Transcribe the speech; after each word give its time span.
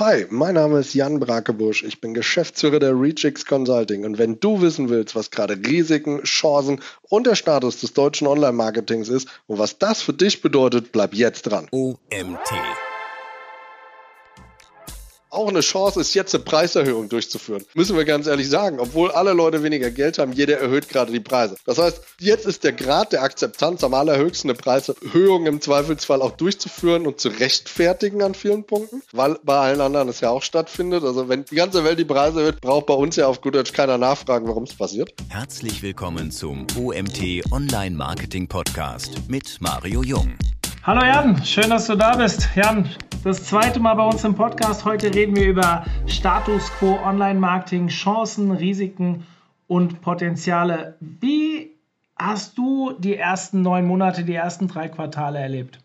Hi, 0.00 0.24
mein 0.30 0.54
Name 0.54 0.78
ist 0.78 0.94
Jan 0.94 1.20
Brakebusch. 1.20 1.82
Ich 1.82 2.00
bin 2.00 2.14
Geschäftsführer 2.14 2.78
der 2.78 2.98
Reachix 2.98 3.44
Consulting. 3.44 4.06
Und 4.06 4.16
wenn 4.16 4.40
du 4.40 4.62
wissen 4.62 4.88
willst, 4.88 5.14
was 5.14 5.30
gerade 5.30 5.58
Risiken, 5.58 6.22
Chancen 6.22 6.80
und 7.10 7.26
der 7.26 7.34
Status 7.34 7.80
des 7.80 7.92
deutschen 7.92 8.26
Online-Marketings 8.26 9.10
ist 9.10 9.28
und 9.46 9.58
was 9.58 9.76
das 9.76 10.00
für 10.00 10.14
dich 10.14 10.40
bedeutet, 10.40 10.90
bleib 10.92 11.12
jetzt 11.12 11.42
dran. 11.42 11.68
OMT 11.70 12.50
auch 15.40 15.48
eine 15.48 15.60
Chance 15.60 16.00
ist, 16.00 16.14
jetzt 16.14 16.34
eine 16.34 16.44
Preiserhöhung 16.44 17.08
durchzuführen. 17.08 17.64
Müssen 17.74 17.96
wir 17.96 18.04
ganz 18.04 18.26
ehrlich 18.26 18.48
sagen. 18.48 18.78
Obwohl 18.78 19.10
alle 19.10 19.32
Leute 19.32 19.62
weniger 19.62 19.90
Geld 19.90 20.18
haben, 20.18 20.32
jeder 20.32 20.58
erhöht 20.58 20.88
gerade 20.88 21.12
die 21.12 21.20
Preise. 21.20 21.56
Das 21.64 21.78
heißt, 21.78 22.02
jetzt 22.18 22.46
ist 22.46 22.62
der 22.64 22.72
Grad 22.72 23.12
der 23.12 23.22
Akzeptanz 23.22 23.82
am 23.82 23.94
allerhöchsten, 23.94 24.50
eine 24.50 24.58
Preiserhöhung 24.58 25.46
im 25.46 25.60
Zweifelsfall 25.60 26.20
auch 26.20 26.32
durchzuführen 26.32 27.06
und 27.06 27.20
zu 27.20 27.28
rechtfertigen 27.28 28.22
an 28.22 28.34
vielen 28.34 28.64
Punkten, 28.64 29.02
weil 29.12 29.38
bei 29.42 29.56
allen 29.56 29.80
anderen 29.80 30.08
es 30.08 30.20
ja 30.20 30.30
auch 30.30 30.42
stattfindet. 30.42 31.04
Also 31.04 31.28
wenn 31.28 31.44
die 31.46 31.54
ganze 31.54 31.84
Welt 31.84 31.98
die 31.98 32.04
Preise 32.04 32.40
erhöht, 32.40 32.60
braucht 32.60 32.86
bei 32.86 32.94
uns 32.94 33.16
ja 33.16 33.26
auf 33.26 33.40
gut 33.40 33.54
Deutsch 33.54 33.72
keiner 33.72 33.96
nachfragen, 33.96 34.46
warum 34.46 34.64
es 34.64 34.74
passiert. 34.74 35.14
Herzlich 35.28 35.82
willkommen 35.82 36.30
zum 36.30 36.66
OMT 36.78 37.50
Online 37.50 37.96
Marketing 37.96 38.46
Podcast 38.46 39.12
mit 39.28 39.56
Mario 39.60 40.02
Jung. 40.02 40.36
Hallo 40.82 41.04
Jan, 41.04 41.44
schön, 41.44 41.68
dass 41.68 41.88
du 41.88 41.94
da 41.94 42.16
bist. 42.16 42.48
Jan, 42.56 42.88
das 43.22 43.44
zweite 43.44 43.78
Mal 43.78 43.92
bei 43.96 44.06
uns 44.06 44.24
im 44.24 44.34
Podcast. 44.34 44.86
Heute 44.86 45.12
reden 45.14 45.36
wir 45.36 45.46
über 45.46 45.84
Status 46.06 46.72
quo 46.72 46.98
Online-Marketing, 47.04 47.88
Chancen, 47.88 48.50
Risiken 48.50 49.26
und 49.66 50.00
Potenziale. 50.00 50.96
Wie 51.00 51.76
hast 52.16 52.56
du 52.56 52.94
die 52.98 53.14
ersten 53.14 53.60
neun 53.60 53.84
Monate, 53.84 54.24
die 54.24 54.34
ersten 54.34 54.68
drei 54.68 54.88
Quartale 54.88 55.38
erlebt? 55.38 55.80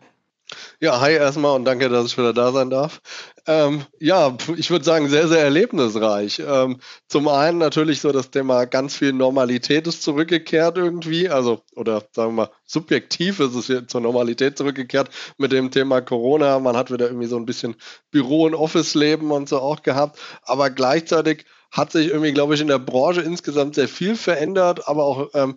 Ja, 0.80 1.00
hi 1.00 1.12
erstmal 1.12 1.56
und 1.56 1.64
danke, 1.64 1.88
dass 1.88 2.06
ich 2.06 2.18
wieder 2.18 2.32
da 2.32 2.52
sein 2.52 2.70
darf. 2.70 3.00
Ähm, 3.46 3.84
ja, 3.98 4.36
ich 4.56 4.70
würde 4.70 4.84
sagen, 4.84 5.08
sehr, 5.08 5.26
sehr 5.28 5.42
erlebnisreich. 5.42 6.40
Ähm, 6.46 6.78
zum 7.08 7.28
einen 7.28 7.58
natürlich 7.58 8.00
so 8.00 8.12
das 8.12 8.30
Thema 8.30 8.64
ganz 8.66 8.96
viel 8.96 9.12
Normalität 9.12 9.86
ist 9.86 10.02
zurückgekehrt 10.02 10.78
irgendwie, 10.78 11.28
also 11.28 11.62
oder 11.74 12.02
sagen 12.12 12.30
wir 12.36 12.46
mal, 12.46 12.50
subjektiv 12.64 13.40
ist 13.40 13.54
es 13.54 13.86
zur 13.88 14.00
Normalität 14.00 14.56
zurückgekehrt 14.56 15.10
mit 15.36 15.52
dem 15.52 15.70
Thema 15.70 16.00
Corona. 16.00 16.58
Man 16.60 16.76
hat 16.76 16.92
wieder 16.92 17.06
irgendwie 17.06 17.26
so 17.28 17.36
ein 17.36 17.46
bisschen 17.46 17.74
Büro- 18.10 18.46
und 18.46 18.54
Office-Leben 18.54 19.30
und 19.32 19.48
so 19.48 19.60
auch 19.60 19.82
gehabt, 19.82 20.18
aber 20.42 20.70
gleichzeitig 20.70 21.44
hat 21.76 21.92
sich 21.92 22.08
irgendwie, 22.08 22.32
glaube 22.32 22.54
ich, 22.54 22.60
in 22.60 22.68
der 22.68 22.78
Branche 22.78 23.20
insgesamt 23.20 23.74
sehr 23.74 23.88
viel 23.88 24.16
verändert, 24.16 24.88
aber 24.88 25.04
auch 25.04 25.28
ähm, 25.34 25.56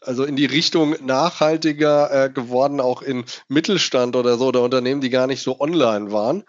also 0.00 0.24
in 0.24 0.36
die 0.36 0.46
Richtung 0.46 0.94
nachhaltiger 1.04 2.26
äh, 2.26 2.30
geworden, 2.30 2.80
auch 2.80 3.02
in 3.02 3.24
Mittelstand 3.48 4.14
oder 4.14 4.38
so, 4.38 4.46
oder 4.46 4.62
Unternehmen, 4.62 5.00
die 5.00 5.10
gar 5.10 5.26
nicht 5.26 5.42
so 5.42 5.60
online 5.60 6.12
waren. 6.12 6.44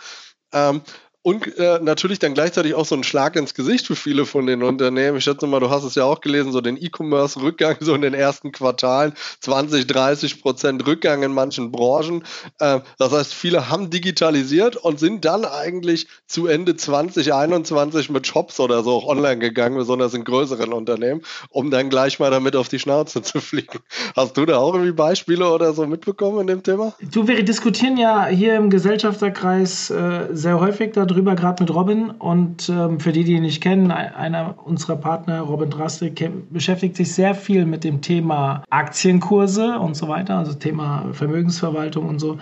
Ähm, 0.54 0.82
und 1.28 1.58
äh, 1.58 1.80
natürlich 1.82 2.20
dann 2.20 2.34
gleichzeitig 2.34 2.74
auch 2.74 2.86
so 2.86 2.96
ein 2.96 3.04
Schlag 3.04 3.36
ins 3.36 3.54
Gesicht 3.54 3.86
für 3.86 3.98
viele 3.98 4.26
von 4.26 4.48
den 4.48 4.64
Unternehmen. 4.64 5.18
Ich 5.18 5.26
schätze 5.26 5.46
mal, 5.46 5.60
du 5.60 5.70
hast 5.70 5.84
es 5.84 5.96
ja 5.96 6.06
auch 6.06 6.22
gelesen, 6.22 6.54
so 6.54 6.62
den 6.62 6.82
E-Commerce-Rückgang 6.82 7.76
so 7.82 7.94
in 7.96 8.02
den 8.02 8.14
ersten 8.14 8.54
Quartalen, 8.54 9.12
20, 9.42 9.88
30 9.88 10.42
Prozent 10.42 10.88
Rückgang 10.88 11.24
in 11.24 11.34
manchen 11.34 11.70
Branchen. 11.70 12.24
Äh, 12.60 12.80
das 12.98 13.12
heißt, 13.12 13.34
viele 13.34 13.68
haben 13.68 13.90
digitalisiert 13.90 14.78
und 14.78 15.02
sind 15.02 15.26
dann 15.26 15.44
eigentlich 15.44 16.08
zu 16.28 16.48
Ende 16.48 16.78
2021 16.78 18.10
mit 18.10 18.26
Shops 18.26 18.62
oder 18.62 18.82
so 18.84 18.92
auch 18.92 19.06
online 19.06 19.40
gegangen, 19.40 19.76
besonders 19.76 20.14
in 20.14 20.24
größeren 20.24 20.72
Unternehmen, 20.72 21.24
um 21.50 21.72
dann 21.72 21.90
gleich 21.90 22.20
mal 22.20 22.32
damit 22.32 22.56
auf 22.56 22.70
die 22.70 22.80
Schnauze 22.80 23.22
zu 23.22 23.42
fliegen. 23.42 23.80
Hast 24.16 24.38
du 24.38 24.46
da 24.46 24.60
auch 24.60 24.76
irgendwie 24.76 24.94
Beispiele 24.94 25.52
oder 25.52 25.74
so 25.74 25.88
mitbekommen 25.88 26.40
in 26.40 26.48
dem 26.48 26.64
Thema? 26.64 26.94
Du, 27.02 27.28
wir 27.28 27.44
diskutieren 27.44 27.98
ja 27.98 28.28
hier 28.28 28.56
im 28.56 28.70
Gesellschafterkreis 28.70 29.90
äh, 29.90 30.28
sehr 30.32 30.62
häufig 30.62 30.94
darüber 30.94 31.17
drüber, 31.18 31.36
gerade 31.36 31.64
mit 31.64 31.74
Robin. 31.74 32.10
Und 32.12 32.70
ähm, 32.70 33.00
für 33.00 33.12
die, 33.12 33.24
die 33.24 33.34
ihn 33.34 33.42
nicht 33.42 33.62
kennen, 33.62 33.92
einer 33.92 34.56
unserer 34.66 34.96
Partner, 34.96 35.42
Robin 35.42 35.70
Drastik, 35.70 36.30
beschäftigt 36.50 36.96
sich 36.96 37.14
sehr 37.14 37.36
viel 37.36 37.66
mit 37.66 37.84
dem 37.84 38.02
Thema 38.02 38.64
Aktienkurse 38.70 39.80
und 39.80 39.96
so 39.96 40.08
weiter, 40.08 40.38
also 40.38 40.54
Thema 40.54 41.06
Vermögensverwaltung 41.14 42.08
und 42.08 42.20
so. 42.20 42.38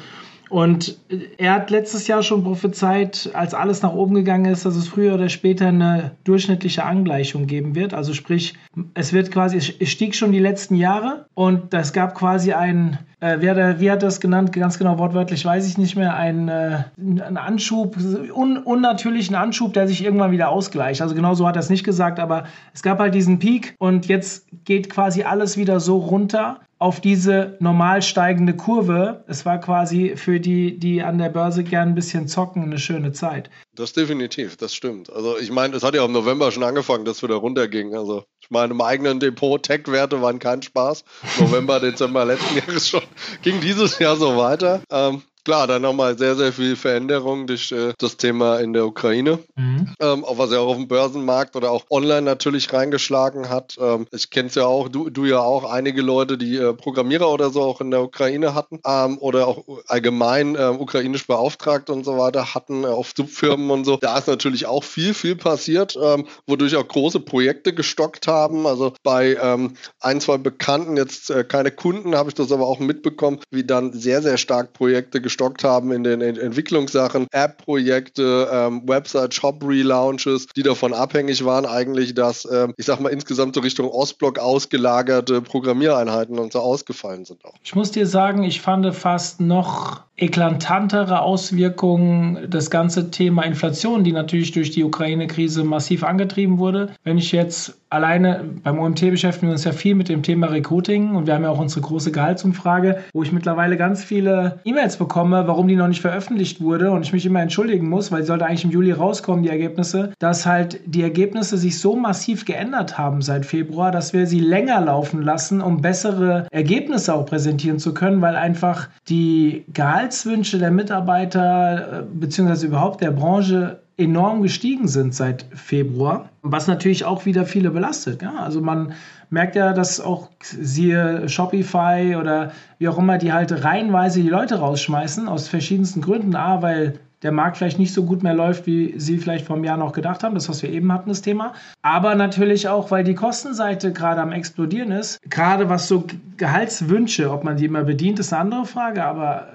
Und 0.49 0.99
er 1.37 1.53
hat 1.53 1.69
letztes 1.71 2.07
Jahr 2.07 2.21
schon 2.21 2.43
prophezeit, 2.43 3.31
als 3.33 3.53
alles 3.53 3.81
nach 3.81 3.93
oben 3.93 4.13
gegangen 4.13 4.45
ist, 4.45 4.65
dass 4.65 4.75
es 4.75 4.87
früher 4.87 5.15
oder 5.15 5.29
später 5.29 5.67
eine 5.67 6.11
durchschnittliche 6.23 6.83
Angleichung 6.83 7.47
geben 7.47 7.75
wird. 7.75 7.93
Also 7.93 8.13
sprich, 8.13 8.53
es 8.93 9.11
wird 9.11 9.31
quasi, 9.31 9.57
es 9.57 9.89
stieg 9.89 10.15
schon 10.15 10.31
die 10.31 10.39
letzten 10.39 10.75
Jahre 10.75 11.25
und 11.33 11.73
es 11.73 11.93
gab 11.93 12.15
quasi 12.15 12.53
ein, 12.53 12.99
äh, 13.19 13.41
wie, 13.41 13.49
hat 13.49 13.57
er, 13.57 13.79
wie 13.79 13.91
hat 13.91 14.03
er 14.03 14.07
das 14.07 14.19
genannt, 14.19 14.51
ganz 14.53 14.77
genau 14.77 14.97
wortwörtlich 14.97 15.43
weiß 15.45 15.67
ich 15.67 15.77
nicht 15.77 15.95
mehr, 15.95 16.15
ein, 16.15 16.47
äh, 16.47 16.83
ein 16.97 17.37
Anschub, 17.37 17.97
un, 18.33 18.57
unnatürlichen 18.57 19.35
Anschub, 19.35 19.73
der 19.73 19.87
sich 19.87 20.03
irgendwann 20.03 20.31
wieder 20.31 20.49
ausgleicht. 20.49 21.01
Also 21.01 21.15
genau 21.15 21.33
so 21.33 21.47
hat 21.47 21.55
er 21.55 21.61
es 21.61 21.69
nicht 21.69 21.83
gesagt, 21.83 22.19
aber 22.19 22.45
es 22.73 22.83
gab 22.83 22.99
halt 22.99 23.15
diesen 23.15 23.39
Peak 23.39 23.75
und 23.79 24.07
jetzt 24.07 24.47
geht 24.65 24.89
quasi 24.89 25.23
alles 25.23 25.57
wieder 25.57 25.79
so 25.79 25.97
runter 25.97 26.59
auf 26.77 26.99
diese 26.99 27.57
normal 27.59 28.01
steigende 28.01 28.53
Kurve. 28.53 29.23
Es 29.27 29.45
war 29.45 29.59
quasi 29.59 30.13
für 30.17 30.39
die, 30.39 30.77
die 30.77 31.01
an 31.01 31.17
der 31.17 31.29
Börse 31.29 31.63
gern 31.63 31.89
ein 31.89 31.95
bisschen 31.95 32.27
zocken, 32.27 32.63
eine 32.63 32.77
schöne 32.77 33.11
Zeit. 33.11 33.49
Das 33.75 33.91
definitiv, 33.91 34.55
das 34.55 34.73
stimmt. 34.73 35.11
Also 35.11 35.37
ich 35.37 35.51
meine, 35.51 35.75
es 35.75 35.83
hat 35.83 35.95
ja 35.95 36.05
im 36.05 36.13
November 36.13 36.51
schon 36.51 36.63
angefangen, 36.63 37.03
dass 37.03 37.17
es 37.17 37.23
wieder 37.23 37.35
runterging. 37.35 37.93
Also 37.93 38.23
ich 38.39 38.49
meine, 38.49 38.73
im 38.73 38.81
eigenen 38.81 39.19
Depot 39.19 39.61
Tech-Werte 39.61 40.21
waren 40.21 40.39
kein 40.39 40.61
Spaß. 40.61 41.03
November, 41.39 41.79
Dezember 41.81 42.23
letzten 42.23 42.55
Jahres 42.55 42.87
schon 42.87 43.03
ging 43.41 43.59
dieses 43.59 43.99
Jahr 43.99 44.15
so 44.15 44.37
weiter. 44.37 44.81
Ähm, 44.89 45.23
Klar, 45.45 45.67
dann 45.67 45.83
nochmal 45.83 46.17
sehr, 46.17 46.35
sehr 46.35 46.51
viel 46.51 46.75
Veränderung 46.75 47.45
durch 47.45 47.71
äh, 47.71 47.93
das 47.99 48.17
Thema 48.17 48.57
in 48.57 48.73
der 48.73 48.87
Ukraine, 48.87 49.37
mhm. 49.55 49.93
ähm, 49.99 50.25
auch 50.25 50.39
was 50.39 50.51
ja 50.51 50.57
auch 50.57 50.69
auf 50.69 50.77
dem 50.77 50.87
Börsenmarkt 50.87 51.55
oder 51.55 51.69
auch 51.69 51.85
online 51.91 52.23
natürlich 52.23 52.73
reingeschlagen 52.73 53.47
hat. 53.47 53.75
Ähm, 53.79 54.07
ich 54.11 54.31
kenne 54.31 54.49
es 54.49 54.55
ja 54.55 54.65
auch, 54.65 54.89
du, 54.89 55.11
du 55.11 55.25
ja 55.25 55.41
auch, 55.41 55.63
einige 55.71 56.01
Leute, 56.01 56.39
die 56.39 56.57
äh, 56.57 56.73
Programmierer 56.73 57.31
oder 57.31 57.51
so 57.51 57.61
auch 57.61 57.79
in 57.79 57.91
der 57.91 58.01
Ukraine 58.01 58.55
hatten 58.55 58.79
ähm, 58.87 59.19
oder 59.19 59.47
auch 59.47 59.63
allgemein 59.85 60.55
äh, 60.55 60.65
ukrainisch 60.65 61.27
beauftragt 61.27 61.91
und 61.91 62.05
so 62.05 62.17
weiter 62.17 62.55
hatten 62.55 62.83
äh, 62.83 62.87
auf 62.87 63.11
Subfirmen 63.15 63.69
und 63.69 63.85
so. 63.85 63.97
Da 63.97 64.17
ist 64.17 64.27
natürlich 64.27 64.65
auch 64.65 64.83
viel, 64.83 65.13
viel 65.13 65.35
passiert, 65.35 65.95
ähm, 66.01 66.25
wodurch 66.47 66.75
auch 66.75 66.87
große 66.87 67.19
Projekte 67.19 67.71
gestockt 67.71 68.25
haben. 68.25 68.65
Also 68.65 68.93
bei 69.03 69.37
ähm, 69.39 69.75
ein, 69.99 70.21
zwei 70.21 70.39
Bekannten, 70.39 70.97
jetzt 70.97 71.29
äh, 71.29 71.43
keine 71.43 71.69
Kunden, 71.69 72.15
habe 72.15 72.29
ich 72.29 72.35
das 72.35 72.51
aber 72.51 72.65
auch 72.65 72.79
mitbekommen, 72.79 73.41
wie 73.51 73.63
dann 73.63 73.93
sehr, 73.93 74.23
sehr 74.23 74.37
stark 74.37 74.73
Projekte 74.73 75.21
gestockt 75.21 75.34
gestockt 75.35 75.65
haben 75.65 75.91
in 75.91 76.03
den 76.05 76.21
Entwicklungssachen, 76.21 77.27
App-Projekte, 77.31 78.47
ähm, 78.51 78.83
Website-Shop-Relaunches, 78.87 80.47
die 80.55 80.63
davon 80.63 80.93
abhängig 80.93 81.43
waren 81.43 81.65
eigentlich, 81.65 82.13
dass, 82.13 82.47
ähm, 82.49 82.73
ich 82.77 82.85
sag 82.85 83.01
mal, 83.01 83.09
insgesamt 83.09 83.55
so 83.55 83.61
Richtung 83.61 83.89
Ostblock 83.89 84.39
ausgelagerte 84.39 85.41
Programmiereinheiten 85.41 86.39
und 86.39 86.53
so 86.53 86.59
ausgefallen 86.59 87.25
sind 87.25 87.43
auch. 87.43 87.53
Ich 87.63 87.75
muss 87.75 87.91
dir 87.91 88.07
sagen, 88.07 88.43
ich 88.43 88.61
fand 88.61 88.95
fast 88.95 89.41
noch 89.41 90.05
eklatantere 90.17 91.21
Auswirkungen 91.21 92.49
das 92.49 92.69
ganze 92.69 93.11
Thema 93.11 93.43
Inflation, 93.43 94.03
die 94.03 94.13
natürlich 94.13 94.51
durch 94.53 94.71
die 94.71 94.83
Ukraine-Krise 94.83 95.63
massiv 95.63 96.03
angetrieben 96.03 96.57
wurde. 96.57 96.91
Wenn 97.03 97.17
ich 97.17 97.33
jetzt 97.33 97.77
alleine 97.89 98.43
beim 98.63 98.79
OMT 98.79 99.01
beschäftigen 99.11 99.47
wir 99.47 99.53
uns 99.53 99.63
ja 99.63 99.71
viel 99.71 99.95
mit 99.95 100.09
dem 100.09 100.23
Thema 100.23 100.47
Recruiting 100.47 101.15
und 101.15 101.27
wir 101.27 101.33
haben 101.33 101.43
ja 101.43 101.49
auch 101.49 101.59
unsere 101.59 101.81
große 101.81 102.11
Gehaltsumfrage, 102.11 103.03
wo 103.13 103.23
ich 103.23 103.31
mittlerweile 103.31 103.77
ganz 103.77 104.03
viele 104.03 104.59
E-Mails 104.65 104.97
bekomme, 104.97 105.47
warum 105.47 105.67
die 105.67 105.75
noch 105.75 105.87
nicht 105.87 106.01
veröffentlicht 106.01 106.61
wurde 106.61 106.91
und 106.91 107.03
ich 107.03 107.13
mich 107.13 107.25
immer 107.25 107.41
entschuldigen 107.41 107.89
muss, 107.89 108.11
weil 108.11 108.21
sie 108.21 108.27
sollte 108.27 108.45
eigentlich 108.45 108.65
im 108.65 108.71
Juli 108.71 108.91
rauskommen, 108.91 109.43
die 109.43 109.49
Ergebnisse, 109.49 110.13
dass 110.19 110.45
halt 110.45 110.79
die 110.85 111.03
Ergebnisse 111.03 111.57
sich 111.57 111.79
so 111.79 111.95
massiv 111.95 112.45
geändert 112.45 112.97
haben 112.97 113.21
seit 113.21 113.45
Februar, 113.45 113.91
dass 113.91 114.13
wir 114.13 114.27
sie 114.27 114.39
länger 114.39 114.81
laufen 114.81 115.21
lassen, 115.21 115.61
um 115.61 115.81
bessere 115.81 116.47
Ergebnisse 116.51 117.13
auch 117.13 117.25
präsentieren 117.25 117.79
zu 117.79 117.93
können, 117.93 118.21
weil 118.21 118.35
einfach 118.35 118.89
die 119.07 119.63
Gehalt 119.73 120.04
Gehaltswünsche 120.05 120.59
der 120.59 120.69
Mitarbeiter 120.69 122.01
äh, 122.01 122.03
beziehungsweise 122.13 122.67
überhaupt 122.67 123.01
der 123.01 123.09
Branche 123.09 123.79
enorm 123.97 124.43
gestiegen 124.43 124.87
sind 124.87 125.15
seit 125.15 125.45
Februar, 125.53 126.29
was 126.43 126.67
natürlich 126.67 127.05
auch 127.05 127.25
wieder 127.25 127.45
viele 127.45 127.71
belastet. 127.71 128.21
Ja? 128.21 128.35
Also 128.35 128.61
man 128.61 128.93
merkt 129.31 129.55
ja, 129.55 129.73
dass 129.73 129.99
auch 129.99 130.29
siehe 130.43 131.27
Shopify 131.27 132.15
oder 132.19 132.51
wie 132.77 132.87
auch 132.87 132.99
immer, 132.99 133.17
die 133.17 133.33
halt 133.33 133.63
reihenweise 133.63 134.21
die 134.21 134.29
Leute 134.29 134.59
rausschmeißen 134.59 135.27
aus 135.27 135.47
verschiedensten 135.47 136.01
Gründen. 136.01 136.35
A, 136.35 136.61
weil 136.61 136.99
der 137.25 137.31
Markt 137.31 137.57
vielleicht 137.57 137.79
nicht 137.79 137.91
so 137.91 138.05
gut 138.05 138.21
mehr 138.21 138.35
läuft, 138.35 138.67
wie 138.67 138.93
Sie 138.97 139.17
vielleicht 139.17 139.47
vor 139.47 139.55
einem 139.55 139.65
Jahr 139.65 139.77
noch 139.77 139.93
gedacht 139.93 140.23
haben, 140.23 140.35
das, 140.35 140.47
was 140.47 140.61
wir 140.61 140.69
eben 140.69 140.93
hatten, 140.93 141.09
das 141.09 141.23
Thema. 141.23 141.53
Aber 141.81 142.13
natürlich 142.13 142.69
auch, 142.69 142.91
weil 142.91 143.03
die 143.03 143.15
Kostenseite 143.15 143.91
gerade 143.91 144.21
am 144.21 144.31
explodieren 144.31 144.91
ist. 144.91 145.19
Gerade 145.27 145.67
was 145.67 145.87
so 145.87 146.05
Gehaltswünsche, 146.37 147.31
ob 147.31 147.43
man 147.43 147.57
die 147.57 147.65
immer 147.65 147.83
bedient, 147.83 148.19
ist 148.19 148.31
eine 148.31 148.43
andere 148.43 148.65
Frage, 148.65 149.03
aber 149.03 149.47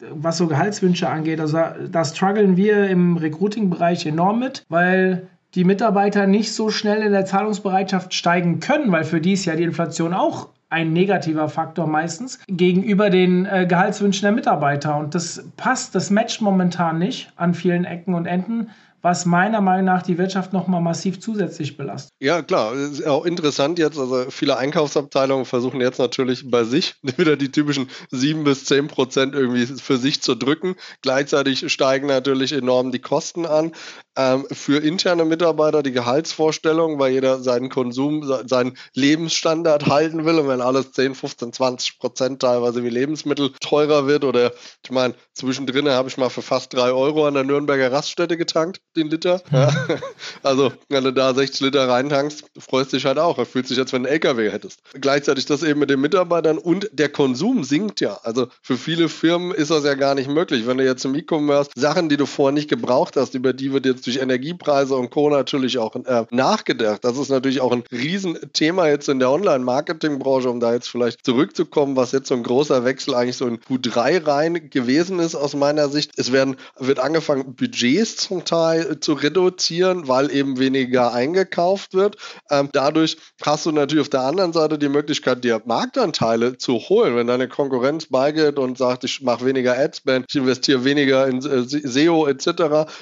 äh, 0.00 0.04
was 0.14 0.36
so 0.36 0.46
Gehaltswünsche 0.46 1.08
angeht, 1.08 1.40
also 1.40 1.58
da 1.90 2.04
strugglen 2.04 2.56
wir 2.56 2.88
im 2.88 3.16
Recruiting-Bereich 3.16 4.06
enorm 4.06 4.38
mit, 4.38 4.64
weil 4.68 5.26
die 5.56 5.64
Mitarbeiter 5.64 6.28
nicht 6.28 6.54
so 6.54 6.70
schnell 6.70 7.02
in 7.02 7.10
der 7.10 7.26
Zahlungsbereitschaft 7.26 8.14
steigen 8.14 8.60
können, 8.60 8.92
weil 8.92 9.02
für 9.02 9.20
die 9.20 9.32
ist 9.32 9.46
ja 9.46 9.56
die 9.56 9.64
Inflation 9.64 10.14
auch 10.14 10.48
ein 10.70 10.92
negativer 10.92 11.48
Faktor 11.48 11.86
meistens 11.86 12.38
gegenüber 12.46 13.10
den 13.10 13.44
äh, 13.44 13.66
Gehaltswünschen 13.68 14.22
der 14.22 14.32
Mitarbeiter. 14.32 14.96
Und 14.96 15.14
das 15.14 15.44
passt, 15.56 15.94
das 15.94 16.10
matcht 16.10 16.40
momentan 16.40 16.98
nicht 16.98 17.32
an 17.36 17.54
vielen 17.54 17.84
Ecken 17.84 18.14
und 18.14 18.26
Enden 18.26 18.70
was 19.02 19.24
meiner 19.24 19.60
Meinung 19.60 19.86
nach 19.86 20.02
die 20.02 20.18
Wirtschaft 20.18 20.52
nochmal 20.52 20.80
massiv 20.80 21.20
zusätzlich 21.20 21.76
belastet. 21.76 22.12
Ja, 22.20 22.42
klar. 22.42 22.74
Ist 22.74 23.06
auch 23.06 23.24
interessant 23.24 23.78
jetzt. 23.78 23.98
Also 23.98 24.26
viele 24.30 24.58
Einkaufsabteilungen 24.58 25.46
versuchen 25.46 25.80
jetzt 25.80 25.98
natürlich 25.98 26.50
bei 26.50 26.64
sich 26.64 26.96
wieder 27.02 27.36
die 27.36 27.50
typischen 27.50 27.88
7 28.10 28.44
bis 28.44 28.64
10 28.66 28.88
Prozent 28.88 29.34
irgendwie 29.34 29.66
für 29.66 29.96
sich 29.96 30.22
zu 30.22 30.34
drücken. 30.34 30.76
Gleichzeitig 31.02 31.72
steigen 31.72 32.08
natürlich 32.08 32.52
enorm 32.52 32.92
die 32.92 33.00
Kosten 33.00 33.46
an. 33.46 33.72
Ähm, 34.16 34.46
für 34.50 34.82
interne 34.82 35.24
Mitarbeiter 35.24 35.82
die 35.82 35.92
Gehaltsvorstellung, 35.92 36.98
weil 36.98 37.12
jeder 37.12 37.40
seinen 37.40 37.68
Konsum, 37.68 38.28
seinen 38.46 38.76
Lebensstandard 38.94 39.86
halten 39.86 40.24
will. 40.24 40.38
Und 40.40 40.48
wenn 40.48 40.60
alles 40.60 40.92
10, 40.92 41.14
15, 41.14 41.52
20 41.52 41.98
Prozent 41.98 42.42
teilweise 42.42 42.82
wie 42.82 42.90
Lebensmittel 42.90 43.52
teurer 43.60 44.06
wird 44.06 44.24
oder 44.24 44.52
ich 44.84 44.90
meine, 44.90 45.14
zwischendrin 45.34 45.88
habe 45.88 46.08
ich 46.08 46.16
mal 46.16 46.28
für 46.28 46.42
fast 46.42 46.74
3 46.74 46.92
Euro 46.92 47.26
an 47.26 47.34
der 47.34 47.44
Nürnberger 47.44 47.92
Raststätte 47.92 48.36
getankt 48.36 48.80
den 48.96 49.08
Liter. 49.08 49.42
Ja. 49.50 49.70
Also, 50.42 50.72
wenn 50.88 51.04
du 51.04 51.12
da 51.12 51.34
60 51.34 51.60
Liter 51.60 51.88
reintankst, 51.88 52.44
freust 52.58 52.92
dich 52.92 53.04
halt 53.04 53.18
auch. 53.18 53.36
Er 53.36 53.44
fühlt 53.44 53.66
sich, 53.66 53.78
als 53.78 53.92
wenn 53.92 54.04
du 54.04 54.08
einen 54.08 54.14
LKW 54.14 54.50
hättest. 54.50 54.80
Gleichzeitig 54.94 55.44
das 55.44 55.62
eben 55.62 55.80
mit 55.80 55.90
den 55.90 56.00
Mitarbeitern 56.00 56.56
und 56.56 56.88
der 56.92 57.10
Konsum 57.10 57.64
sinkt 57.64 58.00
ja. 58.00 58.18
Also 58.22 58.48
für 58.62 58.76
viele 58.76 59.08
Firmen 59.08 59.52
ist 59.52 59.70
das 59.70 59.84
ja 59.84 59.94
gar 59.94 60.14
nicht 60.14 60.30
möglich. 60.30 60.66
Wenn 60.66 60.78
du 60.78 60.84
jetzt 60.84 61.04
im 61.04 61.14
E-Commerce 61.14 61.70
Sachen, 61.74 62.08
die 62.08 62.16
du 62.16 62.26
vorher 62.26 62.52
nicht 62.52 62.70
gebraucht 62.70 63.16
hast, 63.16 63.34
über 63.34 63.52
die 63.52 63.72
wird 63.72 63.86
jetzt 63.86 63.99
durch 64.06 64.18
Energiepreise 64.18 64.96
und 64.96 65.10
Co. 65.10 65.30
natürlich 65.30 65.78
auch 65.78 65.94
äh, 65.96 66.24
nachgedacht. 66.30 67.04
Das 67.04 67.18
ist 67.18 67.30
natürlich 67.30 67.60
auch 67.60 67.72
ein 67.72 67.84
Riesenthema 67.90 68.88
jetzt 68.88 69.08
in 69.08 69.18
der 69.18 69.30
Online-Marketing-Branche, 69.30 70.50
um 70.50 70.60
da 70.60 70.74
jetzt 70.74 70.88
vielleicht 70.88 71.24
zurückzukommen, 71.24 71.96
was 71.96 72.12
jetzt 72.12 72.28
so 72.28 72.34
ein 72.34 72.42
großer 72.42 72.84
Wechsel 72.84 73.14
eigentlich 73.14 73.36
so 73.36 73.46
in 73.46 73.58
Q3 73.58 74.26
rein 74.26 74.70
gewesen 74.70 75.18
ist 75.18 75.34
aus 75.34 75.54
meiner 75.54 75.88
Sicht. 75.88 76.12
Es 76.16 76.32
werden, 76.32 76.56
wird 76.78 76.98
angefangen, 76.98 77.54
Budgets 77.54 78.16
zum 78.16 78.44
Teil 78.44 79.00
zu 79.00 79.14
reduzieren, 79.14 80.08
weil 80.08 80.30
eben 80.30 80.58
weniger 80.58 81.12
eingekauft 81.12 81.94
wird. 81.94 82.16
Ähm, 82.50 82.68
dadurch 82.72 83.16
hast 83.42 83.66
du 83.66 83.72
natürlich 83.72 84.02
auf 84.02 84.08
der 84.08 84.22
anderen 84.22 84.52
Seite 84.52 84.78
die 84.78 84.88
Möglichkeit, 84.88 85.44
dir 85.44 85.60
Marktanteile 85.64 86.58
zu 86.58 86.74
holen. 86.74 87.16
Wenn 87.16 87.26
deine 87.26 87.48
Konkurrenz 87.48 88.06
beigeht 88.06 88.58
und 88.58 88.78
sagt, 88.78 89.04
ich 89.04 89.22
mache 89.22 89.44
weniger 89.44 89.78
Adspend, 89.78 90.26
ich 90.28 90.36
investiere 90.36 90.84
weniger 90.84 91.26
in 91.26 91.38
äh, 91.38 91.64
SEO 91.66 92.26
etc., 92.26 92.48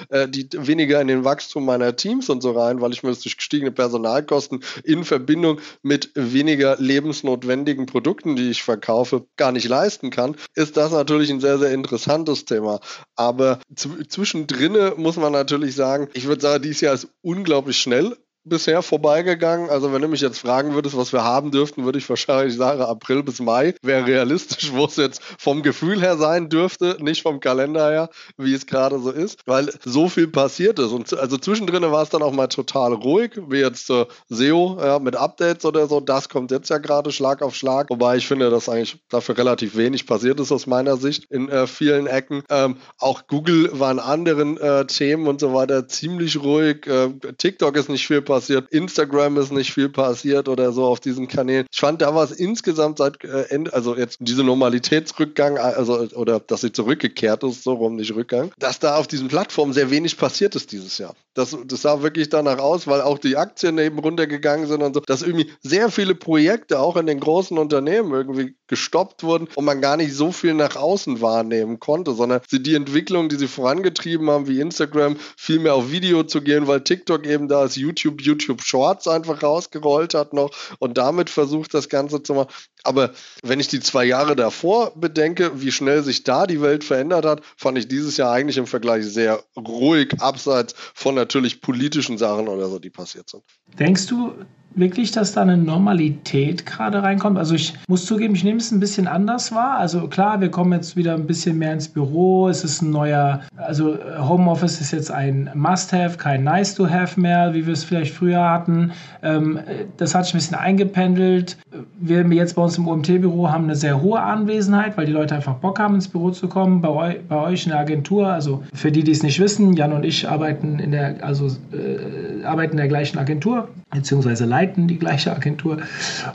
äh, 0.09 0.27
die 0.27 0.47
weniger 0.53 0.88
in 0.97 1.07
den 1.07 1.23
Wachstum 1.23 1.65
meiner 1.65 1.95
Teams 1.95 2.29
und 2.29 2.41
so 2.41 2.51
rein, 2.51 2.81
weil 2.81 2.91
ich 2.91 3.03
mir 3.03 3.09
das 3.09 3.21
durch 3.21 3.37
gestiegene 3.37 3.71
Personalkosten 3.71 4.63
in 4.83 5.05
Verbindung 5.05 5.59
mit 5.81 6.11
weniger 6.15 6.75
lebensnotwendigen 6.79 7.85
Produkten, 7.85 8.35
die 8.35 8.49
ich 8.49 8.63
verkaufe, 8.63 9.27
gar 9.37 9.51
nicht 9.51 9.67
leisten 9.67 10.09
kann, 10.09 10.35
ist 10.55 10.75
das 10.75 10.91
natürlich 10.91 11.29
ein 11.29 11.39
sehr, 11.39 11.57
sehr 11.59 11.71
interessantes 11.71 12.45
Thema. 12.45 12.79
Aber 13.15 13.59
zwischendrin 13.75 14.77
muss 14.97 15.15
man 15.15 15.31
natürlich 15.31 15.69
ich 15.69 15.75
sagen, 15.75 16.09
ich 16.13 16.27
würde 16.27 16.41
sagen, 16.41 16.63
dieses 16.63 16.81
Jahr 16.81 16.93
ist 16.93 17.07
unglaublich 17.21 17.77
schnell 17.77 18.17
bisher 18.49 18.81
vorbeigegangen. 18.81 19.69
Also 19.69 19.93
wenn 19.93 20.01
du 20.01 20.07
mich 20.07 20.21
jetzt 20.21 20.39
fragen 20.39 20.73
würdest, 20.73 20.97
was 20.97 21.13
wir 21.13 21.23
haben 21.23 21.51
dürften, 21.51 21.85
würde 21.85 21.99
ich 21.99 22.09
wahrscheinlich 22.09 22.55
sagen, 22.55 22.81
April 22.81 23.23
bis 23.23 23.39
Mai 23.39 23.75
wäre 23.81 24.05
realistisch, 24.05 24.71
wo 24.73 24.85
es 24.85 24.95
jetzt 24.95 25.21
vom 25.37 25.63
Gefühl 25.63 26.01
her 26.01 26.17
sein 26.17 26.49
dürfte, 26.49 26.97
nicht 26.99 27.21
vom 27.21 27.39
Kalender 27.39 27.89
her, 27.89 28.09
wie 28.37 28.53
es 28.53 28.65
gerade 28.65 28.99
so 28.99 29.11
ist, 29.11 29.39
weil 29.45 29.71
so 29.85 30.09
viel 30.09 30.27
passiert 30.27 30.79
ist. 30.79 30.91
Und 30.91 31.13
also 31.13 31.37
zwischendrin 31.37 31.83
war 31.83 32.03
es 32.03 32.09
dann 32.09 32.21
auch 32.21 32.31
mal 32.31 32.47
total 32.47 32.93
ruhig, 32.93 33.31
wie 33.47 33.59
jetzt 33.59 33.89
äh, 33.89 34.05
SEO 34.29 34.77
ja, 34.81 34.99
mit 34.99 35.15
Updates 35.15 35.65
oder 35.65 35.87
so. 35.87 35.99
Das 35.99 36.29
kommt 36.29 36.51
jetzt 36.51 36.69
ja 36.69 36.77
gerade 36.77 37.11
Schlag 37.11 37.41
auf 37.41 37.55
Schlag, 37.55 37.89
wobei 37.89 38.17
ich 38.17 38.27
finde, 38.27 38.49
dass 38.49 38.67
eigentlich 38.67 38.97
dafür 39.09 39.37
relativ 39.37 39.75
wenig 39.75 40.07
passiert 40.07 40.39
ist 40.39 40.51
aus 40.51 40.67
meiner 40.67 40.97
Sicht 40.97 41.25
in 41.29 41.49
äh, 41.49 41.67
vielen 41.67 42.07
Ecken. 42.07 42.43
Ähm, 42.49 42.77
auch 42.97 43.27
Google 43.27 43.69
war 43.79 43.91
in 43.91 43.99
anderen 43.99 44.57
äh, 44.57 44.85
Themen 44.85 45.27
und 45.27 45.39
so 45.39 45.53
weiter 45.53 45.87
ziemlich 45.87 46.41
ruhig. 46.41 46.87
Äh, 46.87 47.09
TikTok 47.37 47.77
ist 47.77 47.89
nicht 47.89 48.07
viel 48.07 48.21
passiert. 48.21 48.38
Instagram 48.47 49.37
ist 49.37 49.51
nicht 49.51 49.73
viel 49.73 49.89
passiert 49.89 50.47
oder 50.47 50.71
so 50.71 50.85
auf 50.85 50.99
diesen 50.99 51.27
Kanälen. 51.27 51.65
Ich 51.71 51.79
fand, 51.79 52.01
da 52.01 52.15
war 52.15 52.23
es 52.23 52.31
insgesamt 52.31 52.99
seit 52.99 53.23
äh, 53.23 53.43
Ende, 53.49 53.73
also 53.73 53.97
jetzt 53.97 54.17
diese 54.21 54.43
Normalitätsrückgang, 54.43 55.57
also 55.57 56.07
oder 56.15 56.39
dass 56.39 56.61
sie 56.61 56.71
zurückgekehrt 56.71 57.43
ist, 57.43 57.63
so 57.63 57.73
rum 57.73 57.95
nicht 57.95 58.15
Rückgang, 58.15 58.51
dass 58.57 58.79
da 58.79 58.95
auf 58.95 59.07
diesen 59.07 59.27
Plattformen 59.27 59.73
sehr 59.73 59.89
wenig 59.89 60.17
passiert 60.17 60.55
ist 60.55 60.71
dieses 60.71 60.97
Jahr. 60.97 61.15
Das, 61.33 61.55
das 61.65 61.81
sah 61.81 62.01
wirklich 62.01 62.29
danach 62.29 62.59
aus, 62.59 62.87
weil 62.87 63.01
auch 63.01 63.17
die 63.17 63.37
Aktien 63.37 63.77
eben 63.77 63.99
runtergegangen 63.99 64.67
sind 64.67 64.81
und 64.81 64.93
so, 64.93 64.99
dass 65.01 65.21
irgendwie 65.21 65.51
sehr 65.61 65.89
viele 65.89 66.15
Projekte 66.15 66.79
auch 66.79 66.97
in 66.97 67.05
den 67.05 67.19
großen 67.19 67.57
Unternehmen 67.57 68.11
irgendwie 68.11 68.55
gestoppt 68.69 69.23
wurden 69.23 69.47
und 69.55 69.65
man 69.65 69.81
gar 69.81 69.97
nicht 69.97 70.13
so 70.13 70.31
viel 70.31 70.53
nach 70.53 70.77
außen 70.77 71.19
wahrnehmen 71.21 71.79
konnte, 71.79 72.13
sondern 72.13 72.41
sie 72.47 72.63
die 72.63 72.75
Entwicklung, 72.75 73.27
die 73.27 73.35
sie 73.35 73.47
vorangetrieben 73.47 74.29
haben, 74.29 74.47
wie 74.47 74.61
Instagram, 74.61 75.17
viel 75.35 75.59
mehr 75.59 75.75
auf 75.75 75.91
Video 75.91 76.23
zu 76.23 76.41
gehen, 76.41 76.67
weil 76.67 76.81
TikTok 76.81 77.25
eben 77.25 77.47
da 77.47 77.65
ist, 77.65 77.75
YouTube 77.75 78.21
YouTube 78.21 78.61
Shorts 78.61 79.07
einfach 79.07 79.43
rausgerollt 79.43 80.13
hat 80.13 80.33
noch 80.33 80.51
und 80.79 80.97
damit 80.97 81.29
versucht, 81.29 81.73
das 81.73 81.89
Ganze 81.89 82.23
zu 82.23 82.33
machen. 82.33 82.49
Aber 82.83 83.11
wenn 83.43 83.59
ich 83.59 83.67
die 83.67 83.81
zwei 83.81 84.05
Jahre 84.05 84.35
davor 84.35 84.93
bedenke, 84.95 85.61
wie 85.61 85.71
schnell 85.71 86.03
sich 86.03 86.23
da 86.23 86.47
die 86.47 86.61
Welt 86.61 86.83
verändert 86.83 87.25
hat, 87.25 87.41
fand 87.57 87.77
ich 87.77 87.87
dieses 87.87 88.17
Jahr 88.17 88.31
eigentlich 88.31 88.57
im 88.57 88.67
Vergleich 88.67 89.05
sehr 89.05 89.43
ruhig, 89.57 90.21
abseits 90.21 90.75
von 90.93 91.15
natürlich 91.15 91.61
politischen 91.61 92.17
Sachen 92.17 92.47
oder 92.47 92.69
so, 92.69 92.79
die 92.79 92.89
passiert 92.89 93.29
sind. 93.29 93.43
Denkst 93.77 94.07
du, 94.07 94.33
wirklich, 94.75 95.11
dass 95.11 95.33
da 95.33 95.41
eine 95.41 95.57
Normalität 95.57 96.65
gerade 96.65 97.01
reinkommt? 97.03 97.37
Also 97.37 97.55
ich 97.55 97.73
muss 97.87 98.05
zugeben, 98.05 98.35
ich 98.35 98.43
nehme 98.43 98.59
es 98.59 98.71
ein 98.71 98.79
bisschen 98.79 99.07
anders 99.07 99.51
wahr. 99.51 99.77
Also 99.77 100.07
klar, 100.07 100.41
wir 100.41 100.49
kommen 100.49 100.73
jetzt 100.73 100.95
wieder 100.95 101.15
ein 101.15 101.27
bisschen 101.27 101.57
mehr 101.57 101.73
ins 101.73 101.87
Büro. 101.87 102.47
Es 102.47 102.63
ist 102.63 102.81
ein 102.81 102.91
neuer, 102.91 103.41
also 103.57 103.97
Homeoffice 104.17 104.81
ist 104.81 104.91
jetzt 104.91 105.11
ein 105.11 105.49
Must-Have, 105.53 106.17
kein 106.17 106.43
Nice-to-Have 106.43 107.19
mehr, 107.19 107.53
wie 107.53 107.65
wir 107.65 107.73
es 107.73 107.83
vielleicht 107.83 108.13
früher 108.13 108.43
hatten. 108.43 108.91
Ähm, 109.21 109.59
das 109.97 110.15
hat 110.15 110.25
sich 110.25 110.33
ein 110.33 110.37
bisschen 110.37 110.57
eingependelt. 110.57 111.57
Wir 111.99 112.25
jetzt 112.29 112.55
bei 112.55 112.61
uns 112.61 112.77
im 112.77 112.87
OMT-Büro 112.87 113.49
haben 113.49 113.65
eine 113.65 113.75
sehr 113.75 114.01
hohe 114.01 114.21
Anwesenheit, 114.21 114.97
weil 114.97 115.05
die 115.05 115.11
Leute 115.11 115.35
einfach 115.35 115.55
Bock 115.55 115.79
haben, 115.79 115.95
ins 115.95 116.07
Büro 116.07 116.31
zu 116.31 116.47
kommen. 116.47 116.81
Bei, 116.81 116.89
eu 116.89 117.13
bei 117.27 117.37
euch 117.37 117.65
in 117.65 117.71
der 117.71 117.79
Agentur, 117.79 118.27
also 118.27 118.63
für 118.73 118.91
die, 118.91 119.03
die 119.03 119.11
es 119.11 119.23
nicht 119.23 119.39
wissen, 119.39 119.73
Jan 119.73 119.93
und 119.93 120.05
ich 120.05 120.29
arbeiten 120.29 120.79
in 120.79 120.91
der, 120.91 121.23
also 121.23 121.47
äh, 121.47 122.43
arbeiten 122.45 122.73
in 122.73 122.77
der 122.77 122.87
gleichen 122.87 123.17
Agentur, 123.17 123.67
beziehungsweise 123.91 124.45
leiten 124.45 124.58
leiten 124.59 124.87
die 124.87 124.99
gleiche 124.99 125.35
Agentur. 125.35 125.77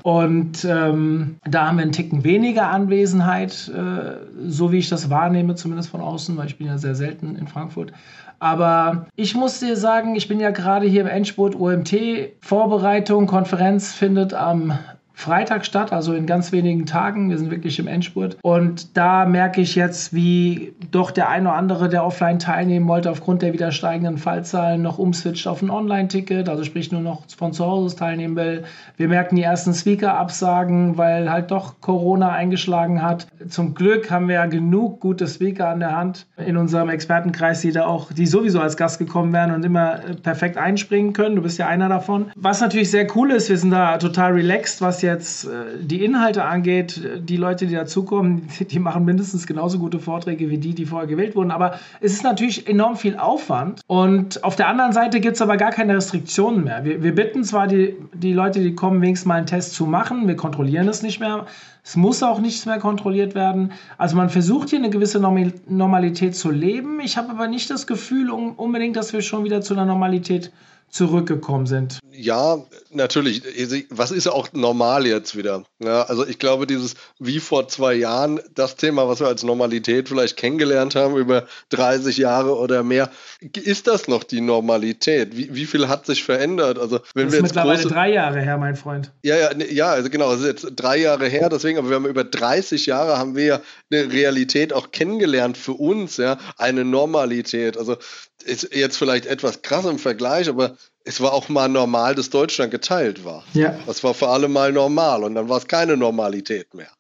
Und 0.03 0.65
ähm, 0.65 1.37
da 1.45 1.69
haben 1.69 1.77
wir 1.77 1.83
einen 1.83 1.93
Ticken 1.93 2.25
weniger 2.25 2.69
Anwesenheit, 2.69 3.71
äh, 3.75 4.17
so 4.49 4.73
wie 4.73 4.79
ich 4.79 4.89
das 4.89 5.11
wahrnehme, 5.11 5.55
zumindest 5.55 5.91
von 5.91 6.01
außen, 6.01 6.37
weil 6.37 6.47
ich 6.47 6.59
bin 6.59 6.67
ja 6.67 6.79
sehr 6.79 6.95
selten 6.95 7.37
in 7.37 7.47
Frankfurt. 7.47 7.93
Aber 8.39 9.07
ich 9.17 9.35
muss 9.35 9.61
dir 9.61 9.77
sagen, 9.77 10.17
ich 10.17 10.29
bin 10.29 10.41
ja 10.41 10.51
gerade 10.51 10.87
hier 10.87 11.03
im 11.03 11.07
Endspurt 11.07 11.55
OMT. 11.55 11.95
Vorbereitung, 12.41 13.27
Konferenz 13.27 13.93
findet 13.93 14.35
am 14.35 14.79
Freitag 15.17 15.65
statt, 15.65 15.93
also 15.93 16.13
in 16.13 16.27
ganz 16.27 16.53
wenigen 16.53 16.87
Tagen. 16.87 17.31
Wir 17.31 17.39
sind 17.39 17.51
wirklich 17.51 17.79
im 17.79 17.87
Endspurt. 17.87 18.37
Und 18.43 18.97
da 18.97 19.25
merke 19.25 19.61
ich 19.61 19.77
jetzt, 19.77 20.13
wie 20.13 20.75
doch 20.91 21.13
der 21.13 21.29
eine 21.29 21.49
oder 21.49 21.57
andere, 21.57 21.89
der 21.89 22.05
offline 22.05 22.39
teilnehmen 22.39 22.89
wollte, 22.89 23.11
aufgrund 23.11 23.41
der 23.41 23.53
wieder 23.53 23.71
steigenden 23.71 24.19
Fallzahlen 24.19 24.83
noch 24.83 24.99
umswitcht 24.99 25.47
auf 25.47 25.63
ein 25.63 25.71
Online-Ticket, 25.71 26.49
also 26.49 26.65
sprich 26.65 26.91
nur 26.91 27.01
noch 27.01 27.23
von 27.35 27.53
zu 27.53 27.65
Hause 27.65 27.97
teilnehmen 27.97 28.37
will. 28.37 28.65
Wir 28.97 29.09
merken 29.09 29.37
die 29.37 29.43
ersten 29.43 29.73
Speaker-Absagen, 29.73 30.99
weil 30.99 31.31
halt 31.31 31.51
doch 31.53 31.81
Corona 31.81 32.31
eingeschlagen 32.31 33.01
hat. 33.01 33.29
Zum 33.49 33.75
Glück 33.75 34.11
haben 34.11 34.29
wir 34.29 34.35
ja 34.35 34.47
genug 34.47 35.01
gute 35.01 35.29
Speaker 35.29 35.69
an 35.69 35.81
der 35.81 35.97
Hand 35.97 36.27
in 36.45 36.57
unserem 36.57 36.89
Expertenkreis, 36.89 37.61
die 37.61 37.73
da 37.73 37.87
auch, 37.87 38.13
die 38.13 38.27
sowieso 38.27 38.61
als 38.61 38.77
Gast 38.77 38.99
gekommen 38.99 39.33
wären 39.33 39.53
und 39.53 39.65
immer 39.65 40.01
perfekt 40.23 40.59
einspringen 40.59 41.13
können. 41.13 41.37
Du 41.37 41.43
bist 41.43 41.59
ja 41.59 41.69
einer 41.69 41.89
davon. 41.89 42.33
Was 42.35 42.61
natürlich 42.61 42.91
sehr 42.91 43.07
cool 43.15 43.31
ist, 43.31 43.49
wir 43.49 43.59
sind 43.59 43.71
da 43.71 43.97
total 43.99 44.33
relaxed, 44.33 44.83
was 44.83 45.04
jetzt 45.05 45.45
äh, 45.45 45.79
die 45.81 46.05
Inhalte 46.05 46.45
angeht, 46.45 47.01
die 47.19 47.37
Leute, 47.37 47.67
die 47.67 47.75
dazukommen, 47.75 48.49
die 48.71 48.79
machen 48.79 49.05
mindestens 49.05 49.47
genauso 49.47 49.79
gute 49.79 49.99
Vorträge 49.99 50.51
wie 50.51 50.59
die, 50.59 50.75
die 50.75 50.87
vorher 50.87 51.07
gewählt 51.07 51.37
wurden. 51.37 51.51
Aber 51.51 51.79
es 52.01 52.13
ist 52.13 52.25
natürlich 52.25 52.69
enorm 52.69 52.97
viel 52.97 53.17
Aufwand. 53.17 53.81
Und 53.87 54.43
auf 54.43 54.57
der 54.57 54.69
anderen 54.69 54.93
Seite 54.93 55.21
gibt 55.21 55.37
es 55.37 55.43
aber 55.43 55.57
gar 55.57 55.71
keine 55.71 55.97
Restriktionen 55.97 56.65
mehr. 56.65 56.85
Wir, 56.85 57.03
wir 57.03 57.15
bitten 57.15 57.45
zwar 57.45 57.67
die, 57.67 57.97
die 58.13 58.33
Leute, 58.33 58.61
die 58.61 58.75
kommen, 58.75 59.01
wenigstens 59.03 59.27
mal 59.27 59.37
einen 59.37 59.47
Test 59.47 59.75
zu 59.75 59.87
machen. 59.87 60.27
Wir 60.27 60.37
kontrollieren 60.37 60.89
es 60.89 61.03
nicht 61.03 61.21
mehr. 61.21 61.47
Es 61.85 61.97
muss 61.97 62.23
auch 62.23 62.41
nichts 62.41 62.65
mehr 62.65 62.79
kontrolliert 62.79 63.35
werden. 63.35 63.73
Also 63.99 64.17
man 64.17 64.31
versucht 64.31 64.71
hier 64.71 64.79
eine 64.79 64.89
gewisse 64.89 65.21
Normalität 65.21 66.35
zu 66.35 66.51
leben. 66.51 66.99
Ich 67.01 67.19
habe 67.19 67.31
aber 67.31 67.47
nicht 67.47 67.69
das 67.69 67.87
Gefühl 67.87 68.31
unbedingt, 68.31 68.97
dass 68.97 69.13
wir 69.13 69.21
schon 69.21 69.45
wieder 69.45 69.61
zu 69.61 69.75
einer 69.75 69.85
Normalität 69.85 70.51
zurückgekommen 70.95 71.67
sind. 71.67 71.99
Ja, 72.13 72.63
natürlich. 72.91 73.43
Was 73.91 74.13
ist 74.13 74.29
auch 74.29 74.53
normal 74.53 75.07
jetzt 75.07 75.37
wieder? 75.37 75.65
Ja, 75.83 76.03
also 76.03 76.25
ich 76.25 76.39
glaube, 76.39 76.69
dieses 76.69 76.95
wie 77.19 77.41
vor 77.41 77.67
zwei 77.67 77.95
Jahren, 77.95 78.41
das 78.55 78.77
Thema, 78.77 79.09
was 79.09 79.19
wir 79.19 79.27
als 79.27 79.43
Normalität 79.43 80.09
vielleicht 80.09 80.37
kennengelernt 80.37 80.95
haben 80.95 81.17
über 81.17 81.47
30 81.71 82.17
Jahre 82.17 82.57
oder 82.57 82.85
mehr, 82.85 83.11
ist 83.41 83.89
das 83.89 84.07
noch 84.07 84.23
die 84.23 84.41
Normalität? 84.41 85.37
Wie, 85.37 85.53
wie 85.53 85.67
viel 85.67 85.89
hat 85.89 86.07
sich 86.07 86.23
verändert? 86.23 86.79
Also 86.79 87.01
wenn 87.15 87.27
das 87.27 87.33
wir 87.33 87.39
ist 87.41 87.43
jetzt 87.43 87.43
mittlerweile 87.43 87.83
große... 87.83 87.95
drei 87.95 88.13
Jahre 88.13 88.41
her, 88.41 88.57
mein 88.57 88.77
Freund. 88.77 89.11
Ja, 89.25 89.37
ja, 89.37 89.53
ne, 89.53 89.73
ja, 89.73 89.87
also 89.89 90.09
genau, 90.11 90.31
das 90.31 90.43
ist 90.43 90.47
jetzt 90.47 90.73
drei 90.77 90.99
Jahre 90.99 91.27
her, 91.27 91.49
deswegen, 91.49 91.79
aber 91.79 91.89
wir 91.89 91.97
haben 91.97 92.07
über 92.07 92.23
30 92.23 92.87
Jahre 92.87 93.19
haben 93.19 93.35
wir 93.35 93.45
ja 93.45 93.61
eine 93.91 94.13
Realität 94.13 94.73
auch 94.73 94.93
kennengelernt 94.93 95.57
für 95.57 95.73
uns, 95.73 96.19
ja, 96.19 96.39
eine 96.57 96.85
Normalität. 96.85 97.77
Also 97.77 97.97
ist 98.45 98.75
jetzt 98.75 98.97
vielleicht 98.97 99.27
etwas 99.27 99.63
krass 99.63 99.87
im 99.87 99.99
Vergleich, 99.99 100.49
aber 100.49 100.77
es 101.05 101.21
war 101.21 101.33
auch 101.33 101.49
mal 101.49 101.69
normal, 101.69 102.15
dass 102.15 102.31
Deutschland 102.31 102.71
geteilt 102.71 103.25
war. 103.25 103.45
Ja. 103.53 103.79
Das 103.87 104.03
war 104.03 104.15
für 104.15 104.29
alle 104.29 104.49
mal 104.49 104.73
normal 104.73 105.23
und 105.23 105.35
dann 105.35 105.49
war 105.49 105.59
es 105.59 105.69
keine 105.69 105.97
Normalität 105.97 106.73
mehr. 106.75 106.91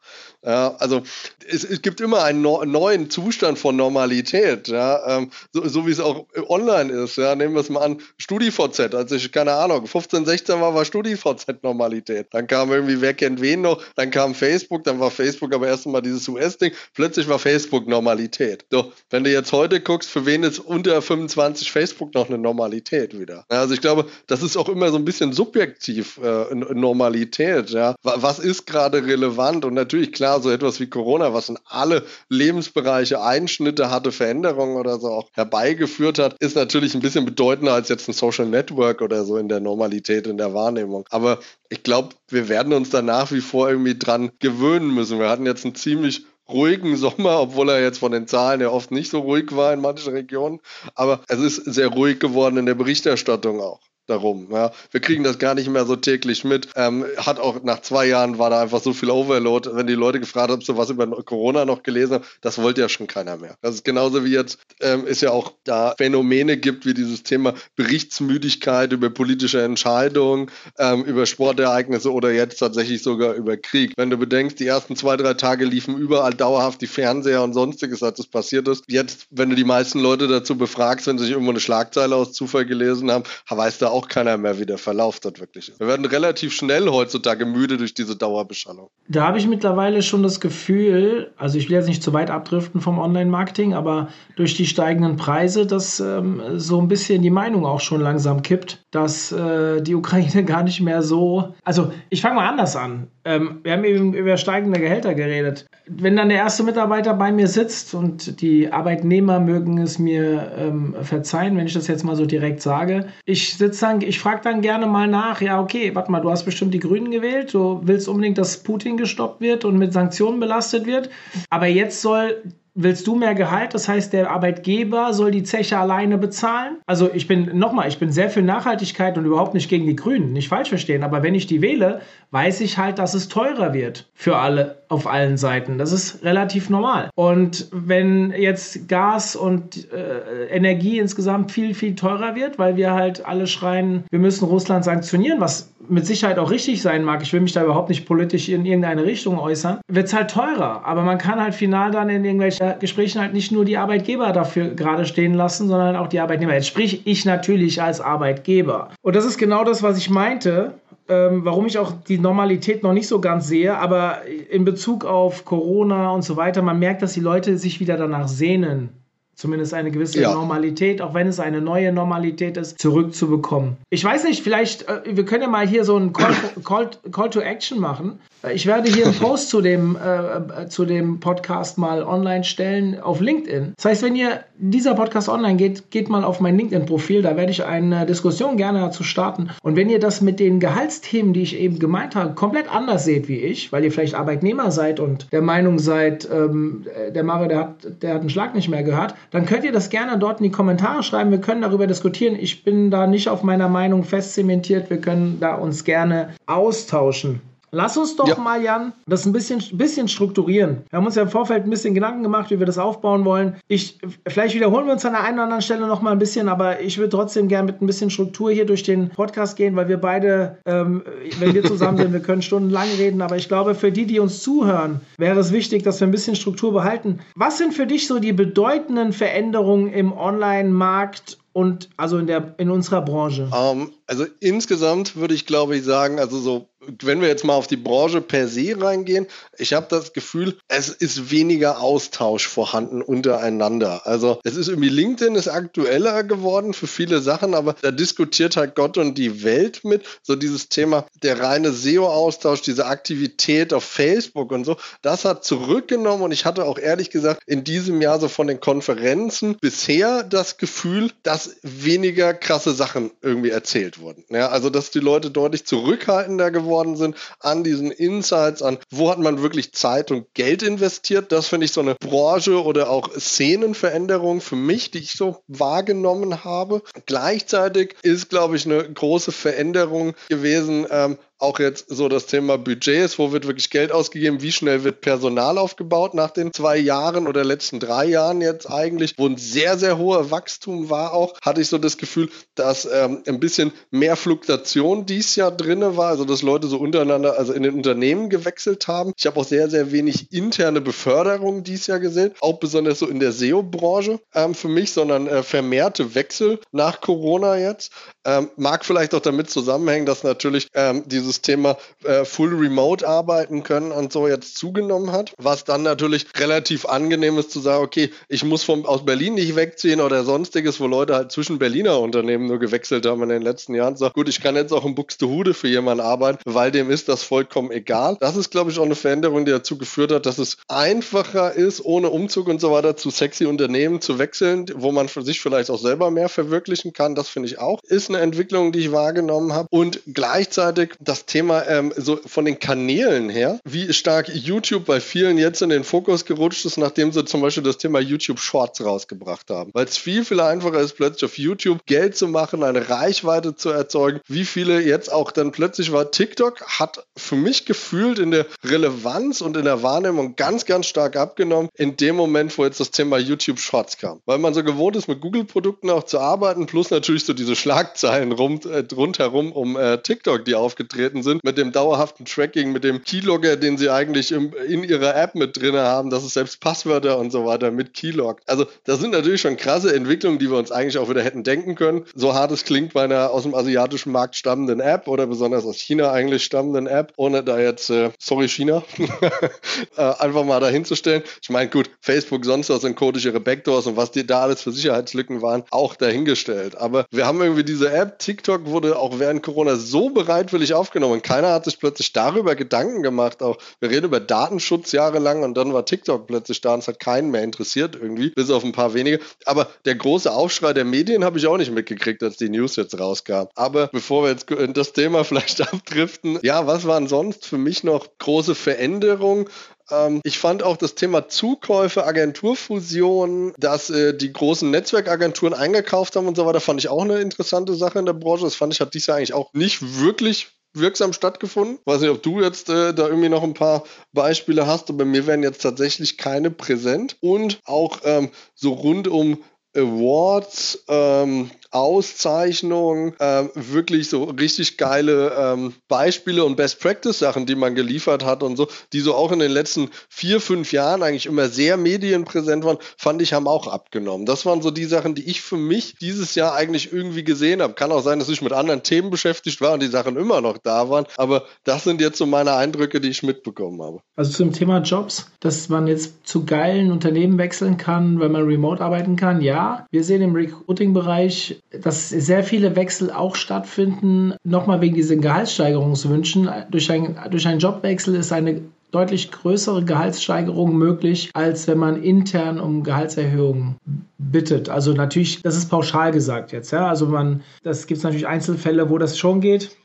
Ja, 0.46 0.76
also 0.78 1.02
es, 1.48 1.64
es, 1.64 1.80
gibt 1.80 2.02
immer 2.02 2.22
einen 2.22 2.42
no 2.42 2.62
neuen 2.64 3.08
Zustand 3.08 3.58
von 3.58 3.76
Normalität, 3.76 4.68
ja, 4.68 5.18
ähm, 5.18 5.30
so, 5.52 5.66
so, 5.66 5.86
wie 5.86 5.90
es 5.90 6.00
auch 6.00 6.26
online 6.48 6.92
ist. 6.92 7.16
Ja. 7.16 7.34
Nehmen 7.34 7.54
wir 7.54 7.60
es 7.60 7.70
mal 7.70 7.80
an, 7.80 7.98
StudiVZ, 8.18 8.94
als 8.94 9.10
ich, 9.12 9.32
keine 9.32 9.54
Ahnung, 9.54 9.86
15, 9.86 10.26
16 10.26 10.60
war, 10.60 10.74
war 10.74 10.84
StudiVZ 10.84 11.62
Normalität. 11.62 12.28
Dann 12.32 12.46
kam 12.46 12.70
irgendwie, 12.70 13.00
wer 13.00 13.14
kennt 13.14 13.40
wen 13.40 13.62
noch, 13.62 13.82
dann 13.96 14.10
kam 14.10 14.34
Facebook, 14.34 14.84
dann 14.84 15.00
war 15.00 15.10
Facebook 15.10 15.54
aber 15.54 15.66
erst 15.66 15.86
mal 15.86 16.02
dieses 16.02 16.28
US-Ding, 16.28 16.72
plötzlich 16.92 17.26
war 17.26 17.38
Facebook 17.38 17.86
Normalität. 17.86 18.66
So, 18.70 18.92
wenn 19.08 19.24
du 19.24 19.30
jetzt 19.30 19.52
heute 19.52 19.80
guckst, 19.80 20.10
für 20.10 20.26
wen 20.26 20.42
ist 20.42 20.58
unter 20.58 21.00
25 21.00 21.72
Facebook 21.72 22.12
noch 22.14 22.28
eine 22.28 22.36
Normalität 22.36 23.18
wieder? 23.18 23.46
Ja, 23.50 23.60
also 23.60 23.72
ich 23.72 23.80
glaube, 23.80 24.06
das 24.26 24.42
ist 24.42 24.58
auch 24.58 24.68
immer 24.68 24.90
so 24.90 24.98
ein 24.98 25.06
bisschen 25.06 25.32
subjektiv 25.32 26.18
äh, 26.22 26.54
Normalität, 26.54 27.70
ja. 27.70 27.94
Was 28.02 28.38
ist 28.38 28.66
gerade 28.66 29.06
relevant? 29.06 29.64
Und 29.64 29.72
natürlich, 29.72 30.12
klar, 30.12 30.33
Jahr 30.34 30.42
so 30.42 30.50
etwas 30.50 30.80
wie 30.80 30.86
Corona, 30.86 31.32
was 31.32 31.48
in 31.48 31.58
alle 31.64 32.04
Lebensbereiche 32.28 33.22
Einschnitte 33.22 33.90
hatte, 33.90 34.12
Veränderungen 34.12 34.76
oder 34.76 34.98
so 34.98 35.08
auch 35.08 35.28
herbeigeführt 35.32 36.18
hat, 36.18 36.36
ist 36.40 36.56
natürlich 36.56 36.94
ein 36.94 37.00
bisschen 37.00 37.24
bedeutender 37.24 37.72
als 37.72 37.88
jetzt 37.88 38.08
ein 38.08 38.12
Social 38.12 38.46
Network 38.46 39.00
oder 39.00 39.24
so 39.24 39.36
in 39.36 39.48
der 39.48 39.60
Normalität, 39.60 40.26
in 40.26 40.38
der 40.38 40.54
Wahrnehmung. 40.54 41.06
Aber 41.10 41.38
ich 41.68 41.82
glaube, 41.82 42.10
wir 42.28 42.48
werden 42.48 42.72
uns 42.72 42.90
da 42.90 43.02
nach 43.02 43.32
wie 43.32 43.40
vor 43.40 43.68
irgendwie 43.68 43.98
dran 43.98 44.32
gewöhnen 44.38 44.92
müssen. 44.92 45.18
Wir 45.18 45.28
hatten 45.28 45.46
jetzt 45.46 45.64
einen 45.64 45.74
ziemlich 45.74 46.26
ruhigen 46.48 46.96
Sommer, 46.96 47.40
obwohl 47.40 47.70
er 47.70 47.82
jetzt 47.82 47.98
von 47.98 48.12
den 48.12 48.26
Zahlen 48.26 48.60
ja 48.60 48.68
oft 48.68 48.90
nicht 48.90 49.10
so 49.10 49.20
ruhig 49.20 49.56
war 49.56 49.72
in 49.72 49.80
manchen 49.80 50.12
Regionen. 50.12 50.60
Aber 50.94 51.20
es 51.28 51.38
ist 51.38 51.56
sehr 51.64 51.88
ruhig 51.88 52.18
geworden 52.18 52.58
in 52.58 52.66
der 52.66 52.74
Berichterstattung 52.74 53.60
auch 53.60 53.80
darum. 54.06 54.48
Ja. 54.52 54.72
Wir 54.90 55.00
kriegen 55.00 55.24
das 55.24 55.38
gar 55.38 55.54
nicht 55.54 55.68
mehr 55.68 55.86
so 55.86 55.96
täglich 55.96 56.44
mit. 56.44 56.68
Ähm, 56.76 57.04
hat 57.16 57.38
auch 57.38 57.62
nach 57.62 57.80
zwei 57.80 58.06
Jahren 58.06 58.38
war 58.38 58.50
da 58.50 58.60
einfach 58.60 58.80
so 58.80 58.92
viel 58.92 59.10
Overload. 59.10 59.70
Wenn 59.72 59.86
die 59.86 59.94
Leute 59.94 60.20
gefragt 60.20 60.50
haben, 60.50 60.60
so 60.62 60.76
was 60.76 60.90
über 60.90 61.06
Corona 61.22 61.64
noch 61.64 61.82
gelesen 61.82 62.14
haben, 62.14 62.24
das 62.40 62.58
wollte 62.58 62.80
ja 62.80 62.88
schon 62.88 63.06
keiner 63.06 63.36
mehr. 63.36 63.56
Das 63.62 63.74
ist 63.74 63.84
genauso 63.84 64.24
wie 64.24 64.32
jetzt 64.32 64.58
ähm, 64.80 65.04
es 65.06 65.20
ja 65.20 65.30
auch 65.30 65.52
da 65.64 65.94
Phänomene 65.96 66.56
gibt, 66.56 66.86
wie 66.86 66.94
dieses 66.94 67.22
Thema 67.22 67.54
Berichtsmüdigkeit 67.76 68.92
über 68.92 69.10
politische 69.10 69.62
Entscheidungen, 69.62 70.50
ähm, 70.78 71.04
über 71.04 71.26
Sportereignisse 71.26 72.12
oder 72.12 72.32
jetzt 72.32 72.58
tatsächlich 72.58 73.02
sogar 73.02 73.34
über 73.34 73.56
Krieg. 73.56 73.94
Wenn 73.96 74.10
du 74.10 74.16
bedenkst, 74.16 74.58
die 74.60 74.66
ersten 74.66 74.96
zwei, 74.96 75.16
drei 75.16 75.34
Tage 75.34 75.64
liefen 75.64 75.96
überall 75.96 76.34
dauerhaft 76.34 76.80
die 76.82 76.86
Fernseher 76.86 77.42
und 77.42 77.54
sonstiges, 77.54 78.02
als 78.02 78.18
es 78.18 78.26
passiert 78.26 78.68
ist. 78.68 78.84
Jetzt, 78.88 79.26
wenn 79.30 79.50
du 79.50 79.56
die 79.56 79.64
meisten 79.64 80.00
Leute 80.00 80.28
dazu 80.28 80.56
befragst, 80.56 81.06
wenn 81.06 81.18
sie 81.18 81.24
sich 81.24 81.32
irgendwo 81.32 81.52
eine 81.52 81.60
Schlagzeile 81.60 82.16
aus 82.16 82.32
Zufall 82.32 82.66
gelesen 82.66 83.10
haben, 83.10 83.24
weißt 83.48 83.82
du 83.82 83.93
auch 83.94 84.08
keiner 84.08 84.36
mehr, 84.36 84.58
wie 84.58 84.66
der 84.66 84.78
Verlauf 84.78 85.20
dort 85.20 85.40
wirklich 85.40 85.68
ist. 85.68 85.80
Wir 85.80 85.86
werden 85.86 86.04
relativ 86.04 86.52
schnell 86.52 86.88
heutzutage 86.88 87.46
müde 87.46 87.76
durch 87.76 87.94
diese 87.94 88.16
Dauerbeschallung. 88.16 88.88
Da 89.08 89.26
habe 89.26 89.38
ich 89.38 89.46
mittlerweile 89.46 90.02
schon 90.02 90.22
das 90.22 90.40
Gefühl, 90.40 91.32
also 91.36 91.58
ich 91.58 91.68
will 91.68 91.76
jetzt 91.76 91.88
nicht 91.88 92.02
zu 92.02 92.12
weit 92.12 92.30
abdriften 92.30 92.80
vom 92.80 92.98
Online-Marketing, 92.98 93.74
aber 93.74 94.08
durch 94.36 94.54
die 94.54 94.66
steigenden 94.66 95.16
Preise, 95.16 95.66
dass 95.66 96.00
ähm, 96.00 96.42
so 96.56 96.80
ein 96.80 96.88
bisschen 96.88 97.22
die 97.22 97.30
Meinung 97.30 97.64
auch 97.64 97.80
schon 97.80 98.00
langsam 98.00 98.42
kippt, 98.42 98.82
dass 98.90 99.30
äh, 99.32 99.80
die 99.80 99.94
Ukraine 99.94 100.44
gar 100.44 100.62
nicht 100.64 100.80
mehr 100.80 101.02
so. 101.02 101.54
Also 101.62 101.92
ich 102.10 102.20
fange 102.20 102.36
mal 102.36 102.48
anders 102.48 102.76
an. 102.76 103.08
Ähm, 103.24 103.60
wir 103.62 103.72
haben 103.72 103.84
eben 103.84 104.14
über 104.14 104.36
steigende 104.36 104.80
Gehälter 104.80 105.14
geredet. 105.14 105.66
Wenn 105.86 106.16
dann 106.16 106.28
der 106.28 106.38
erste 106.38 106.62
Mitarbeiter 106.62 107.14
bei 107.14 107.30
mir 107.32 107.46
sitzt 107.46 107.94
und 107.94 108.40
die 108.40 108.72
Arbeitnehmer 108.72 109.40
mögen 109.40 109.78
es 109.78 109.98
mir 109.98 110.52
ähm, 110.56 110.94
verzeihen, 111.02 111.56
wenn 111.56 111.66
ich 111.66 111.74
das 111.74 111.86
jetzt 111.86 112.04
mal 112.04 112.16
so 112.16 112.26
direkt 112.26 112.60
sage, 112.60 113.06
ich 113.24 113.54
sitze 113.54 113.83
dann, 113.84 114.00
ich 114.00 114.18
frage 114.18 114.40
dann 114.42 114.62
gerne 114.62 114.86
mal 114.86 115.06
nach, 115.06 115.40
ja 115.40 115.60
okay, 115.60 115.94
warte 115.94 116.10
mal, 116.10 116.20
du 116.20 116.30
hast 116.30 116.44
bestimmt 116.44 116.74
die 116.74 116.80
Grünen 116.80 117.10
gewählt, 117.10 117.54
du 117.54 117.80
willst 117.84 118.08
unbedingt, 118.08 118.38
dass 118.38 118.62
Putin 118.62 118.96
gestoppt 118.96 119.40
wird 119.40 119.64
und 119.64 119.78
mit 119.78 119.92
Sanktionen 119.92 120.40
belastet 120.40 120.86
wird, 120.86 121.10
aber 121.50 121.66
jetzt 121.66 122.00
soll 122.02 122.42
Willst 122.76 123.06
du 123.06 123.14
mehr 123.14 123.36
Gehalt? 123.36 123.72
Das 123.72 123.86
heißt, 123.86 124.12
der 124.12 124.32
Arbeitgeber 124.32 125.14
soll 125.14 125.30
die 125.30 125.44
Zeche 125.44 125.78
alleine 125.78 126.18
bezahlen? 126.18 126.78
Also 126.86 127.08
ich 127.14 127.28
bin, 127.28 127.56
nochmal, 127.56 127.86
ich 127.86 127.98
bin 127.98 128.10
sehr 128.10 128.30
für 128.30 128.42
Nachhaltigkeit 128.42 129.16
und 129.16 129.24
überhaupt 129.24 129.54
nicht 129.54 129.70
gegen 129.70 129.86
die 129.86 129.94
Grünen, 129.94 130.32
nicht 130.32 130.48
falsch 130.48 130.70
verstehen, 130.70 131.04
aber 131.04 131.22
wenn 131.22 131.36
ich 131.36 131.46
die 131.46 131.62
wähle, 131.62 132.00
weiß 132.32 132.60
ich 132.62 132.76
halt, 132.76 132.98
dass 132.98 133.14
es 133.14 133.28
teurer 133.28 133.74
wird 133.74 134.10
für 134.12 134.38
alle 134.38 134.82
auf 134.88 135.06
allen 135.06 135.36
Seiten. 135.36 135.78
Das 135.78 135.92
ist 135.92 136.24
relativ 136.24 136.70
normal. 136.70 137.10
Und 137.14 137.68
wenn 137.72 138.32
jetzt 138.32 138.88
Gas 138.88 139.36
und 139.36 139.92
äh, 139.92 140.46
Energie 140.48 140.98
insgesamt 140.98 141.52
viel, 141.52 141.74
viel 141.74 141.94
teurer 141.94 142.34
wird, 142.34 142.58
weil 142.58 142.76
wir 142.76 142.92
halt 142.92 143.26
alle 143.26 143.46
schreien, 143.46 144.04
wir 144.10 144.18
müssen 144.18 144.46
Russland 144.46 144.84
sanktionieren, 144.84 145.40
was 145.40 145.70
mit 145.88 146.06
Sicherheit 146.06 146.38
auch 146.38 146.50
richtig 146.50 146.82
sein 146.82 147.04
mag, 147.04 147.22
ich 147.22 147.32
will 147.32 147.40
mich 147.40 147.52
da 147.52 147.62
überhaupt 147.62 147.88
nicht 147.88 148.06
politisch 148.06 148.48
in 148.48 148.64
irgendeine 148.64 149.04
Richtung 149.04 149.38
äußern, 149.38 149.80
wird 149.88 150.06
es 150.06 150.14
halt 150.14 150.30
teurer. 150.30 150.82
Aber 150.84 151.02
man 151.02 151.18
kann 151.18 151.40
halt 151.40 151.54
final 151.54 151.90
dann 151.90 152.08
in 152.08 152.24
irgendwelchen 152.24 152.78
Gesprächen 152.78 153.20
halt 153.20 153.34
nicht 153.34 153.52
nur 153.52 153.64
die 153.64 153.76
Arbeitgeber 153.76 154.32
dafür 154.32 154.68
gerade 154.68 155.04
stehen 155.04 155.34
lassen, 155.34 155.68
sondern 155.68 155.96
auch 155.96 156.08
die 156.08 156.20
Arbeitnehmer. 156.20 156.54
Jetzt 156.54 156.68
sprich 156.68 157.02
ich 157.04 157.24
natürlich 157.24 157.82
als 157.82 158.00
Arbeitgeber. 158.00 158.90
Und 159.02 159.16
das 159.16 159.24
ist 159.24 159.38
genau 159.38 159.64
das, 159.64 159.82
was 159.82 159.98
ich 159.98 160.10
meinte. 160.10 160.74
Ähm, 161.06 161.44
warum 161.44 161.66
ich 161.66 161.78
auch 161.78 161.92
die 161.92 162.18
Normalität 162.18 162.82
noch 162.82 162.94
nicht 162.94 163.08
so 163.08 163.20
ganz 163.20 163.46
sehe, 163.46 163.76
aber 163.76 164.22
in 164.24 164.64
Bezug 164.64 165.04
auf 165.04 165.44
Corona 165.44 166.10
und 166.10 166.22
so 166.22 166.36
weiter, 166.36 166.62
man 166.62 166.78
merkt, 166.78 167.02
dass 167.02 167.12
die 167.12 167.20
Leute 167.20 167.58
sich 167.58 167.78
wieder 167.78 167.98
danach 167.98 168.26
sehnen, 168.26 169.03
zumindest 169.34 169.74
eine 169.74 169.90
gewisse 169.90 170.20
ja. 170.20 170.32
Normalität, 170.32 171.02
auch 171.02 171.14
wenn 171.14 171.26
es 171.26 171.40
eine 171.40 171.60
neue 171.60 171.92
Normalität 171.92 172.56
ist, 172.56 172.78
zurückzubekommen. 172.78 173.76
Ich 173.90 174.04
weiß 174.04 174.24
nicht, 174.24 174.42
vielleicht, 174.42 174.88
äh, 174.88 175.02
wir 175.04 175.24
können 175.24 175.42
ja 175.42 175.48
mal 175.48 175.66
hier 175.66 175.84
so 175.84 175.96
einen 175.96 176.12
Call, 176.12 176.34
Call, 176.64 176.90
Call 177.10 177.30
to 177.30 177.40
Action 177.40 177.80
machen. 177.80 178.20
Ich 178.52 178.66
werde 178.66 178.90
hier 178.90 179.06
einen 179.06 179.14
Post 179.14 179.48
zu 179.48 179.62
dem, 179.62 179.96
äh, 179.96 180.68
zu 180.68 180.84
dem 180.84 181.18
Podcast 181.18 181.78
mal 181.78 182.02
online 182.02 182.44
stellen 182.44 183.00
auf 183.00 183.20
LinkedIn. 183.20 183.72
Das 183.76 183.86
heißt, 183.86 184.02
wenn 184.02 184.16
ihr 184.16 184.40
dieser 184.58 184.94
Podcast 184.94 185.30
online 185.30 185.56
geht, 185.56 185.90
geht 185.90 186.10
mal 186.10 186.24
auf 186.24 186.40
mein 186.40 186.56
LinkedIn-Profil. 186.58 187.22
Da 187.22 187.36
werde 187.36 187.52
ich 187.52 187.64
eine 187.64 188.04
Diskussion 188.04 188.58
gerne 188.58 188.80
dazu 188.80 189.02
starten. 189.02 189.48
Und 189.62 189.76
wenn 189.76 189.88
ihr 189.88 189.98
das 189.98 190.20
mit 190.20 190.40
den 190.40 190.60
Gehaltsthemen, 190.60 191.32
die 191.32 191.42
ich 191.42 191.58
eben 191.58 191.78
gemeint 191.78 192.14
habe, 192.16 192.34
komplett 192.34 192.72
anders 192.72 193.04
seht 193.06 193.28
wie 193.28 193.38
ich, 193.38 193.72
weil 193.72 193.82
ihr 193.82 193.90
vielleicht 193.90 194.14
Arbeitnehmer 194.14 194.70
seid 194.70 195.00
und 195.00 195.32
der 195.32 195.42
Meinung 195.42 195.78
seid, 195.78 196.28
ähm, 196.30 196.84
der 197.14 197.24
Mario, 197.24 197.48
der 197.48 197.58
hat, 197.58 198.02
der 198.02 198.14
hat 198.14 198.20
einen 198.20 198.30
Schlag 198.30 198.54
nicht 198.54 198.68
mehr 198.68 198.82
gehört, 198.82 199.14
dann 199.34 199.46
könnt 199.46 199.64
ihr 199.64 199.72
das 199.72 199.90
gerne 199.90 200.16
dort 200.16 200.38
in 200.38 200.44
die 200.44 200.52
Kommentare 200.52 201.02
schreiben. 201.02 201.32
Wir 201.32 201.40
können 201.40 201.62
darüber 201.62 201.88
diskutieren. 201.88 202.36
Ich 202.38 202.62
bin 202.62 202.92
da 202.92 203.08
nicht 203.08 203.28
auf 203.28 203.42
meiner 203.42 203.68
Meinung 203.68 204.04
festzementiert. 204.04 204.90
Wir 204.90 205.00
können 205.00 205.38
da 205.40 205.56
uns 205.56 205.82
gerne 205.82 206.28
austauschen. 206.46 207.40
Lass 207.74 207.96
uns 207.96 208.14
doch 208.14 208.28
ja. 208.28 208.38
mal, 208.38 208.62
Jan, 208.62 208.92
das 209.06 209.26
ein 209.26 209.32
bisschen, 209.32 209.60
bisschen 209.72 210.06
strukturieren. 210.06 210.84
Wir 210.90 210.96
haben 210.96 211.06
uns 211.06 211.16
ja 211.16 211.22
im 211.22 211.28
Vorfeld 211.28 211.64
ein 211.64 211.70
bisschen 211.70 211.92
Gedanken 211.92 212.22
gemacht, 212.22 212.50
wie 212.50 212.60
wir 212.60 212.66
das 212.66 212.78
aufbauen 212.78 213.24
wollen. 213.24 213.56
Ich, 213.66 213.98
vielleicht 214.28 214.54
wiederholen 214.54 214.86
wir 214.86 214.92
uns 214.92 215.04
an 215.04 215.12
der 215.12 215.24
einen 215.24 215.34
oder 215.34 215.44
anderen 215.44 215.62
Stelle 215.62 215.88
noch 215.88 216.00
mal 216.00 216.12
ein 216.12 216.20
bisschen, 216.20 216.48
aber 216.48 216.80
ich 216.80 216.98
würde 216.98 217.10
trotzdem 217.10 217.48
gerne 217.48 217.72
mit 217.72 217.82
ein 217.82 217.86
bisschen 217.86 218.10
Struktur 218.10 218.52
hier 218.52 218.64
durch 218.64 218.84
den 218.84 219.08
Podcast 219.10 219.56
gehen, 219.56 219.74
weil 219.74 219.88
wir 219.88 220.00
beide, 220.00 220.58
ähm, 220.66 221.02
wenn 221.40 221.52
wir 221.52 221.64
zusammen 221.64 221.98
sind, 221.98 222.12
wir 222.12 222.20
können 222.20 222.42
stundenlang 222.42 222.88
reden, 222.96 223.20
aber 223.22 223.36
ich 223.36 223.48
glaube, 223.48 223.74
für 223.74 223.90
die, 223.90 224.06
die 224.06 224.20
uns 224.20 224.40
zuhören, 224.42 225.00
wäre 225.18 225.40
es 225.40 225.50
wichtig, 225.50 225.82
dass 225.82 226.00
wir 226.00 226.06
ein 226.06 226.12
bisschen 226.12 226.36
Struktur 226.36 226.72
behalten. 226.72 227.20
Was 227.34 227.58
sind 227.58 227.74
für 227.74 227.86
dich 227.86 228.06
so 228.06 228.20
die 228.20 228.32
bedeutenden 228.32 229.12
Veränderungen 229.12 229.92
im 229.92 230.12
Online-Markt 230.12 231.38
und 231.54 231.88
also 231.96 232.18
in 232.18 232.26
der 232.26 232.54
in 232.58 232.70
unserer 232.70 233.00
Branche? 233.00 233.44
Um, 233.44 233.80
ähm, 233.80 233.90
also 234.06 234.26
insgesamt 234.40 235.16
würde 235.16 235.34
ich 235.34 235.46
glaube 235.46 235.76
ich 235.76 235.84
sagen, 235.84 236.18
also 236.18 236.38
so 236.38 236.68
wenn 237.02 237.20
wir 237.20 237.28
jetzt 237.28 237.44
mal 237.44 237.54
auf 237.54 237.66
die 237.66 237.76
Branche 237.76 238.20
per 238.20 238.48
se 238.48 238.74
reingehen, 238.80 239.26
ich 239.58 239.72
habe 239.72 239.86
das 239.88 240.12
Gefühl, 240.12 240.56
es 240.68 240.88
ist 240.88 241.30
weniger 241.30 241.80
Austausch 241.80 242.46
vorhanden 242.46 243.02
untereinander. 243.02 244.06
Also 244.06 244.40
es 244.44 244.56
ist 244.56 244.68
irgendwie 244.68 244.88
LinkedIn 244.88 245.34
ist 245.34 245.48
aktueller 245.48 246.24
geworden 246.24 246.74
für 246.74 246.86
viele 246.86 247.20
Sachen, 247.20 247.54
aber 247.54 247.74
da 247.82 247.90
diskutiert 247.90 248.56
halt 248.56 248.74
Gott 248.74 248.98
und 248.98 249.16
die 249.16 249.42
Welt 249.42 249.84
mit. 249.84 250.04
So 250.22 250.36
dieses 250.36 250.68
Thema 250.68 251.06
der 251.22 251.40
reine 251.40 251.72
SEO-Austausch, 251.72 252.62
diese 252.62 252.86
Aktivität 252.86 253.72
auf 253.72 253.84
Facebook 253.84 254.52
und 254.52 254.64
so, 254.64 254.76
das 255.02 255.24
hat 255.24 255.44
zurückgenommen 255.44 256.22
und 256.22 256.32
ich 256.32 256.44
hatte 256.44 256.64
auch 256.64 256.78
ehrlich 256.78 257.10
gesagt 257.10 257.42
in 257.46 257.64
diesem 257.64 258.00
Jahr 258.00 258.20
so 258.20 258.28
von 258.28 258.46
den 258.46 258.60
Konferenzen 258.60 259.56
bisher 259.60 260.22
das 260.22 260.56
Gefühl, 260.56 261.12
dass 261.22 261.56
weniger 261.62 262.34
krasse 262.34 262.72
Sachen 262.72 263.10
irgendwie 263.22 263.50
erzählt 263.50 264.00
wurden. 264.00 264.24
Ja, 264.28 264.48
also 264.48 264.70
dass 264.70 264.90
die 264.90 265.00
Leute 265.00 265.30
deutlich 265.30 265.64
zurückhaltender 265.64 266.50
geworden 266.50 266.73
sind 266.96 267.16
an 267.40 267.64
diesen 267.64 267.90
Insights, 267.90 268.62
an 268.62 268.78
wo 268.90 269.10
hat 269.10 269.18
man 269.18 269.42
wirklich 269.42 269.72
Zeit 269.72 270.10
und 270.10 270.26
Geld 270.34 270.62
investiert. 270.62 271.32
Das 271.32 271.48
finde 271.48 271.66
ich 271.66 271.72
so 271.72 271.80
eine 271.80 271.94
Branche 271.94 272.62
oder 272.62 272.90
auch 272.90 273.10
Szenenveränderung 273.12 274.40
für 274.40 274.56
mich, 274.56 274.90
die 274.90 274.98
ich 274.98 275.12
so 275.12 275.42
wahrgenommen 275.46 276.44
habe. 276.44 276.82
Gleichzeitig 277.06 277.96
ist, 278.02 278.28
glaube 278.28 278.56
ich, 278.56 278.66
eine 278.66 278.92
große 278.92 279.32
Veränderung 279.32 280.14
gewesen, 280.28 280.86
ähm, 280.90 281.18
auch 281.38 281.58
jetzt 281.58 281.86
so 281.88 282.08
das 282.08 282.26
Thema 282.26 282.56
Budgets, 282.58 283.18
wo 283.18 283.32
wird 283.32 283.46
wirklich 283.46 283.70
Geld 283.70 283.92
ausgegeben, 283.92 284.40
wie 284.40 284.52
schnell 284.52 284.84
wird 284.84 285.00
Personal 285.00 285.58
aufgebaut 285.58 286.14
nach 286.14 286.30
den 286.30 286.52
zwei 286.52 286.76
Jahren 286.76 287.26
oder 287.26 287.44
letzten 287.44 287.80
drei 287.80 288.06
Jahren 288.06 288.40
jetzt 288.40 288.70
eigentlich, 288.70 289.14
wo 289.18 289.26
ein 289.26 289.36
sehr, 289.36 289.76
sehr 289.76 289.98
hoher 289.98 290.30
Wachstum 290.30 290.90
war 290.90 291.12
auch, 291.12 291.34
hatte 291.42 291.60
ich 291.60 291.68
so 291.68 291.78
das 291.78 291.98
Gefühl, 291.98 292.30
dass 292.54 292.88
ähm, 292.90 293.22
ein 293.26 293.40
bisschen 293.40 293.72
mehr 293.90 294.16
Fluktuation 294.16 295.06
dies 295.06 295.36
Jahr 295.36 295.50
drinne 295.50 295.96
war, 295.96 296.08
also 296.08 296.24
dass 296.24 296.42
Leute 296.42 296.68
so 296.68 296.78
untereinander, 296.78 297.38
also 297.38 297.52
in 297.52 297.62
den 297.62 297.74
Unternehmen 297.74 298.30
gewechselt 298.30 298.86
haben. 298.88 299.12
Ich 299.16 299.26
habe 299.26 299.40
auch 299.40 299.44
sehr, 299.44 299.68
sehr 299.68 299.92
wenig 299.92 300.32
interne 300.32 300.80
Beförderung 300.80 301.64
dies 301.64 301.86
Jahr 301.86 302.00
gesehen, 302.00 302.32
auch 302.40 302.58
besonders 302.58 303.00
so 303.00 303.06
in 303.06 303.20
der 303.20 303.32
SEO-Branche 303.32 304.20
ähm, 304.34 304.54
für 304.54 304.68
mich, 304.68 304.92
sondern 304.92 305.26
äh, 305.26 305.42
vermehrte 305.42 306.14
Wechsel 306.14 306.60
nach 306.72 307.00
Corona 307.00 307.58
jetzt. 307.58 307.92
Ähm, 308.24 308.50
mag 308.56 308.84
vielleicht 308.84 309.14
auch 309.14 309.20
damit 309.20 309.50
zusammenhängen, 309.50 310.06
dass 310.06 310.22
natürlich 310.22 310.68
ähm, 310.74 311.04
dieses 311.24 311.40
Thema 311.40 311.76
äh, 312.04 312.24
Full 312.24 312.54
Remote 312.54 313.06
arbeiten 313.06 313.62
können 313.62 313.92
und 313.92 314.12
so 314.12 314.28
jetzt 314.28 314.56
zugenommen 314.56 315.12
hat. 315.12 315.34
Was 315.38 315.64
dann 315.64 315.82
natürlich 315.82 316.26
relativ 316.36 316.86
angenehm 316.86 317.38
ist 317.38 317.50
zu 317.50 317.60
sagen, 317.60 317.82
okay, 317.82 318.10
ich 318.28 318.44
muss 318.44 318.62
vom, 318.62 318.86
aus 318.86 319.04
Berlin 319.04 319.34
nicht 319.34 319.56
wegziehen 319.56 320.00
oder 320.00 320.24
sonstiges, 320.24 320.80
wo 320.80 320.86
Leute 320.86 321.14
halt 321.14 321.32
zwischen 321.32 321.58
Berliner 321.58 322.00
Unternehmen 322.00 322.46
nur 322.46 322.58
gewechselt 322.58 323.06
haben 323.06 323.22
in 323.22 323.28
den 323.30 323.42
letzten 323.42 323.74
Jahren. 323.74 323.96
Sag, 323.96 324.12
gut, 324.12 324.28
ich 324.28 324.40
kann 324.40 324.56
jetzt 324.56 324.72
auch 324.72 324.84
in 324.84 324.94
Buxtehude 324.94 325.54
für 325.54 325.68
jemanden 325.68 326.04
arbeiten, 326.04 326.38
weil 326.44 326.70
dem 326.70 326.90
ist 326.90 327.08
das 327.08 327.22
vollkommen 327.22 327.70
egal. 327.70 328.16
Das 328.20 328.36
ist, 328.36 328.50
glaube 328.50 328.70
ich, 328.70 328.78
auch 328.78 328.84
eine 328.84 328.94
Veränderung, 328.94 329.44
die 329.44 329.52
dazu 329.52 329.78
geführt 329.78 330.12
hat, 330.12 330.26
dass 330.26 330.38
es 330.38 330.58
einfacher 330.68 331.54
ist, 331.54 331.84
ohne 331.84 332.10
Umzug 332.10 332.48
und 332.48 332.60
so 332.60 332.70
weiter 332.70 332.96
zu 332.96 333.10
sexy 333.10 333.46
Unternehmen 333.46 334.00
zu 334.00 334.18
wechseln, 334.18 334.66
wo 334.74 334.92
man 334.92 335.08
für 335.08 335.22
sich 335.22 335.40
vielleicht 335.40 335.70
auch 335.70 335.78
selber 335.78 336.10
mehr 336.10 336.28
verwirklichen 336.28 336.92
kann. 336.92 337.14
Das 337.14 337.28
finde 337.28 337.48
ich 337.48 337.58
auch. 337.58 337.80
Ist 337.84 338.10
eine 338.10 338.20
Entwicklung, 338.20 338.72
die 338.72 338.80
ich 338.80 338.92
wahrgenommen 338.92 339.52
habe. 339.52 339.68
Und 339.70 340.00
gleichzeitig 340.12 340.94
das 341.00 341.13
Thema 341.26 341.66
ähm, 341.66 341.92
so 341.96 342.18
von 342.26 342.44
den 342.44 342.58
Kanälen 342.58 343.28
her, 343.30 343.60
wie 343.64 343.92
stark 343.92 344.28
YouTube 344.28 344.84
bei 344.84 345.00
vielen 345.00 345.38
jetzt 345.38 345.62
in 345.62 345.68
den 345.68 345.84
Fokus 345.84 346.24
gerutscht 346.24 346.64
ist, 346.64 346.76
nachdem 346.76 347.12
sie 347.12 347.24
zum 347.24 347.40
Beispiel 347.40 347.62
das 347.62 347.78
Thema 347.78 348.00
YouTube 348.00 348.38
Shorts 348.38 348.84
rausgebracht 348.84 349.50
haben. 349.50 349.70
Weil 349.74 349.86
es 349.86 349.96
viel, 349.96 350.24
viel 350.24 350.40
einfacher 350.40 350.80
ist, 350.80 350.94
plötzlich 350.94 351.24
auf 351.24 351.38
YouTube 351.38 351.86
Geld 351.86 352.16
zu 352.16 352.28
machen, 352.28 352.62
eine 352.62 352.88
Reichweite 352.88 353.54
zu 353.54 353.70
erzeugen. 353.70 354.20
Wie 354.26 354.44
viele 354.44 354.80
jetzt 354.80 355.12
auch 355.12 355.30
dann 355.30 355.52
plötzlich 355.52 355.92
war, 355.92 356.10
TikTok 356.10 356.62
hat 356.66 357.06
für 357.16 357.36
mich 357.36 357.66
gefühlt 357.66 358.18
in 358.18 358.30
der 358.30 358.46
Relevanz 358.64 359.40
und 359.40 359.56
in 359.56 359.64
der 359.64 359.82
Wahrnehmung 359.82 360.36
ganz, 360.36 360.64
ganz 360.64 360.86
stark 360.86 361.16
abgenommen 361.16 361.68
in 361.76 361.96
dem 361.96 362.16
Moment, 362.16 362.56
wo 362.58 362.64
jetzt 362.64 362.80
das 362.80 362.90
Thema 362.90 363.18
YouTube 363.18 363.58
Shorts 363.58 363.98
kam. 363.98 364.20
Weil 364.26 364.38
man 364.38 364.54
so 364.54 364.64
gewohnt 364.64 364.96
ist, 364.96 365.08
mit 365.08 365.20
Google-Produkten 365.20 365.90
auch 365.90 366.04
zu 366.04 366.18
arbeiten, 366.18 366.66
plus 366.66 366.90
natürlich 366.90 367.24
so 367.24 367.32
diese 367.32 367.56
Schlagzeilen 367.56 367.84
Schlagzeilen 367.84 368.32
rum, 368.32 368.60
äh, 368.64 368.84
rundherum 368.94 369.52
um 369.52 369.76
äh, 369.76 369.98
TikTok, 369.98 370.44
die 370.44 370.54
aufgetreten 370.54 371.03
sind, 371.22 371.44
mit 371.44 371.58
dem 371.58 371.72
dauerhaften 371.72 372.24
Tracking, 372.24 372.72
mit 372.72 372.84
dem 372.84 373.02
Keylogger, 373.04 373.56
den 373.56 373.78
sie 373.78 373.90
eigentlich 373.90 374.32
im, 374.32 374.52
in 374.68 374.82
ihrer 374.84 375.16
App 375.16 375.34
mit 375.34 375.60
drin 375.60 375.76
haben, 375.76 376.10
dass 376.10 376.24
es 376.24 376.34
selbst 376.34 376.60
Passwörter 376.60 377.18
und 377.18 377.30
so 377.30 377.44
weiter 377.46 377.70
mit 377.70 377.94
Keylog. 377.94 378.40
Also 378.46 378.66
das 378.84 379.00
sind 379.00 379.12
natürlich 379.12 379.40
schon 379.40 379.56
krasse 379.56 379.94
Entwicklungen, 379.94 380.38
die 380.38 380.50
wir 380.50 380.58
uns 380.58 380.72
eigentlich 380.72 380.98
auch 380.98 381.08
wieder 381.08 381.22
hätten 381.22 381.44
denken 381.44 381.74
können. 381.74 382.04
So 382.14 382.34
hart 382.34 382.52
es 382.52 382.64
klingt 382.64 382.94
bei 382.94 383.04
einer 383.04 383.30
aus 383.30 383.42
dem 383.42 383.54
asiatischen 383.54 384.12
Markt 384.12 384.36
stammenden 384.36 384.80
App 384.80 385.08
oder 385.08 385.26
besonders 385.26 385.64
aus 385.64 385.76
China 385.76 386.12
eigentlich 386.12 386.44
stammenden 386.44 386.86
App, 386.86 387.12
ohne 387.16 387.42
da 387.42 387.58
jetzt, 387.58 387.90
äh, 387.90 388.10
sorry 388.18 388.48
China, 388.48 388.82
äh, 389.96 390.02
einfach 390.02 390.44
mal 390.44 390.60
dahinzustellen. 390.60 391.22
Ich 391.42 391.50
meine, 391.50 391.68
gut, 391.70 391.90
Facebook 392.00 392.44
sonst 392.44 392.70
was 392.70 392.82
sind 392.82 392.96
codische 392.96 393.32
Backdoors 393.38 393.86
und 393.86 393.96
was 393.96 394.10
die 394.10 394.26
da 394.26 394.42
alles 394.42 394.62
für 394.62 394.72
Sicherheitslücken 394.72 395.42
waren, 395.42 395.64
auch 395.70 395.96
dahingestellt. 395.96 396.76
Aber 396.76 397.06
wir 397.10 397.26
haben 397.26 397.40
irgendwie 397.40 397.64
diese 397.64 397.92
App, 397.92 398.18
TikTok, 398.18 398.66
wurde 398.66 398.98
auch 398.98 399.18
während 399.18 399.42
Corona 399.42 399.76
so 399.76 400.10
bereitwillig 400.10 400.74
aufgenommen. 400.94 401.22
Keiner 401.22 401.52
hat 401.52 401.64
sich 401.64 401.78
plötzlich 401.78 402.12
darüber 402.12 402.54
Gedanken 402.54 403.02
gemacht. 403.02 403.42
Auch 403.42 403.58
wir 403.80 403.90
reden 403.90 404.06
über 404.06 404.20
Datenschutz 404.20 404.92
jahrelang 404.92 405.42
und 405.42 405.54
dann 405.54 405.72
war 405.72 405.84
TikTok 405.84 406.26
plötzlich 406.26 406.60
da 406.60 406.74
und 406.74 406.80
es 406.80 406.88
hat 406.88 407.00
keinen 407.00 407.30
mehr 407.30 407.42
interessiert 407.42 407.96
irgendwie, 408.00 408.30
bis 408.30 408.50
auf 408.50 408.64
ein 408.64 408.72
paar 408.72 408.94
wenige. 408.94 409.20
Aber 409.44 409.68
der 409.84 409.96
große 409.96 410.32
Aufschrei 410.32 410.72
der 410.72 410.84
Medien 410.84 411.24
habe 411.24 411.38
ich 411.38 411.46
auch 411.46 411.56
nicht 411.56 411.72
mitgekriegt, 411.72 412.22
als 412.22 412.36
die 412.36 412.48
News 412.48 412.76
jetzt 412.76 412.98
rauskam. 412.98 413.46
Aber 413.56 413.88
bevor 413.88 414.22
wir 414.22 414.30
jetzt 414.30 414.46
das 414.76 414.92
Thema 414.92 415.24
vielleicht 415.24 415.60
abdriften, 415.60 416.38
ja, 416.42 416.66
was 416.66 416.86
waren 416.86 417.08
sonst 417.08 417.46
für 417.46 417.58
mich 417.58 417.82
noch 417.82 418.06
große 418.18 418.54
Veränderungen? 418.54 419.46
Ähm, 419.90 420.20
ich 420.24 420.38
fand 420.38 420.62
auch 420.62 420.76
das 420.76 420.94
Thema 420.94 421.28
Zukäufe, 421.28 422.06
Agenturfusion, 422.06 423.52
dass 423.58 423.90
äh, 423.90 424.16
die 424.16 424.32
großen 424.32 424.70
Netzwerkagenturen 424.70 425.54
eingekauft 425.54 426.16
haben 426.16 426.26
und 426.26 426.36
so 426.36 426.46
weiter, 426.46 426.60
fand 426.60 426.80
ich 426.80 426.88
auch 426.88 427.02
eine 427.02 427.20
interessante 427.20 427.74
Sache 427.74 427.98
in 427.98 428.06
der 428.06 428.14
Branche. 428.14 428.44
Das 428.44 428.54
fand 428.54 428.72
ich, 428.72 428.80
hat 428.80 428.94
dies 428.94 429.06
Jahr 429.06 429.18
eigentlich 429.18 429.34
auch 429.34 429.52
nicht 429.52 430.00
wirklich 430.00 430.48
wirksam 430.74 431.12
stattgefunden. 431.12 431.78
Weiß 431.84 432.00
nicht, 432.00 432.10
ob 432.10 432.22
du 432.22 432.40
jetzt 432.40 432.68
äh, 432.68 432.92
da 432.92 433.08
irgendwie 433.08 433.28
noch 433.28 433.42
ein 433.42 433.54
paar 433.54 433.84
Beispiele 434.12 434.66
hast, 434.66 434.90
aber 434.90 435.04
mir 435.04 435.26
werden 435.26 435.42
jetzt 435.42 435.62
tatsächlich 435.62 436.18
keine 436.18 436.50
präsent. 436.50 437.16
Und 437.20 437.60
auch 437.64 438.00
ähm, 438.04 438.30
so 438.54 438.72
rund 438.72 439.08
um 439.08 439.42
Awards, 439.76 440.84
ähm, 440.88 441.50
Auszeichnungen, 441.74 443.14
ähm, 443.18 443.50
wirklich 443.54 444.08
so 444.08 444.24
richtig 444.24 444.76
geile 444.76 445.32
ähm, 445.36 445.74
Beispiele 445.88 446.44
und 446.44 446.56
Best 446.56 446.80
Practice 446.80 447.18
Sachen, 447.18 447.46
die 447.46 447.56
man 447.56 447.74
geliefert 447.74 448.24
hat 448.24 448.44
und 448.44 448.56
so, 448.56 448.68
die 448.92 449.00
so 449.00 449.14
auch 449.14 449.32
in 449.32 449.40
den 449.40 449.50
letzten 449.50 449.90
vier, 450.08 450.40
fünf 450.40 450.72
Jahren 450.72 451.02
eigentlich 451.02 451.26
immer 451.26 451.48
sehr 451.48 451.76
medienpräsent 451.76 452.64
waren, 452.64 452.78
fand 452.96 453.22
ich, 453.22 453.32
haben 453.32 453.48
auch 453.48 453.66
abgenommen. 453.66 454.24
Das 454.24 454.46
waren 454.46 454.62
so 454.62 454.70
die 454.70 454.84
Sachen, 454.84 455.16
die 455.16 455.28
ich 455.28 455.40
für 455.40 455.56
mich 455.56 455.96
dieses 456.00 456.36
Jahr 456.36 456.54
eigentlich 456.54 456.92
irgendwie 456.92 457.24
gesehen 457.24 457.60
habe. 457.60 457.74
Kann 457.74 457.90
auch 457.90 458.02
sein, 458.02 458.20
dass 458.20 458.28
ich 458.28 458.40
mit 458.40 458.52
anderen 458.52 458.84
Themen 458.84 459.10
beschäftigt 459.10 459.60
war 459.60 459.72
und 459.72 459.82
die 459.82 459.88
Sachen 459.88 460.16
immer 460.16 460.40
noch 460.40 460.58
da 460.58 460.88
waren, 460.88 461.06
aber 461.16 461.44
das 461.64 461.82
sind 461.82 462.00
jetzt 462.00 462.18
so 462.18 462.26
meine 462.26 462.54
Eindrücke, 462.54 463.00
die 463.00 463.08
ich 463.08 463.24
mitbekommen 463.24 463.82
habe. 463.82 464.00
Also 464.14 464.30
zum 464.32 464.52
Thema 464.52 464.78
Jobs, 464.78 465.26
dass 465.40 465.68
man 465.68 465.88
jetzt 465.88 466.24
zu 466.24 466.44
geilen 466.44 466.92
Unternehmen 466.92 467.36
wechseln 467.36 467.78
kann, 467.78 468.20
weil 468.20 468.28
man 468.28 468.44
remote 468.44 468.80
arbeiten 468.80 469.16
kann, 469.16 469.40
ja. 469.40 469.86
Wir 469.90 470.04
sehen 470.04 470.22
im 470.22 470.34
Recruiting-Bereich 470.34 471.60
dass 471.70 472.08
sehr 472.08 472.44
viele 472.44 472.76
Wechsel 472.76 473.10
auch 473.10 473.36
stattfinden, 473.36 474.34
nochmal 474.44 474.80
wegen 474.80 474.94
diesen 474.94 475.20
Gehaltssteigerungswünschen. 475.20 476.48
Durch, 476.70 476.90
ein, 476.90 477.18
durch 477.30 477.46
einen 477.46 477.58
Jobwechsel 477.58 478.14
ist 478.14 478.32
eine 478.32 478.62
deutlich 478.94 479.30
größere 479.30 479.84
Gehaltssteigerung 479.84 480.76
möglich, 480.76 481.30
als 481.34 481.66
wenn 481.66 481.78
man 481.78 482.02
intern 482.02 482.60
um 482.60 482.84
Gehaltserhöhungen 482.84 483.76
bittet. 484.18 484.68
Also 484.68 484.92
natürlich, 484.92 485.42
das 485.42 485.56
ist 485.56 485.68
pauschal 485.68 486.12
gesagt 486.12 486.52
jetzt. 486.52 486.70
Ja? 486.70 486.88
Also 486.88 487.06
man, 487.06 487.42
das 487.62 487.86
gibt 487.86 487.98
es 487.98 488.04
natürlich 488.04 488.26
Einzelfälle, 488.26 488.90
wo 488.90 488.98
das 488.98 489.18
schon 489.18 489.40
geht. 489.40 489.76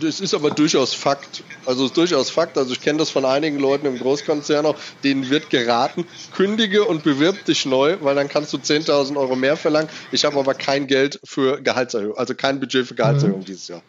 Das 0.00 0.20
ist 0.20 0.34
aber 0.34 0.50
durchaus 0.50 0.94
Fakt. 0.94 1.44
Also 1.66 1.86
ist 1.86 1.96
durchaus 1.96 2.30
Fakt. 2.30 2.58
Also 2.58 2.72
ich 2.72 2.80
kenne 2.80 2.98
das 2.98 3.10
von 3.10 3.24
einigen 3.24 3.58
Leuten 3.58 3.86
im 3.86 3.98
Großkonzern 3.98 4.66
auch, 4.66 4.76
denen 5.04 5.30
wird 5.30 5.50
geraten, 5.50 6.04
kündige 6.34 6.84
und 6.84 7.04
bewirb 7.04 7.44
dich 7.44 7.64
neu, 7.64 7.96
weil 8.00 8.14
dann 8.16 8.28
kannst 8.28 8.52
du 8.52 8.58
10.000 8.58 9.16
Euro 9.16 9.36
mehr 9.36 9.56
verlangen. 9.56 9.88
Ich 10.10 10.24
habe 10.24 10.38
aber 10.38 10.54
kein 10.54 10.86
Geld 10.86 11.20
für 11.24 11.60
Gehaltserhöhung, 11.60 12.16
also 12.16 12.34
kein 12.34 12.60
Budget 12.60 12.86
für 12.86 12.94
Gehaltserhöhung 12.94 13.40
mhm. 13.40 13.44
dieses 13.44 13.68
Jahr. 13.68 13.82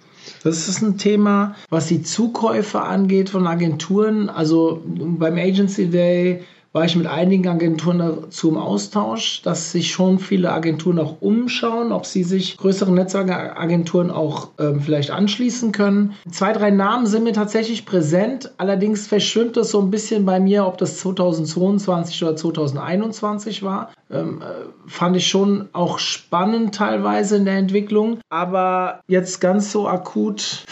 Das 0.44 0.68
ist 0.68 0.82
ein 0.82 0.98
Thema, 0.98 1.56
was 1.70 1.88
die 1.88 2.02
Zukäufe 2.02 2.82
angeht 2.82 3.30
von 3.30 3.48
Agenturen. 3.48 4.30
Also 4.30 4.82
beim 4.86 5.38
Agency 5.38 5.88
Day 5.90 6.44
war 6.72 6.86
ich 6.86 6.96
mit 6.96 7.08
einigen 7.08 7.48
Agenturen 7.48 8.00
dazu 8.00 8.50
im 8.50 8.58
Austausch, 8.58 9.42
dass 9.42 9.72
sich 9.72 9.92
schon 9.92 10.20
viele 10.20 10.52
Agenturen 10.52 11.00
auch 11.00 11.16
umschauen, 11.20 11.92
ob 11.92 12.06
sie 12.06 12.24
sich 12.24 12.58
größeren 12.58 12.94
Netzwerkagenturen 12.94 14.12
auch 14.12 14.50
ähm, 14.60 14.82
vielleicht 14.82 15.10
anschließen 15.10 15.72
können. 15.72 16.14
Zwei, 16.30 16.54
drei 16.54 16.70
Namen 16.70 17.08
sind 17.08 17.24
mir 17.24 17.34
tatsächlich 17.34 17.86
präsent. 17.86 18.52
Allerdings 18.58 19.08
verschwimmt 19.08 19.58
es 19.58 19.72
so 19.72 19.82
ein 19.82 19.90
bisschen 19.90 20.26
bei 20.26 20.40
mir, 20.40 20.68
ob 20.68 20.78
das 20.78 21.00
2022 21.00 22.24
oder 22.24 22.36
2021 22.36 23.64
war. 23.64 23.92
Ähm, 24.12 24.42
äh, 24.42 24.46
fand 24.88 25.18
ich 25.18 25.28
schon 25.28 25.70
auch 25.74 25.98
spannend 25.98 26.76
teilweise 26.76 27.38
in 27.38 27.46
der 27.46 27.58
Entwicklung. 27.58 28.20
Aber 28.30 29.02
jetzt 29.08 29.42
ganz 29.42 29.72
so 29.72 29.88
akut 29.88 30.66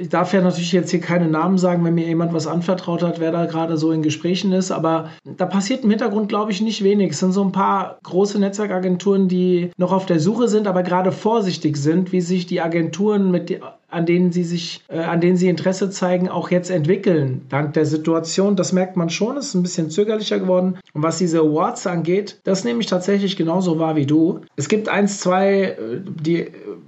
ich 0.00 0.08
darf 0.08 0.32
ja 0.32 0.40
natürlich 0.40 0.72
jetzt 0.72 0.90
hier 0.90 1.00
keine 1.00 1.28
Namen 1.28 1.58
sagen, 1.58 1.84
wenn 1.84 1.94
mir 1.94 2.06
jemand 2.06 2.32
was 2.32 2.46
anvertraut 2.46 3.02
hat, 3.02 3.20
wer 3.20 3.32
da 3.32 3.46
gerade 3.46 3.76
so 3.76 3.92
in 3.92 4.02
Gesprächen 4.02 4.52
ist, 4.52 4.70
aber 4.70 5.10
da 5.24 5.46
passiert 5.46 5.84
im 5.84 5.90
Hintergrund, 5.90 6.28
glaube 6.28 6.52
ich, 6.52 6.60
nicht 6.60 6.82
wenig. 6.82 7.12
Es 7.12 7.20
sind 7.20 7.32
so 7.32 7.42
ein 7.42 7.52
paar 7.52 7.98
große 8.02 8.38
Netzwerkagenturen, 8.38 9.28
die 9.28 9.70
noch 9.76 9.92
auf 9.92 10.06
der 10.06 10.20
Suche 10.20 10.48
sind, 10.48 10.66
aber 10.66 10.82
gerade 10.82 11.12
vorsichtig 11.12 11.76
sind, 11.76 12.12
wie 12.12 12.20
sich 12.20 12.46
die 12.46 12.60
Agenturen 12.60 13.30
mit 13.30 13.60
an 13.88 14.04
denen 14.04 14.32
sie 14.32 14.44
sich, 14.44 14.82
äh, 14.88 14.98
an 14.98 15.20
denen 15.20 15.36
sie 15.36 15.48
Interesse 15.48 15.90
zeigen, 15.90 16.28
auch 16.28 16.50
jetzt 16.50 16.70
entwickeln, 16.70 17.42
dank 17.48 17.74
der 17.74 17.86
Situation. 17.86 18.56
Das 18.56 18.72
merkt 18.72 18.96
man 18.96 19.10
schon, 19.10 19.36
ist 19.36 19.54
ein 19.54 19.62
bisschen 19.62 19.90
zögerlicher 19.90 20.40
geworden. 20.40 20.78
Und 20.92 21.02
was 21.02 21.18
diese 21.18 21.40
Awards 21.40 21.86
angeht, 21.86 22.40
das 22.44 22.64
nehme 22.64 22.80
ich 22.80 22.86
tatsächlich 22.86 23.36
genauso 23.36 23.78
wahr 23.78 23.96
wie 23.96 24.06
du. 24.06 24.40
Es 24.56 24.68
gibt 24.68 24.88
eins, 24.88 25.20
zwei, 25.20 25.62
äh, 25.62 26.00
die 26.04 26.46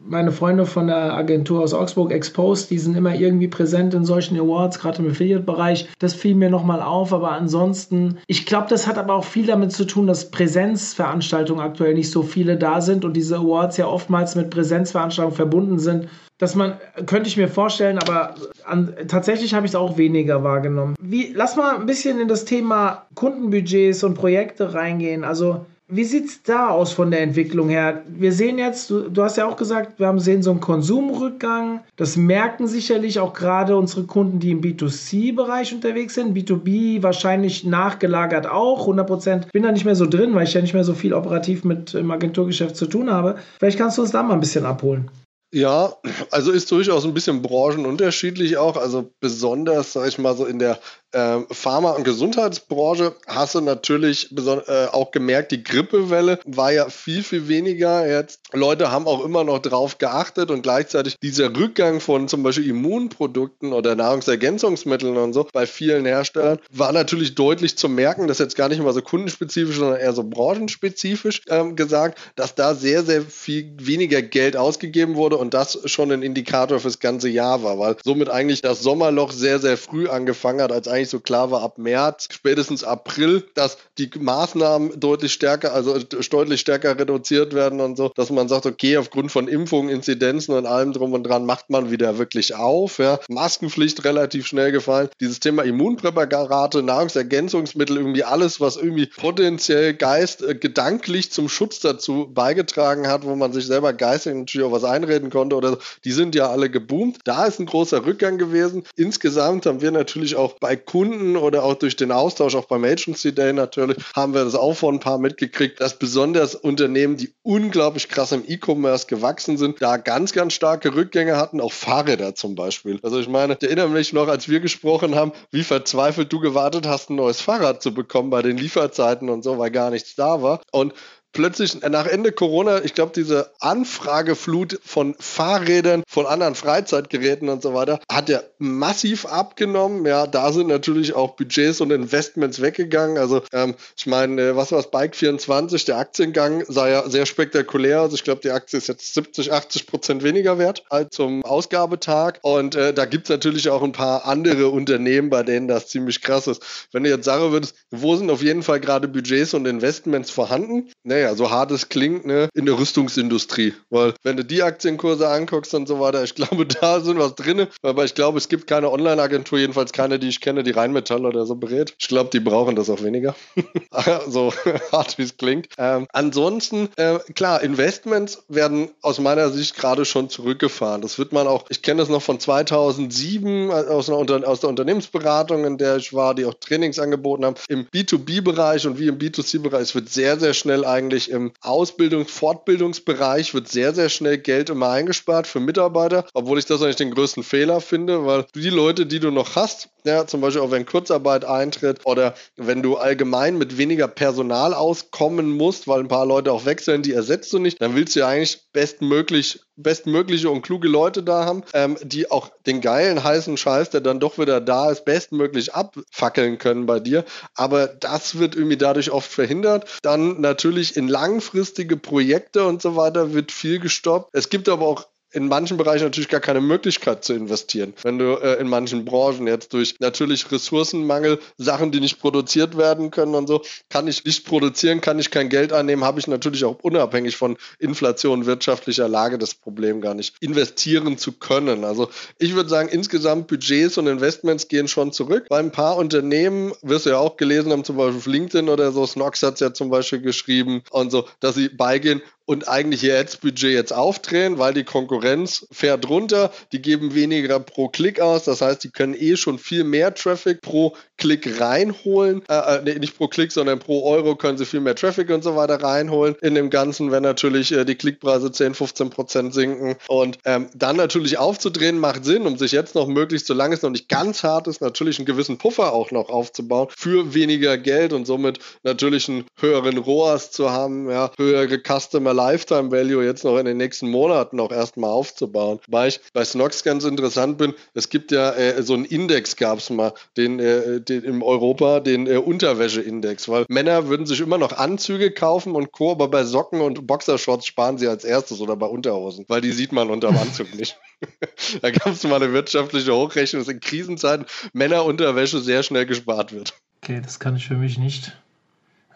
meine 0.09 0.33
Freunde 0.33 0.67
von 0.67 0.87
der 0.87 1.15
Agentur 1.15 1.63
aus 1.63 1.75
Augsburg 1.75 2.13
Exposed, 2.13 2.71
die 2.71 2.79
sind 2.79 2.97
immer 2.97 3.15
irgendwie 3.15 3.49
präsent 3.49 3.95
in 3.95 4.05
solchen 4.05 4.39
Awards, 4.39 4.79
gerade 4.79 5.03
im 5.03 5.11
Affiliate-Bereich. 5.11 5.89
Das 5.99 6.15
fiel 6.15 6.35
mir 6.35 6.51
nochmal 6.51 6.81
auf, 6.83 7.13
aber 7.13 7.33
ansonsten, 7.33 8.19
ich 8.27 8.47
glaube, 8.47 8.67
das 8.71 8.87
hat 8.87 8.99
aber 8.99 9.15
auch 9.15 9.25
viel 9.25 9.47
damit 9.47 9.73
zu 9.73 9.85
tun, 9.85 10.07
dass 10.07 10.31
Präsenzveranstaltungen 10.31 11.63
aktuell 11.63 11.95
nicht 11.95 12.11
so 12.11 12.23
viele 12.23 12.57
da 12.57 12.81
sind 12.81 13.05
und 13.05 13.15
diese 13.15 13.37
Awards 13.37 13.77
ja 13.77 13.87
oftmals 13.87 14.35
mit 14.35 14.51
Präsenzveranstaltungen 14.51 15.37
verbunden 15.37 15.79
sind 15.79 16.09
dass 16.39 16.55
man, 16.55 16.75
könnte 17.07 17.29
ich 17.29 17.37
mir 17.37 17.49
vorstellen, 17.49 17.99
aber 17.99 18.35
an, 18.65 18.95
tatsächlich 19.09 19.55
habe 19.55 19.67
ich 19.67 19.73
es 19.73 19.77
auch 19.77 19.99
weniger 19.99 20.45
wahrgenommen. 20.45 20.95
Wie, 21.01 21.33
lass 21.35 21.57
mal 21.57 21.77
ein 21.77 21.87
bisschen 21.87 22.21
in 22.21 22.29
das 22.29 22.45
Thema 22.45 23.07
Kundenbudgets 23.15 24.05
und 24.05 24.15
Projekte 24.15 24.73
reingehen. 24.73 25.25
Also, 25.25 25.67
wie 25.91 26.05
sieht 26.05 26.27
es 26.27 26.43
da 26.43 26.69
aus 26.69 26.93
von 26.93 27.11
der 27.11 27.23
Entwicklung 27.23 27.71
her? 27.71 28.03
Wir 28.07 28.33
sehen 28.33 28.59
jetzt, 28.59 28.91
du, 28.91 29.09
du, 29.09 29.23
hast 29.23 29.39
ja 29.39 29.49
auch 29.49 29.57
gesagt, 29.57 29.99
wir 29.99 30.07
haben 30.07 30.21
sehen 30.21 30.43
so 30.43 30.51
einen 30.51 30.61
Konsumrückgang. 30.61 31.81
Das 31.97 32.19
merken 32.19 32.67
sicherlich 32.67 33.19
auch 33.21 33.33
gerade 33.33 33.75
unsere 33.75 34.05
Kunden, 34.05 34.39
die 34.39 34.51
im 34.51 34.61
B2C-Bereich 34.61 35.73
unterwegs 35.73 36.15
sind. 36.15 36.37
B2B 36.37 37.03
wahrscheinlich 37.03 37.65
nachgelagert 37.65 38.47
auch. 38.47 38.83
100 38.83 39.07
Prozent. 39.07 39.53
Bin 39.53 39.63
da 39.63 39.73
nicht 39.73 39.87
mehr 39.87 39.97
so 39.97 40.07
drin, 40.07 40.35
weil 40.35 40.45
ich 40.45 40.53
ja 40.53 40.61
nicht 40.61 40.75
mehr 40.75 40.85
so 40.85 40.93
viel 40.93 41.15
operativ 41.15 41.65
mit 41.65 41.95
im 41.95 42.11
Agenturgeschäft 42.11 42.77
zu 42.77 42.85
tun 42.85 43.11
habe. 43.11 43.37
Vielleicht 43.59 43.79
kannst 43.79 43.97
du 43.97 44.03
uns 44.03 44.11
da 44.11 44.23
mal 44.23 44.35
ein 44.35 44.41
bisschen 44.41 44.67
abholen. 44.67 45.11
Ja, 45.51 45.97
also 46.31 46.53
ist 46.53 46.71
durchaus 46.71 47.05
ein 47.05 47.15
bisschen 47.15 47.41
branchenunterschiedlich 47.41 48.59
auch. 48.59 48.77
Also 48.77 49.15
besonders, 49.21 49.95
sag 49.95 50.07
ich 50.09 50.19
mal, 50.19 50.37
so 50.37 50.45
in 50.45 50.59
der 50.59 50.79
äh, 51.13 51.41
Pharma- 51.51 51.93
und 51.93 52.05
Gesundheitsbranche 52.05 53.15
hast 53.27 53.55
du 53.55 53.61
natürlich 53.61 54.31
äh, 54.37 54.87
auch 54.87 55.11
gemerkt, 55.11 55.53
die 55.53 55.63
Grippewelle 55.63 56.39
war 56.45 56.73
ja 56.73 56.89
viel, 56.91 57.23
viel 57.23 57.49
weniger. 57.49 58.07
Jetzt 58.07 58.41
Leute 58.53 58.91
haben 58.91 59.07
auch 59.07 59.25
immer 59.25 59.45
noch 59.45 59.59
drauf 59.61 59.99
geachtet 59.99 60.51
und 60.51 60.63
gleichzeitig 60.63 61.19
dieser 61.21 61.55
Rückgang 61.57 62.01
von 62.01 62.29
zum 62.29 62.43
Beispiel 62.43 62.69
Immunprodukten 62.69 63.73
oder 63.73 63.95
Nahrungsergänzungsmitteln 63.95 65.17
und 65.17 65.33
so 65.33 65.49
bei 65.53 65.67
vielen 65.67 66.05
Herstellern 66.05 66.59
war 66.71 66.93
natürlich 66.93 67.35
deutlich 67.35 67.77
zu 67.79 67.89
merken, 67.89 68.27
das 68.27 68.39
ist 68.39 68.47
jetzt 68.47 68.57
gar 68.57 68.69
nicht 68.69 68.83
mal 68.83 68.93
so 68.93 69.03
kundenspezifisch, 69.03 69.77
sondern 69.77 70.01
eher 70.01 70.13
so 70.13 70.25
branchenspezifisch 70.25 71.43
ähm, 71.49 71.77
gesagt, 71.77 72.19
dass 72.37 72.55
da 72.55 72.75
sehr, 72.75 73.03
sehr 73.03 73.23
viel 73.23 73.73
weniger 73.79 74.23
Geld 74.23 74.57
ausgegeben 74.57 75.15
wurde 75.15 75.37
und 75.37 75.55
das 75.55 75.79
schon 75.87 76.13
ein 76.13 76.23
Indikator 76.23 76.81
fürs 76.81 76.99
ganze 76.99 77.29
Jahr 77.29 77.63
war, 77.63 77.79
weil 77.79 77.97
somit 78.05 78.29
eigentlich 78.29 78.63
das 78.63 78.81
Sommerloch 78.81 79.33
sehr, 79.33 79.59
sehr 79.59 79.77
früh 79.77 80.09
angefangen 80.09 80.61
hat, 80.61 80.73
als 80.73 80.89
eigentlich 80.89 80.98
eigentlich 80.99 81.11
so 81.11 81.21
klar 81.21 81.51
war 81.51 81.63
ab 81.63 81.79
März, 81.79 82.29
spätestens 82.31 82.85
April, 82.85 83.45
dass 83.55 83.79
die 83.99 84.11
Maßnahmen 84.19 84.99
deutlich 84.99 85.33
stärker, 85.33 85.73
also 85.73 85.99
deutlich 85.99 86.61
stärker 86.61 86.99
reduziert 86.99 87.55
werden 87.55 87.81
und 87.81 87.97
so, 87.97 88.11
dass 88.15 88.31
man 88.31 88.49
sagt, 88.49 88.67
okay, 88.67 88.97
aufgrund 88.97 89.31
von 89.31 89.49
Impfungen, 89.49 89.91
Inzidenzen 89.91 90.55
und 90.55 90.67
allem 90.67 90.93
drum 90.93 91.13
und 91.13 91.23
dran 91.23 91.47
macht 91.47 91.71
man 91.71 91.91
wieder 91.91 92.19
wirklich 92.19 92.55
auf. 92.55 92.99
Ja. 92.99 93.21
Maskenpflicht 93.29 94.05
relativ 94.05 94.47
schnell 94.47 94.73
gefallen. 94.73 95.09
Dieses 95.21 95.41
Thema 95.41 95.63
Immunpräparate, 95.63 96.83
Nahrungsergänzungsmittel, 96.83 97.97
irgendwie 97.97 98.25
alles, 98.25 98.61
was 98.61 98.77
irgendwie 98.77 99.07
potenziell 99.07 99.95
Geist, 99.95 100.43
äh, 100.43 100.55
gedanklich 100.55 101.31
zum 101.31 101.49
Schutz 101.49 101.81
dazu 101.81 102.29
beigetragen 102.33 103.07
hat, 103.07 103.25
wo 103.25 103.37
man 103.37 103.53
sich 103.53 103.67
selber 103.67 103.93
geistig 103.93 104.35
natürlich 104.35 104.67
auch 104.67 104.73
was 104.73 104.85
einreden 104.85 105.31
konnte 105.31 105.57
oder 105.57 105.71
so, 105.71 105.79
die 106.05 106.13
sind 106.13 106.35
ja 106.35 106.49
alle 106.49 106.71
geboomt. 106.71 107.19
Da 107.25 107.47
ist 107.47 107.61
ein 107.61 107.67
großer 107.67 108.05
Rückgang 108.05 108.39
gewesen. 108.39 108.85
Insgesamt 108.97 109.67
haben 109.67 109.81
wir 109.81 109.91
natürlich 109.91 110.37
auch 110.37 110.55
bei 110.55 110.77
Kunden 110.89 111.37
oder 111.37 111.65
auch 111.65 111.75
durch 111.75 111.97
den 111.97 112.11
Austausch, 112.11 112.55
auch 112.55 112.65
beim 112.65 112.83
Agency 112.83 113.35
Day 113.35 113.53
natürlich, 113.53 113.99
haben 114.17 114.35
wir 114.35 114.45
das 114.45 114.55
auch 114.55 114.73
von 114.73 114.97
ein 114.97 115.01
paar 115.01 115.19
mitgekriegt, 115.19 115.81
dass 115.81 115.99
besonders 115.99 116.55
Unternehmen, 116.55 117.17
die 117.17 117.33
unglaublich 117.43 118.09
krass 118.09 118.33
im 118.33 118.43
E-Commerce 118.47 119.07
gewachsen 119.07 119.59
sind, 119.59 119.83
da 119.83 119.99
ganz, 119.99 120.33
ganz 120.33 120.55
starke 120.55 120.95
Rückgänge 120.95 121.37
hatten, 121.37 121.61
auch 121.61 121.73
Fahrräder 121.73 122.35
zum 122.35 122.55
Beispiel. 122.55 122.99
Also 123.03 123.21
ich 123.21 123.29
meine, 123.29 123.57
ich 123.61 123.63
erinnere 123.63 123.91
mich 123.91 124.13
noch, 124.13 124.29
als 124.29 124.49
wir 124.49 124.61
gesprochen 124.61 125.15
haben, 125.15 125.33
wie 125.51 125.63
verzweifelt 125.63 126.33
du 126.33 126.41
gewartet 126.41 126.87
hast, 126.87 127.11
ein 127.11 127.17
neues 127.17 127.41
Fahrrad 127.41 127.83
zu 127.83 127.93
bekommen 127.93 128.31
bei 128.31 128.41
den 128.41 128.57
Lieferzeiten 128.57 129.29
und 129.29 129.43
so, 129.43 129.59
weil 129.59 129.71
gar 129.71 129.91
nichts 129.91 130.15
da 130.15 130.43
war. 130.43 130.63
Und 130.73 130.95
plötzlich 131.39 131.81
nach 131.83 132.07
Ende 132.07 132.33
Corona, 132.33 132.83
ich 132.85 132.95
glaube, 132.95 133.13
diese 133.15 133.53
Anfrageflut 133.61 134.81
von 134.85 135.15
Fahrrädern, 135.21 136.03
von 136.09 136.27
anderen 136.27 136.57
Freizeitgeräten 136.57 137.49
und 137.49 137.63
so 137.63 137.75
weiter, 137.75 138.01
hat 138.11 138.29
ja 138.29 138.41
massiv 138.59 139.25
abgenommen. 139.25 140.05
Ja, 140.05 140.27
da 140.27 140.51
sind 140.51 140.67
natürlich 140.67 141.15
auch 141.15 141.37
Budgets 141.37 141.81
und 141.81 141.93
Investments 141.93 142.61
weggegangen. 142.61 143.19
Also, 143.19 143.43
ähm, 143.53 143.77
ich 143.97 144.09
meine, 144.09 144.43
äh, 144.43 144.57
was 144.57 144.73
war 144.73 144.81
es, 144.81 144.91
Bike 144.91 145.15
24, 145.15 145.85
der 145.85 145.99
Aktiengang 145.99 146.65
sah 146.67 146.89
ja 146.89 147.09
sehr 147.09 147.25
spektakulär 147.25 148.03
aus. 148.03 148.15
Ich 148.15 148.25
glaube, 148.25 148.41
die 148.43 148.51
Aktie 148.51 148.77
ist 148.77 148.89
jetzt 148.89 149.15
70, 149.15 149.53
80 149.53 149.87
Prozent 149.87 150.25
weniger 150.25 150.59
wert 150.59 150.83
als 150.91 151.15
zum 151.15 151.45
Ausgabetag. 151.45 152.41
Und 152.43 152.75
äh, 152.75 152.93
da 152.93 153.05
gibt 153.05 153.27
es 153.27 153.31
natürlich 153.31 153.69
auch 153.69 153.85
ein 153.85 153.93
paar 153.93 154.27
andere 154.27 154.71
Unternehmen, 154.71 155.31
bei 155.31 155.45
denen 155.45 155.69
das 155.69 155.87
ziemlich 155.87 156.21
krass 156.21 156.49
ist. 156.49 156.89
Wenn 156.91 157.05
du 157.05 157.11
jetzt 157.11 157.27
sagen 157.27 157.53
würdest, 157.53 157.77
wo 157.93 158.17
sind 158.17 158.29
auf 158.29 158.43
jeden 158.43 158.65
Fall 158.65 158.81
gerade 158.81 159.07
Budgets 159.07 159.55
und 159.55 159.67
Investments 159.67 160.33
vorhanden? 160.33 160.91
Naja, 161.05 161.28
naja, 161.29 161.37
so 161.37 161.51
hart 161.51 161.71
es 161.71 161.89
klingt, 161.89 162.27
ne, 162.27 162.49
in 162.55 162.67
der 162.67 162.79
Rüstungsindustrie. 162.79 163.75
Weil 163.91 164.15
wenn 164.23 164.37
du 164.37 164.45
die 164.45 164.63
Aktienkurse 164.63 165.29
anguckst 165.29 165.75
und 165.75 165.87
so 165.87 166.01
weiter, 166.01 166.25
ich 166.25 166.35
glaube, 166.35 166.67
da 166.67 167.01
sind 167.01 167.19
was 167.19 167.35
drin. 167.35 167.67
Aber 167.83 168.05
ich 168.05 168.15
glaube, 168.15 168.39
es 168.39 168.49
gibt 168.49 168.67
keine 168.67 168.91
Online-Agentur, 168.91 169.59
jedenfalls 169.59 169.93
keine, 169.93 170.19
die 170.19 170.29
ich 170.29 170.41
kenne, 170.41 170.63
die 170.63 170.71
Rheinmetall 170.71 171.27
oder 171.27 171.47
so 171.47 171.55
berät. 171.55 171.95
Ich 171.99 172.09
glaube, 172.09 172.31
die 172.31 172.41
brauchen 172.41 172.77
das 172.77 172.91
auch 172.91 173.03
weniger. 173.03 173.35
so 174.29 174.53
hart 174.93 175.19
wie 175.19 175.23
es 175.23 175.37
klingt. 175.37 175.69
Ähm, 175.77 176.07
ansonsten, 176.13 176.89
äh, 176.97 177.19
klar, 177.35 177.63
Investments 177.63 178.45
werden 178.49 178.91
aus 179.03 179.19
meiner 179.19 179.51
Sicht 179.51 179.77
gerade 179.77 180.05
schon 180.05 180.31
zurückgefahren. 180.31 181.03
Das 181.03 181.19
wird 181.19 181.33
man 181.33 181.47
auch, 181.47 181.67
ich 181.69 181.83
kenne 181.83 182.01
das 182.01 182.09
noch 182.09 182.23
von 182.23 182.41
2007 182.41 183.71
äh, 183.71 183.73
aus, 183.73 184.09
einer, 184.09 184.49
aus 184.49 184.61
der 184.61 184.71
Unternehmensberatung, 184.71 185.65
in 185.65 185.79
der 185.79 185.97
ich 185.97 186.15
war, 186.15 186.35
die 186.35 186.45
auch 186.45 186.55
Trainings 186.55 186.99
angeboten 186.99 187.45
haben. 187.45 187.57
Im 187.69 187.87
B2B-Bereich 187.87 188.87
und 188.87 188.99
wie 188.99 189.09
im 189.09 189.19
B2C-Bereich 189.19 189.95
wird 189.95 190.09
sehr, 190.09 190.39
sehr 190.39 190.55
schnell 190.55 190.85
eigentlich 190.85 191.08
eigentlich 191.09 191.31
im 191.31 191.53
Ausbildungs-, 191.63 192.31
Fortbildungsbereich 192.31 193.55
wird 193.55 193.69
sehr, 193.69 193.95
sehr 193.95 194.11
schnell 194.11 194.39
Geld 194.39 194.69
immer 194.69 194.91
eingespart 194.91 195.47
für 195.47 195.61
Mitarbeiter, 195.61 196.27
obwohl 196.35 196.59
ich 196.59 196.67
das 196.67 196.83
eigentlich 196.83 196.97
den 196.97 197.13
größten 197.13 197.43
Fehler 197.43 197.81
finde, 197.81 198.27
weil 198.27 198.45
die 198.55 198.69
Leute, 198.69 199.07
die 199.07 199.21
du 199.21 199.31
noch 199.31 199.57
hast, 199.57 199.89
ja, 200.09 200.27
zum 200.27 200.41
Beispiel 200.41 200.63
auch 200.63 200.71
wenn 200.71 200.87
Kurzarbeit 200.87 201.45
eintritt 201.45 202.01
oder 202.05 202.35
wenn 202.57 202.83
du 202.83 202.97
allgemein 202.97 203.59
mit 203.59 203.79
weniger 203.79 204.09
Personal 204.09 204.75
auskommen 204.75 205.51
musst, 205.51 205.87
weil 205.87 206.01
ein 206.01 206.09
paar 206.09 206.27
Leute 206.27 206.53
auch 206.53 206.65
wechseln, 206.65 207.03
die 207.03 207.13
ersetzt 207.13 207.53
du 207.53 207.59
nicht, 207.59 207.81
dann 207.81 207.95
willst 207.95 208.17
du 208.17 208.21
ja 208.21 208.29
eigentlich 208.29 208.61
bestmöglich 208.73 209.61
bestmögliche 209.79 210.51
und 210.51 210.63
kluge 210.63 210.89
Leute 210.89 211.23
da 211.23 211.45
haben, 211.45 211.63
ähm, 211.73 211.97
die 212.03 212.31
auch 212.31 212.51
den 212.67 212.81
geilen 212.81 213.23
heißen 213.23 213.57
Scheiß, 213.57 213.91
der 213.91 214.01
dann 214.01 214.21
doch 214.21 214.39
wieder 214.39 214.61
da 214.61 214.91
ist, 214.91 215.05
bestmöglich 215.05 215.75
abfackeln 215.75 216.59
können 216.59 216.87
bei 216.87 217.01
dir. 217.01 217.25
Aber 217.55 217.87
das 217.87 218.39
wird 218.39 218.57
irgendwie 218.57 218.77
dadurch 218.77 219.11
oft 219.11 219.31
verhindert. 219.31 219.89
Dann 220.03 220.41
natürlich 220.41 220.97
in 220.97 221.09
langfristige 221.09 221.97
Projekte 221.97 222.67
und 222.67 222.83
so 222.83 222.97
weiter 222.97 223.33
wird 223.33 223.53
viel 223.53 223.79
gestoppt. 223.79 224.31
Es 224.33 224.51
gibt 224.51 224.69
aber 224.69 224.87
auch 224.87 225.07
in 225.33 225.49
manchen 225.49 225.77
Bereichen 225.77 226.05
natürlich 226.05 226.29
gar 226.29 226.41
keine 226.41 226.61
Möglichkeit 226.61 227.25
zu 227.25 227.35
investieren. 227.35 227.95
Wenn 228.03 228.19
du 228.19 228.37
äh, 228.37 228.61
in 228.61 228.69
manchen 228.69 229.05
Branchen 229.05 229.47
jetzt 229.47 229.73
durch 229.73 229.97
natürlich 230.01 230.51
Ressourcenmangel 230.51 231.39
Sachen, 231.57 231.93
die 231.93 232.01
nicht 232.01 232.19
produziert 232.19 232.77
werden 232.79 233.11
können 233.11 233.35
und 233.35 233.47
so, 233.47 233.63
kann 233.91 234.09
ich 234.09 234.25
nicht 234.25 234.47
produzieren, 234.47 235.01
kann 235.01 235.19
ich 235.19 235.31
kein 235.31 235.49
Geld 235.49 235.73
einnehmen, 235.73 236.05
habe 236.05 236.21
ich 236.21 236.27
natürlich 236.27 236.65
auch 236.65 236.79
unabhängig 236.83 237.37
von 237.37 237.57
Inflation, 237.79 238.47
wirtschaftlicher 238.47 239.09
Lage 239.09 239.39
das 239.39 239.55
Problem 239.55 240.01
gar 240.01 240.15
nicht, 240.15 240.37
investieren 240.41 241.19
zu 241.19 241.33
können. 241.33 241.85
Also 241.85 242.09
ich 242.39 242.55
würde 242.55 242.71
sagen, 242.71 242.89
insgesamt 242.89 243.49
Budgets 243.49 243.99
und 243.99 244.07
Investments 244.07 244.69
gehen 244.69 244.89
schon 244.89 245.13
zurück. 245.13 245.47
Bei 245.49 245.59
ein 245.59 245.73
paar 245.73 245.97
Unternehmen, 245.97 246.73
wirst 246.83 247.07
du 247.07 247.11
ja 247.11 247.19
auch 247.19 247.37
gelesen 247.37 247.73
haben, 247.73 247.85
zum 247.85 247.97
Beispiel 247.97 248.19
auf 248.19 248.27
LinkedIn 248.27 248.69
oder 248.69 248.93
so, 248.93 249.07
Snox 249.07 249.43
hat 249.43 249.55
es 249.55 249.61
ja 249.61 249.75
zum 249.75 249.91
Beispiel 249.91 250.21
geschrieben 250.21 250.83
und 250.91 251.11
so, 251.11 251.27
dass 251.41 251.55
sie 251.55 251.69
beigehen 251.69 252.23
und 252.49 252.67
eigentlich 252.67 253.05
ihr 253.05 253.19
Ads-Budget 253.19 253.73
jetzt 253.73 253.93
aufdrehen, 253.93 254.59
weil 254.59 254.73
die 254.73 254.85
Konkurrenz 254.85 255.67
fährt 255.71 256.09
runter, 256.09 256.51
die 256.73 256.81
geben 256.81 257.15
weniger 257.15 257.61
pro 257.61 257.89
Klick 257.89 258.21
aus, 258.21 258.45
das 258.45 258.63
heißt, 258.63 258.83
die 258.83 258.89
können 258.89 259.15
eh 259.15 259.37
schon 259.37 259.59
viel 259.59 259.85
mehr 259.85 260.15
Traffic 260.15 260.63
pro 260.63 260.97
Klick 261.19 261.61
reinholen. 261.61 262.43
Äh, 262.49 262.77
äh, 262.77 262.83
nee, 262.85 262.95
nicht 262.95 263.19
pro 263.19 263.29
Klick, 263.29 263.53
sondern 263.53 263.81
pro 263.81 264.05
Euro 264.05 264.37
können 264.37 264.57
sie 264.57 264.65
viel 264.65 264.81
mehr 264.81 264.95
Traffic 264.95 265.29
und 265.31 265.43
so 265.43 265.57
weiter 265.57 265.83
reinholen. 265.83 266.37
In 266.41 266.55
dem 266.55 266.71
Ganzen, 266.71 267.11
wenn 267.11 267.25
natürlich 267.25 267.73
äh, 267.73 267.85
die 267.85 267.97
Klickpreise 267.97 268.51
10, 268.51 268.75
15 268.75 269.11
Prozent 269.11 269.53
sinken. 269.53 269.97
Und 270.07 270.39
ähm, 270.45 270.69
dann 270.75 270.97
natürlich 270.97 271.37
aufzudrehen 271.37 271.99
macht 271.99 272.25
Sinn, 272.25 272.47
um 272.47 272.57
sich 272.57 272.73
jetzt 272.73 272.95
noch 272.95 273.09
möglichst, 273.09 273.49
solange 273.49 273.75
es 273.75 273.83
noch 273.83 273.91
nicht 273.91 274.09
ganz 274.09 274.43
hart 274.43 274.69
ist, 274.69 274.81
natürlich 274.81 275.19
einen 275.19 275.27
gewissen 275.27 275.59
Puffer 275.59 275.93
auch 275.93 276.13
noch 276.13 276.31
aufzubauen 276.31 276.89
für 276.97 277.35
weniger 277.35 277.77
Geld 277.77 278.13
und 278.13 278.25
somit 278.25 278.61
natürlich 278.85 279.29
einen 279.29 279.45
höheren 279.61 279.99
ROAS 279.99 280.53
zu 280.53 280.71
haben, 280.71 281.11
ja, 281.11 281.33
höhere 281.37 281.79
Customer 281.79 282.33
Lifetime 282.39 282.93
Value 282.93 283.25
jetzt 283.25 283.45
noch 283.45 283.59
in 283.59 283.67
den 283.67 283.77
nächsten 283.77 284.09
Monaten 284.09 284.61
auch 284.61 284.71
erstmal 284.71 285.11
aufzubauen. 285.11 285.81
Weil 285.89 286.09
ich 286.09 286.21
bei 286.33 286.45
Snox 286.45 286.85
ganz 286.85 287.05
interessant 287.05 287.59
bin, 287.59 287.75
es 287.95 288.09
gibt 288.09 288.31
ja 288.31 288.53
äh, 288.53 288.83
so 288.83 288.95
einen 288.95 289.05
Index 289.05 289.57
gab 289.57 289.79
es 289.79 289.91
mal, 289.91 290.13
den, 290.37 290.61
äh, 290.61 291.01
den 291.01 291.25
im 291.25 291.43
Europa, 291.43 292.01
den 292.01 292.27
äh, 292.27 292.37
Unterwäscheindex, 292.37 293.49
weil 293.49 293.67
Männer 293.69 294.09
würden 294.09 294.27
sich 294.27 294.41
immer 294.41 294.59
noch 294.59 294.73
Anzüge 294.73 295.33
kaufen 295.33 295.75
und 295.75 295.91
Co., 295.91 296.13
aber 296.13 296.29
bei 296.29 296.45
Socken 296.45 296.81
und 296.81 297.07
Boxershorts 297.07 297.67
sparen 297.67 297.99
sie 297.99 298.07
als 298.07 298.25
erstes 298.25 298.61
oder 298.61 298.77
bei 298.77 298.87
Unterhosen, 298.87 299.45
weil 299.49 299.61
die 299.61 299.73
sieht 299.73 299.93
man 299.93 300.11
unter 300.11 300.29
dem 300.29 300.39
Anzug 300.39 300.73
nicht. 300.75 300.97
da 301.83 301.91
gab 301.91 302.13
es 302.13 302.23
mal 302.23 302.41
eine 302.41 302.53
wirtschaftliche 302.53 303.13
Hochrechnung, 303.13 303.63
dass 303.63 303.73
in 303.73 303.81
Krisenzeiten 303.81 304.47
Männerunterwäsche 304.73 305.59
sehr 305.61 305.83
schnell 305.83 306.07
gespart 306.07 306.53
wird. 306.53 306.75
Okay, 307.03 307.21
das 307.21 307.41
kann 307.41 307.57
ich 307.57 307.67
für 307.67 307.77
mich 307.77 307.99
nicht. 307.99 308.37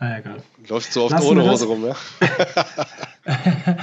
Na 0.03 0.19
egal. 0.19 0.43
Läufst 0.69 0.97
du 0.97 1.03
oft 1.03 1.13
Lassen 1.13 1.29
ohne 1.29 1.49
Hose 1.49 1.67
rum, 1.67 1.87
ja? 1.87 1.95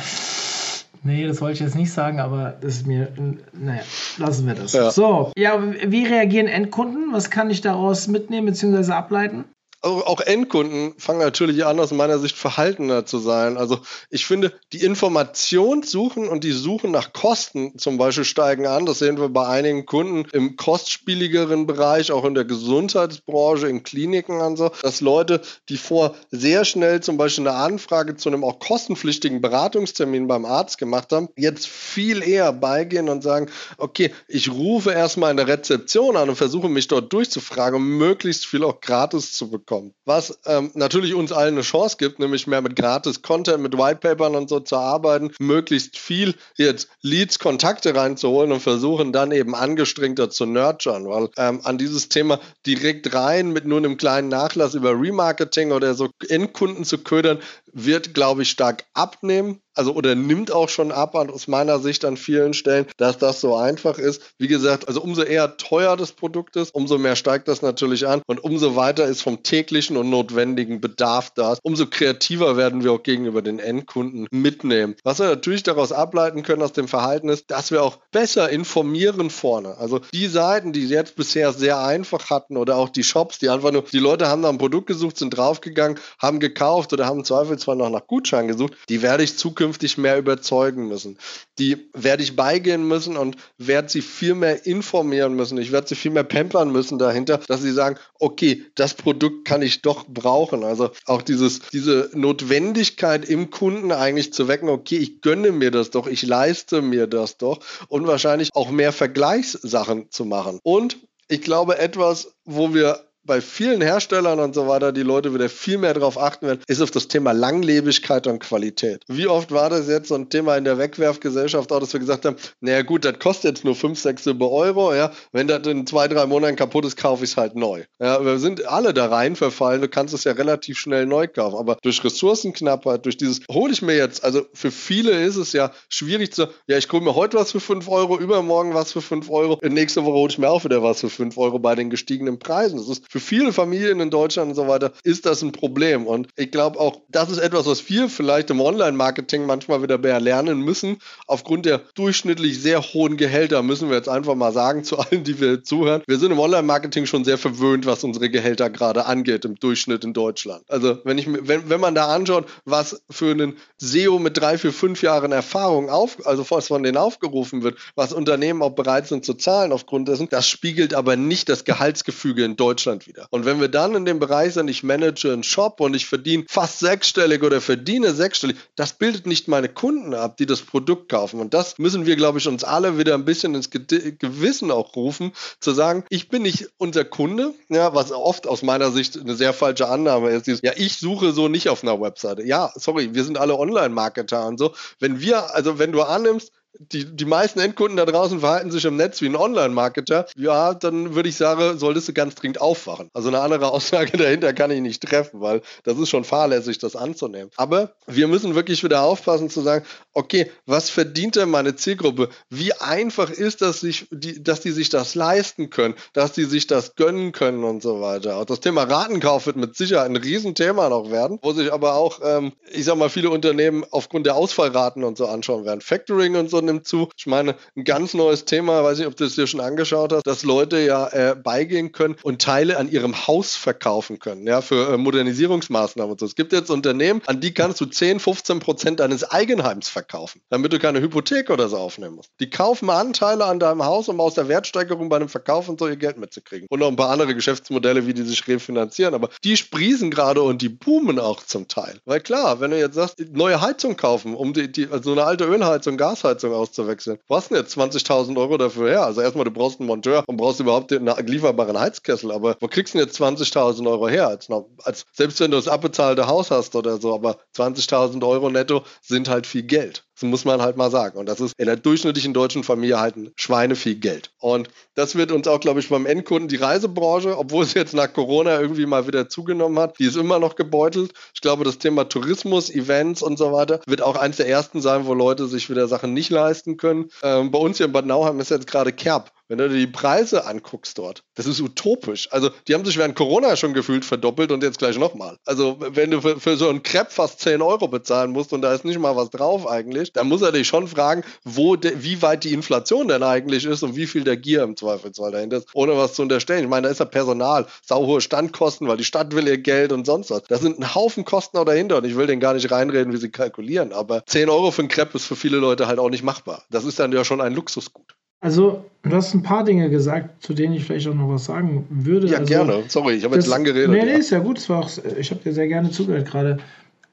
Nee, 1.01 1.25
das 1.25 1.39
wollte 1.39 1.53
ich 1.53 1.59
jetzt 1.61 1.77
nicht 1.77 1.93
sagen, 1.93 2.19
aber 2.19 2.57
das 2.59 2.75
ist 2.75 2.87
mir. 2.87 3.07
Naja, 3.53 3.83
lassen 4.17 4.45
wir 4.45 4.53
das. 4.53 4.73
Ja. 4.73 4.91
So, 4.91 5.31
ja, 5.37 5.57
wie 5.61 6.05
reagieren 6.05 6.47
Endkunden? 6.47 7.13
Was 7.13 7.29
kann 7.29 7.49
ich 7.49 7.61
daraus 7.61 8.09
mitnehmen 8.09 8.47
bzw. 8.47 8.91
ableiten? 8.91 9.45
Auch 9.81 10.19
Endkunden 10.19 10.93
fangen 10.97 11.19
natürlich 11.19 11.63
an, 11.63 11.79
aus 11.79 11.91
meiner 11.91 12.19
Sicht 12.19 12.35
verhaltener 12.35 13.05
zu 13.05 13.17
sein. 13.17 13.55
Also 13.55 13.79
ich 14.09 14.25
finde, 14.25 14.51
die 14.73 14.83
Informationssuchen 14.83 16.27
und 16.27 16.43
die 16.43 16.51
Suchen 16.51 16.91
nach 16.91 17.13
Kosten 17.13 17.77
zum 17.77 17.97
Beispiel 17.97 18.25
steigen 18.25 18.67
an. 18.67 18.85
Das 18.85 18.99
sehen 18.99 19.17
wir 19.17 19.29
bei 19.29 19.47
einigen 19.47 19.85
Kunden 19.85 20.27
im 20.33 20.57
kostspieligeren 20.57 21.65
Bereich, 21.65 22.11
auch 22.11 22.25
in 22.25 22.33
der 22.33 22.43
Gesundheitsbranche, 22.43 23.69
in 23.69 23.83
Kliniken 23.83 24.41
und 24.41 24.57
so, 24.57 24.69
dass 24.81 24.99
Leute, 24.99 25.39
die 25.69 25.77
vor 25.77 26.13
sehr 26.29 26.65
schnell 26.65 26.99
zum 26.99 27.15
Beispiel 27.15 27.47
eine 27.47 27.55
Anfrage 27.57 28.17
zu 28.17 28.27
einem 28.27 28.43
auch 28.43 28.59
kostenpflichtigen 28.59 29.39
Beratungstermin 29.39 30.27
beim 30.27 30.43
Arzt 30.43 30.77
gemacht 30.77 31.13
haben, 31.13 31.29
jetzt 31.37 31.67
viel 31.67 32.21
eher 32.21 32.51
beigehen 32.51 33.07
und 33.07 33.23
sagen, 33.23 33.49
okay, 33.77 34.13
ich 34.27 34.51
rufe 34.51 34.91
erstmal 34.91 35.31
in 35.31 35.37
der 35.37 35.47
Rezeption 35.47 36.17
an 36.17 36.27
und 36.27 36.35
versuche 36.35 36.67
mich 36.67 36.89
dort 36.89 37.13
durchzufragen, 37.13 37.77
um 37.77 37.97
möglichst 37.97 38.45
viel 38.45 38.65
auch 38.65 38.81
gratis 38.81 39.31
zu 39.31 39.49
bekommen 39.49 39.68
kommt. 39.69 39.93
Was 40.03 40.39
ähm, 40.47 40.71
natürlich 40.73 41.13
uns 41.13 41.31
allen 41.31 41.53
eine 41.53 41.61
Chance 41.61 41.97
gibt, 41.99 42.17
nämlich 42.17 42.47
mehr 42.47 42.61
mit 42.61 42.75
gratis 42.75 43.21
Content, 43.21 43.61
mit 43.61 43.77
Whitepapern 43.77 44.35
und 44.35 44.49
so 44.49 44.59
zu 44.59 44.75
arbeiten, 44.77 45.31
möglichst 45.39 45.95
viel 45.95 46.33
jetzt 46.57 46.89
Leads, 47.03 47.37
Kontakte 47.37 47.93
reinzuholen 47.93 48.51
und 48.51 48.61
versuchen 48.61 49.13
dann 49.13 49.31
eben 49.31 49.53
angestrengter 49.53 50.31
zu 50.31 50.47
nurturen, 50.47 51.07
weil 51.07 51.29
ähm, 51.37 51.61
an 51.65 51.77
dieses 51.77 52.09
Thema 52.09 52.39
direkt 52.65 53.13
rein 53.13 53.51
mit 53.53 53.65
nur 53.65 53.77
einem 53.77 53.97
kleinen 53.97 54.29
Nachlass 54.29 54.73
über 54.73 54.99
Remarketing 54.99 55.71
oder 55.71 55.93
so 55.93 56.09
Endkunden 56.27 56.83
zu 56.83 56.97
ködern, 56.97 57.37
wird, 57.73 58.13
glaube 58.13 58.43
ich, 58.43 58.49
stark 58.49 58.85
abnehmen 58.93 59.61
also 59.79 59.93
oder 59.93 60.13
nimmt 60.13 60.51
auch 60.51 60.67
schon 60.67 60.91
ab 60.91 61.15
aus 61.15 61.47
meiner 61.47 61.79
Sicht 61.79 62.03
an 62.03 62.17
vielen 62.17 62.53
Stellen, 62.53 62.85
dass 62.97 63.17
das 63.17 63.39
so 63.39 63.55
einfach 63.55 63.97
ist. 63.97 64.21
Wie 64.37 64.49
gesagt, 64.49 64.89
also 64.89 65.01
umso 65.01 65.23
eher 65.23 65.55
teuer 65.55 65.95
das 65.95 66.11
Produkt 66.11 66.57
ist, 66.57 66.75
umso 66.75 66.97
mehr 66.97 67.15
steigt 67.15 67.47
das 67.47 67.61
natürlich 67.61 68.05
an 68.05 68.21
und 68.27 68.43
umso 68.43 68.75
weiter 68.75 69.05
ist 69.05 69.21
vom 69.21 69.41
täglichen 69.41 69.95
und 69.95 70.09
notwendigen 70.09 70.81
Bedarf 70.81 71.31
da, 71.33 71.57
umso 71.63 71.85
kreativer 71.85 72.57
werden 72.57 72.83
wir 72.83 72.91
auch 72.91 73.03
gegenüber 73.03 73.41
den 73.41 73.59
Endkunden 73.59 74.27
mitnehmen. 74.31 74.95
Was 75.05 75.19
wir 75.19 75.27
natürlich 75.27 75.63
daraus 75.63 75.93
ableiten 75.93 76.43
können 76.43 76.61
aus 76.61 76.73
dem 76.73 76.89
Verhalten 76.89 77.29
ist, 77.29 77.49
dass 77.49 77.71
wir 77.71 77.81
auch 77.81 77.99
besser 78.11 78.49
informieren 78.49 79.29
vorne. 79.29 79.77
Also 79.77 80.01
die 80.13 80.27
Seiten, 80.27 80.73
die 80.73 80.89
jetzt 80.89 81.15
bisher 81.15 81.53
sehr 81.53 81.79
einfach 81.79 82.29
hatten 82.29 82.57
oder 82.57 82.75
auch 82.75 82.89
die 82.89 83.05
Shops, 83.05 83.39
die 83.39 83.49
einfach 83.49 83.71
nur, 83.71 83.83
die 83.83 83.99
Leute 83.99 84.27
haben 84.27 84.41
nach 84.41 84.49
einem 84.49 84.57
Produkt 84.57 84.87
gesucht, 84.87 85.17
sind 85.17 85.37
draufgegangen, 85.37 85.97
haben 86.21 86.41
gekauft 86.41 86.91
oder 86.91 87.05
haben 87.05 87.19
im 87.19 87.25
Zweifelsfall 87.59 87.75
noch 87.75 87.89
nach 87.89 88.07
Gutschein 88.07 88.47
gesucht, 88.47 88.73
die 88.89 89.01
werde 89.01 89.23
ich 89.23 89.37
zukünftig 89.37 89.59
zukünftig 89.59 89.97
mehr 89.97 90.17
überzeugen 90.17 90.87
müssen. 90.87 91.17
Die 91.57 91.89
werde 91.93 92.23
ich 92.23 92.35
beigehen 92.35 92.87
müssen 92.87 93.17
und 93.17 93.35
werde 93.57 93.89
sie 93.89 94.01
viel 94.01 94.35
mehr 94.35 94.65
informieren 94.65 95.35
müssen. 95.35 95.57
Ich 95.57 95.71
werde 95.71 95.87
sie 95.87 95.95
viel 95.95 96.11
mehr 96.11 96.23
pampern 96.23 96.71
müssen 96.71 96.97
dahinter, 96.97 97.39
dass 97.47 97.61
sie 97.61 97.71
sagen, 97.71 97.97
okay, 98.19 98.63
das 98.75 98.93
Produkt 98.93 99.45
kann 99.45 99.61
ich 99.61 99.81
doch 99.81 100.05
brauchen. 100.07 100.63
Also 100.63 100.91
auch 101.05 101.21
dieses, 101.21 101.61
diese 101.73 102.09
Notwendigkeit 102.13 103.27
im 103.27 103.49
Kunden 103.49 103.91
eigentlich 103.91 104.33
zu 104.33 104.47
wecken, 104.47 104.69
okay, 104.69 104.97
ich 104.97 105.21
gönne 105.21 105.51
mir 105.51 105.71
das 105.71 105.91
doch, 105.91 106.07
ich 106.07 106.23
leiste 106.23 106.81
mir 106.81 107.07
das 107.07 107.37
doch 107.37 107.59
und 107.87 108.07
wahrscheinlich 108.07 108.49
auch 108.53 108.71
mehr 108.71 108.93
Vergleichssachen 108.93 110.11
zu 110.11 110.25
machen. 110.25 110.59
Und 110.63 110.97
ich 111.27 111.41
glaube, 111.41 111.77
etwas, 111.77 112.33
wo 112.45 112.73
wir 112.73 113.08
bei 113.29 113.41
vielen 113.41 113.79
Herstellern 113.79 114.39
und 114.39 114.55
so 114.55 114.67
weiter 114.67 114.91
die 114.91 115.03
Leute 115.03 115.35
wieder 115.35 115.49
viel 115.49 115.77
mehr 115.77 115.93
darauf 115.93 116.19
achten 116.19 116.47
werden, 116.47 116.61
ist 116.65 116.81
auf 116.81 116.89
das 116.89 117.07
Thema 117.07 117.31
Langlebigkeit 117.31 118.25
und 118.25 118.39
Qualität. 118.39 119.03
Wie 119.07 119.27
oft 119.27 119.51
war 119.51 119.69
das 119.69 119.87
jetzt 119.87 120.07
so 120.07 120.15
ein 120.15 120.29
Thema 120.29 120.57
in 120.57 120.63
der 120.63 120.79
Wegwerfgesellschaft 120.79 121.71
auch, 121.71 121.79
dass 121.79 121.93
wir 121.93 121.99
gesagt 121.99 122.25
haben, 122.25 122.37
naja 122.59 122.81
gut, 122.81 123.05
das 123.05 123.19
kostet 123.19 123.51
jetzt 123.51 123.65
nur 123.65 123.75
5, 123.75 123.99
6 123.99 124.27
Euro, 124.39 124.95
ja, 124.95 125.11
wenn 125.31 125.47
das 125.47 125.67
in 125.67 125.85
zwei, 125.85 126.07
drei 126.07 126.25
Monaten 126.25 126.55
kaputt 126.55 126.85
ist, 126.85 126.97
kaufe 126.97 127.23
ich 127.23 127.29
es 127.29 127.37
halt 127.37 127.55
neu. 127.55 127.83
Ja, 127.99 128.25
wir 128.25 128.39
sind 128.39 128.65
alle 128.65 128.95
da 128.95 129.05
rein 129.05 129.35
verfallen, 129.35 129.81
du 129.81 129.89
kannst 129.89 130.15
es 130.15 130.23
ja 130.23 130.31
relativ 130.31 130.79
schnell 130.79 131.05
neu 131.05 131.27
kaufen, 131.27 131.59
aber 131.59 131.77
durch 131.83 132.03
Ressourcenknappheit, 132.03 133.05
durch 133.05 133.17
dieses, 133.17 133.41
hole 133.47 133.71
ich 133.71 133.83
mir 133.83 133.95
jetzt, 133.95 134.23
also 134.23 134.41
für 134.55 134.71
viele 134.71 135.11
ist 135.11 135.35
es 135.35 135.53
ja 135.53 135.71
schwierig 135.87 136.33
zu, 136.33 136.47
ja, 136.65 136.79
ich 136.79 136.91
hole 136.91 137.03
mir 137.03 137.13
heute 137.13 137.37
was 137.37 137.51
für 137.51 137.59
5 137.59 137.87
Euro, 137.89 138.17
übermorgen 138.17 138.73
was 138.73 138.91
für 138.91 139.03
5 139.03 139.29
Euro, 139.29 139.59
nächste 139.61 140.03
Woche 140.03 140.15
hole 140.15 140.31
ich 140.31 140.39
mir 140.39 140.49
auch 140.49 140.63
wieder 140.63 140.81
was 140.81 141.01
für 141.01 141.11
5 141.11 141.37
Euro 141.37 141.59
bei 141.59 141.75
den 141.75 141.91
gestiegenen 141.91 142.39
Preisen. 142.39 142.79
Das 142.79 142.89
ist 142.89 143.05
für 143.07 143.18
viele 143.19 143.53
Familien 143.53 143.99
in 143.99 144.09
Deutschland 144.09 144.49
und 144.49 144.55
so 144.55 144.67
weiter 144.67 144.91
ist 145.03 145.25
das 145.25 145.41
ein 145.41 145.51
Problem. 145.51 146.07
Und 146.07 146.27
ich 146.35 146.51
glaube 146.51 146.79
auch, 146.79 147.01
das 147.09 147.29
ist 147.29 147.39
etwas, 147.39 147.65
was 147.65 147.89
wir 147.89 148.09
vielleicht 148.09 148.49
im 148.49 148.61
Online-Marketing 148.61 149.45
manchmal 149.45 149.81
wieder 149.81 149.97
mehr 149.97 150.19
lernen 150.19 150.61
müssen. 150.61 150.97
Aufgrund 151.27 151.65
der 151.65 151.81
durchschnittlich 151.95 152.61
sehr 152.61 152.81
hohen 152.81 153.17
Gehälter 153.17 153.61
müssen 153.63 153.89
wir 153.89 153.97
jetzt 153.97 154.09
einfach 154.09 154.35
mal 154.35 154.51
sagen 154.51 154.83
zu 154.83 154.97
allen, 154.99 155.23
die 155.23 155.39
wir 155.39 155.63
zuhören. 155.63 156.01
Wir 156.07 156.17
sind 156.17 156.31
im 156.31 156.39
Online-Marketing 156.39 157.05
schon 157.05 157.23
sehr 157.23 157.37
verwöhnt, 157.37 157.85
was 157.85 158.03
unsere 158.03 158.29
Gehälter 158.29 158.69
gerade 158.69 159.05
angeht 159.05 159.45
im 159.45 159.55
Durchschnitt 159.55 160.03
in 160.03 160.13
Deutschland. 160.13 160.63
Also 160.67 160.99
wenn 161.03 161.17
ich, 161.17 161.27
wenn, 161.29 161.69
wenn 161.69 161.79
man 161.79 161.95
da 161.95 162.07
anschaut, 162.07 162.45
was 162.65 163.01
für 163.09 163.31
einen 163.31 163.57
SEO 163.77 164.19
mit 164.19 164.37
drei, 164.37 164.57
vier, 164.57 164.73
fünf 164.73 165.01
Jahren 165.01 165.31
Erfahrung 165.31 165.89
auf, 165.89 166.25
also 166.25 166.45
was 166.49 166.67
von 166.67 166.83
denen 166.83 166.97
aufgerufen 166.97 167.63
wird, 167.63 167.77
was 167.95 168.13
Unternehmen 168.13 168.61
auch 168.61 168.71
bereit 168.71 169.07
sind 169.07 169.25
zu 169.25 169.33
zahlen 169.33 169.71
aufgrund 169.71 170.07
dessen, 170.07 170.29
das 170.29 170.47
spiegelt 170.47 170.93
aber 170.93 171.15
nicht 171.15 171.49
das 171.49 171.65
Gehaltsgefüge 171.65 172.43
in 172.43 172.55
Deutschland 172.55 173.07
wieder. 173.09 173.27
Und 173.31 173.45
wenn 173.45 173.59
wir 173.59 173.67
dann 173.67 173.95
in 173.95 174.05
dem 174.05 174.19
Bereich 174.19 174.53
sind, 174.53 174.69
ich 174.69 174.83
manage 174.83 175.33
einen 175.33 175.43
Shop 175.43 175.81
und 175.81 175.95
ich 175.95 176.05
verdiene 176.05 176.45
fast 176.47 176.79
sechsstellig 176.79 177.43
oder 177.43 177.59
verdiene 177.59 178.13
sechsstellig, 178.13 178.55
das 178.75 178.93
bildet 178.93 179.25
nicht 179.25 179.47
meine 179.49 179.67
Kunden 179.67 180.13
ab, 180.13 180.37
die 180.37 180.45
das 180.45 180.61
Produkt 180.61 181.09
kaufen. 181.09 181.41
Und 181.41 181.53
das 181.53 181.77
müssen 181.77 182.05
wir, 182.05 182.15
glaube 182.15 182.37
ich, 182.37 182.47
uns 182.47 182.63
alle 182.63 182.97
wieder 182.97 183.15
ein 183.15 183.25
bisschen 183.25 183.55
ins 183.55 183.69
Gewissen 183.69 184.71
auch 184.71 184.95
rufen, 184.95 185.33
zu 185.59 185.71
sagen, 185.71 186.05
ich 186.09 186.29
bin 186.29 186.43
nicht 186.43 186.69
unser 186.77 187.03
Kunde, 187.03 187.53
ja, 187.67 187.93
was 187.93 188.11
oft 188.11 188.47
aus 188.47 188.61
meiner 188.61 188.91
Sicht 188.91 189.19
eine 189.19 189.35
sehr 189.35 189.53
falsche 189.53 189.89
Annahme 189.89 190.29
ist, 190.29 190.47
ist 190.47 190.63
ja, 190.63 190.73
ich 190.75 190.97
suche 190.97 191.33
so 191.33 191.47
nicht 191.47 191.67
auf 191.69 191.83
einer 191.83 191.99
Webseite. 191.99 192.43
Ja, 192.43 192.71
sorry, 192.75 193.13
wir 193.13 193.23
sind 193.23 193.37
alle 193.37 193.57
Online-Marketer 193.57 194.47
und 194.47 194.57
so. 194.59 194.73
Wenn 194.99 195.19
wir, 195.19 195.55
also 195.55 195.79
wenn 195.79 195.91
du 195.91 196.03
annimmst, 196.03 196.51
die, 196.79 197.03
die 197.05 197.25
meisten 197.25 197.59
Endkunden 197.59 197.97
da 197.97 198.05
draußen 198.05 198.39
verhalten 198.39 198.71
sich 198.71 198.85
im 198.85 198.95
Netz 198.95 199.21
wie 199.21 199.25
ein 199.25 199.35
Online-Marketer, 199.35 200.27
ja, 200.37 200.73
dann 200.73 201.13
würde 201.13 201.27
ich 201.27 201.35
sagen, 201.35 201.77
solltest 201.77 202.07
du 202.07 202.13
ganz 202.13 202.35
dringend 202.35 202.61
aufwachen. 202.61 203.09
Also 203.13 203.27
eine 203.27 203.41
andere 203.41 203.67
Aussage 203.71 204.17
dahinter 204.17 204.53
kann 204.53 204.71
ich 204.71 204.79
nicht 204.79 205.03
treffen, 205.03 205.41
weil 205.41 205.61
das 205.83 205.97
ist 205.97 206.09
schon 206.09 206.23
fahrlässig, 206.23 206.77
das 206.77 206.95
anzunehmen. 206.95 207.51
Aber 207.57 207.91
wir 208.07 208.27
müssen 208.27 208.55
wirklich 208.55 208.83
wieder 208.83 209.03
aufpassen 209.03 209.49
zu 209.49 209.61
sagen, 209.61 209.85
okay, 210.13 210.49
was 210.65 210.89
verdient 210.89 211.35
denn 211.35 211.49
meine 211.49 211.75
Zielgruppe? 211.75 212.29
Wie 212.49 212.73
einfach 212.73 213.29
ist 213.29 213.61
das, 213.61 213.81
sich, 213.81 214.07
die, 214.11 214.41
dass 214.41 214.61
die 214.61 214.71
sich 214.71 214.89
das 214.89 215.15
leisten 215.15 215.69
können, 215.69 215.95
dass 216.13 216.31
die 216.31 216.45
sich 216.45 216.67
das 216.67 216.95
gönnen 216.95 217.33
können 217.33 217.65
und 217.65 217.83
so 217.83 217.99
weiter. 217.99 218.37
Auch 218.37 218.45
das 218.45 218.61
Thema 218.61 218.83
Ratenkauf 218.83 219.45
wird 219.45 219.57
mit 219.57 219.75
Sicherheit 219.75 220.09
ein 220.09 220.15
Riesenthema 220.15 220.87
noch 220.87 221.11
werden, 221.11 221.39
wo 221.41 221.51
sich 221.51 221.73
aber 221.73 221.95
auch, 221.95 222.21
ähm, 222.23 222.53
ich 222.71 222.85
sag 222.85 222.95
mal, 222.95 223.09
viele 223.09 223.29
Unternehmen 223.29 223.83
aufgrund 223.91 224.25
der 224.25 224.35
Ausfallraten 224.35 225.03
und 225.03 225.17
so 225.17 225.27
anschauen 225.27 225.65
werden. 225.65 225.81
Factoring 225.81 226.37
und 226.37 226.49
so 226.49 226.68
nimmt 226.69 226.87
zu. 226.87 227.09
Ich 227.17 227.27
meine, 227.27 227.55
ein 227.75 227.83
ganz 227.83 228.13
neues 228.13 228.45
Thema, 228.45 228.83
weiß 228.83 228.99
nicht, 228.99 229.07
ob 229.07 229.15
du 229.15 229.25
es 229.25 229.35
dir 229.35 229.47
schon 229.47 229.59
angeschaut 229.59 230.13
hast, 230.13 230.25
dass 230.25 230.43
Leute 230.43 230.79
ja 230.79 231.07
äh, 231.07 231.35
beigehen 231.35 231.91
können 231.91 232.15
und 232.23 232.41
Teile 232.41 232.77
an 232.77 232.89
ihrem 232.89 233.27
Haus 233.27 233.55
verkaufen 233.55 234.19
können, 234.19 234.45
ja, 234.47 234.61
für 234.61 234.93
äh, 234.93 234.97
Modernisierungsmaßnahmen 234.97 236.11
und 236.11 236.19
so. 236.19 236.25
Es 236.25 236.35
gibt 236.35 236.53
jetzt 236.53 236.69
Unternehmen, 236.69 237.21
an 237.25 237.41
die 237.41 237.53
kannst 237.53 237.81
du 237.81 237.85
10, 237.85 238.19
15 238.19 238.59
Prozent 238.59 238.99
deines 238.99 239.29
Eigenheims 239.29 239.89
verkaufen, 239.89 240.41
damit 240.49 240.73
du 240.73 240.79
keine 240.79 241.01
Hypothek 241.01 241.49
oder 241.49 241.69
so 241.69 241.77
aufnehmen 241.77 242.15
musst. 242.15 242.31
Die 242.39 242.49
kaufen 242.49 242.89
Anteile 242.89 243.45
an 243.45 243.59
deinem 243.59 243.83
Haus, 243.83 244.09
um 244.09 244.19
aus 244.19 244.35
der 244.35 244.47
Wertsteigerung 244.47 245.09
bei 245.09 245.15
einem 245.15 245.29
Verkauf 245.29 245.69
und 245.69 245.79
so 245.79 245.87
ihr 245.87 245.95
Geld 245.95 246.17
mitzukriegen. 246.17 246.67
Und 246.69 246.79
noch 246.79 246.87
ein 246.87 246.95
paar 246.95 247.09
andere 247.09 247.35
Geschäftsmodelle, 247.35 248.05
wie 248.05 248.13
die 248.13 248.23
sich 248.23 248.47
refinanzieren. 248.47 249.13
Aber 249.13 249.29
die 249.43 249.57
sprießen 249.57 250.11
gerade 250.11 250.41
und 250.41 250.61
die 250.61 250.69
boomen 250.69 251.19
auch 251.19 251.43
zum 251.43 251.67
Teil. 251.67 251.99
Weil 252.05 252.19
klar, 252.21 252.59
wenn 252.59 252.71
du 252.71 252.79
jetzt 252.79 252.95
sagst, 252.95 253.19
neue 253.31 253.61
Heizung 253.61 253.97
kaufen, 253.97 254.35
um 254.35 254.53
die, 254.53 254.71
die 254.71 254.87
also 254.89 255.11
eine 255.11 255.23
alte 255.23 255.45
Ölheizung, 255.45 255.97
Gasheizung 255.97 256.48
auszuwechseln, 256.55 257.19
was 257.27 257.49
denn 257.49 257.57
jetzt 257.57 257.77
20.000 257.77 258.37
Euro 258.37 258.57
dafür 258.57 258.89
her? 258.89 259.05
Also 259.05 259.21
erstmal, 259.21 259.45
du 259.45 259.51
brauchst 259.51 259.79
einen 259.79 259.87
Monteur 259.87 260.23
und 260.27 260.37
brauchst 260.37 260.59
überhaupt 260.59 260.91
einen 260.91 261.27
lieferbaren 261.27 261.79
Heizkessel. 261.79 262.31
Aber 262.31 262.57
wo 262.59 262.67
kriegst 262.67 262.93
du 262.93 262.97
denn 262.97 263.07
jetzt 263.07 263.19
20.000 263.21 263.89
Euro 263.89 264.07
her? 264.07 264.27
Als, 264.27 264.49
als, 264.83 265.05
selbst 265.13 265.39
wenn 265.39 265.51
du 265.51 265.57
das 265.57 265.67
abbezahlte 265.67 266.27
Haus 266.27 266.51
hast 266.51 266.75
oder 266.75 266.97
so, 266.97 267.13
aber 267.13 267.37
20.000 267.55 268.25
Euro 268.27 268.49
netto 268.49 268.83
sind 269.01 269.29
halt 269.29 269.47
viel 269.47 269.63
Geld. 269.63 270.05
Das 270.19 270.29
muss 270.29 270.43
man 270.43 270.61
halt 270.61 270.75
mal 270.75 270.91
sagen. 270.91 271.17
Und 271.17 271.27
das 271.29 271.39
ist 271.39 271.53
in 271.57 271.65
der 271.65 271.77
durchschnittlichen 271.77 272.33
deutschen 272.33 272.65
Familie 272.65 272.99
halt 272.99 273.15
ein 273.15 273.31
Schweine 273.37 273.77
viel 273.77 273.95
Geld. 273.95 274.31
Und 274.39 274.69
das 274.95 275.15
wird 275.15 275.31
uns 275.31 275.47
auch, 275.47 275.61
glaube 275.61 275.79
ich, 275.79 275.87
beim 275.87 276.05
Endkunden 276.05 276.49
die 276.49 276.57
Reisebranche, 276.57 277.37
obwohl 277.37 277.63
es 277.63 277.73
jetzt 277.73 277.93
nach 277.93 278.11
Corona 278.11 278.59
irgendwie 278.59 278.85
mal 278.85 279.07
wieder 279.07 279.29
zugenommen 279.29 279.79
hat, 279.79 279.97
die 279.97 280.05
ist 280.05 280.17
immer 280.17 280.39
noch 280.39 280.55
gebeutelt. 280.55 281.13
Ich 281.33 281.39
glaube, 281.39 281.63
das 281.63 281.77
Thema 281.77 282.09
Tourismus, 282.09 282.69
Events 282.69 283.21
und 283.21 283.37
so 283.37 283.53
weiter 283.53 283.79
wird 283.85 284.01
auch 284.01 284.17
eines 284.17 284.37
der 284.37 284.49
ersten 284.49 284.81
sein, 284.81 285.05
wo 285.05 285.13
Leute 285.13 285.47
sich 285.47 285.69
wieder 285.69 285.87
Sachen 285.87 286.13
nicht 286.13 286.31
leisten 286.31 286.75
können. 286.75 287.09
Ähm, 287.23 287.51
bei 287.51 287.59
uns 287.59 287.77
hier 287.77 287.85
in 287.85 287.93
Bad 287.93 288.05
Nauheim 288.05 288.41
ist 288.41 288.51
jetzt 288.51 288.67
gerade 288.67 288.91
Kerb. 288.91 289.31
Wenn 289.49 289.57
du 289.57 289.67
dir 289.67 289.77
die 289.77 289.87
Preise 289.87 290.45
anguckst 290.45 290.99
dort, 290.99 291.23
das 291.33 291.47
ist 291.47 291.59
utopisch. 291.59 292.31
Also 292.31 292.51
die 292.67 292.75
haben 292.75 292.85
sich 292.85 292.99
während 292.99 293.15
Corona 293.15 293.55
schon 293.55 293.73
gefühlt 293.73 294.05
verdoppelt 294.05 294.51
und 294.51 294.61
jetzt 294.61 294.77
gleich 294.77 294.99
nochmal. 294.99 295.37
Also 295.43 295.77
wenn 295.79 296.11
du 296.11 296.21
für, 296.21 296.39
für 296.39 296.55
so 296.55 296.69
einen 296.69 296.83
Crepe 296.83 297.09
fast 297.09 297.39
10 297.41 297.63
Euro 297.63 297.87
bezahlen 297.87 298.29
musst 298.29 298.53
und 298.53 298.61
da 298.61 298.71
ist 298.71 298.85
nicht 298.85 298.99
mal 298.99 299.15
was 299.15 299.31
drauf 299.31 299.67
eigentlich, 299.67 300.13
dann 300.13 300.27
muss 300.27 300.43
er 300.43 300.51
dich 300.51 300.67
schon 300.67 300.87
fragen, 300.87 301.23
wo 301.43 301.75
de, 301.75 301.93
wie 302.03 302.21
weit 302.21 302.43
die 302.43 302.53
Inflation 302.53 303.07
denn 303.07 303.23
eigentlich 303.23 303.65
ist 303.65 303.81
und 303.81 303.95
wie 303.95 304.05
viel 304.05 304.23
der 304.23 304.37
Gier 304.37 304.61
im 304.61 304.77
Zweifelsfall 304.77 305.31
dahinter 305.31 305.57
ist, 305.57 305.67
ohne 305.73 305.97
was 305.97 306.13
zu 306.13 306.21
unterstellen. 306.21 306.65
Ich 306.65 306.69
meine, 306.69 306.83
da 306.83 306.91
ist 306.91 306.99
ja 306.99 307.05
Personal, 307.05 307.65
sauhohe 307.83 308.21
Standkosten, 308.21 308.87
weil 308.87 308.97
die 308.97 309.03
Stadt 309.03 309.33
will 309.33 309.47
ihr 309.47 309.57
Geld 309.57 309.91
und 309.91 310.05
sonst 310.05 310.29
was. 310.29 310.43
Da 310.43 310.59
sind 310.59 310.77
ein 310.77 310.93
Haufen 310.93 311.25
Kosten 311.25 311.57
auch 311.57 311.65
dahinter 311.65 311.97
und 311.97 312.05
ich 312.05 312.15
will 312.15 312.27
denen 312.27 312.39
gar 312.39 312.53
nicht 312.53 312.69
reinreden, 312.69 313.11
wie 313.13 313.17
sie 313.17 313.31
kalkulieren. 313.31 313.93
Aber 313.93 314.21
10 314.27 314.47
Euro 314.47 314.69
für 314.69 314.83
einen 314.83 314.89
Crepe 314.89 315.17
ist 315.17 315.25
für 315.25 315.35
viele 315.35 315.57
Leute 315.57 315.87
halt 315.87 315.97
auch 315.97 316.11
nicht 316.11 316.23
machbar. 316.23 316.65
Das 316.69 316.85
ist 316.85 316.99
dann 316.99 317.11
ja 317.11 317.25
schon 317.25 317.41
ein 317.41 317.55
Luxusgut. 317.55 318.18
Also, 318.41 318.85
du 319.03 319.11
hast 319.11 319.33
ein 319.33 319.43
paar 319.43 319.63
Dinge 319.63 319.89
gesagt, 319.89 320.41
zu 320.41 320.53
denen 320.53 320.73
ich 320.73 320.85
vielleicht 320.85 321.07
auch 321.07 321.13
noch 321.13 321.29
was 321.29 321.45
sagen 321.45 321.85
würde. 321.89 322.27
Ja, 322.27 322.37
also, 322.37 322.49
gerne. 322.49 322.83
Sorry, 322.87 323.15
ich 323.15 323.23
habe 323.23 323.35
jetzt 323.35 323.47
lang 323.47 323.63
geredet. 323.63 323.89
Nee, 323.89 324.03
nee, 324.03 324.19
ist 324.19 324.29
ja 324.29 324.39
gut. 324.39 324.57
Das 324.57 324.69
war 324.69 324.79
auch, 324.79 324.89
ich 325.17 325.31
habe 325.31 325.41
dir 325.41 325.53
sehr 325.53 325.67
gerne 325.67 325.91
zugehört 325.91 326.29
gerade. 326.29 326.57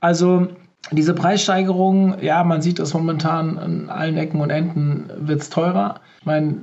Also, 0.01 0.49
diese 0.93 1.15
Preissteigerung, 1.15 2.23
ja, 2.23 2.45
man 2.45 2.63
sieht 2.63 2.79
es 2.79 2.95
momentan 2.95 3.59
an 3.59 3.89
allen 3.89 4.17
Ecken 4.17 4.41
und 4.41 4.51
Enden, 4.51 5.11
wird 5.19 5.43
es 5.43 5.51
teurer. 5.51 6.01
Ich 6.21 6.27
meine, 6.27 6.59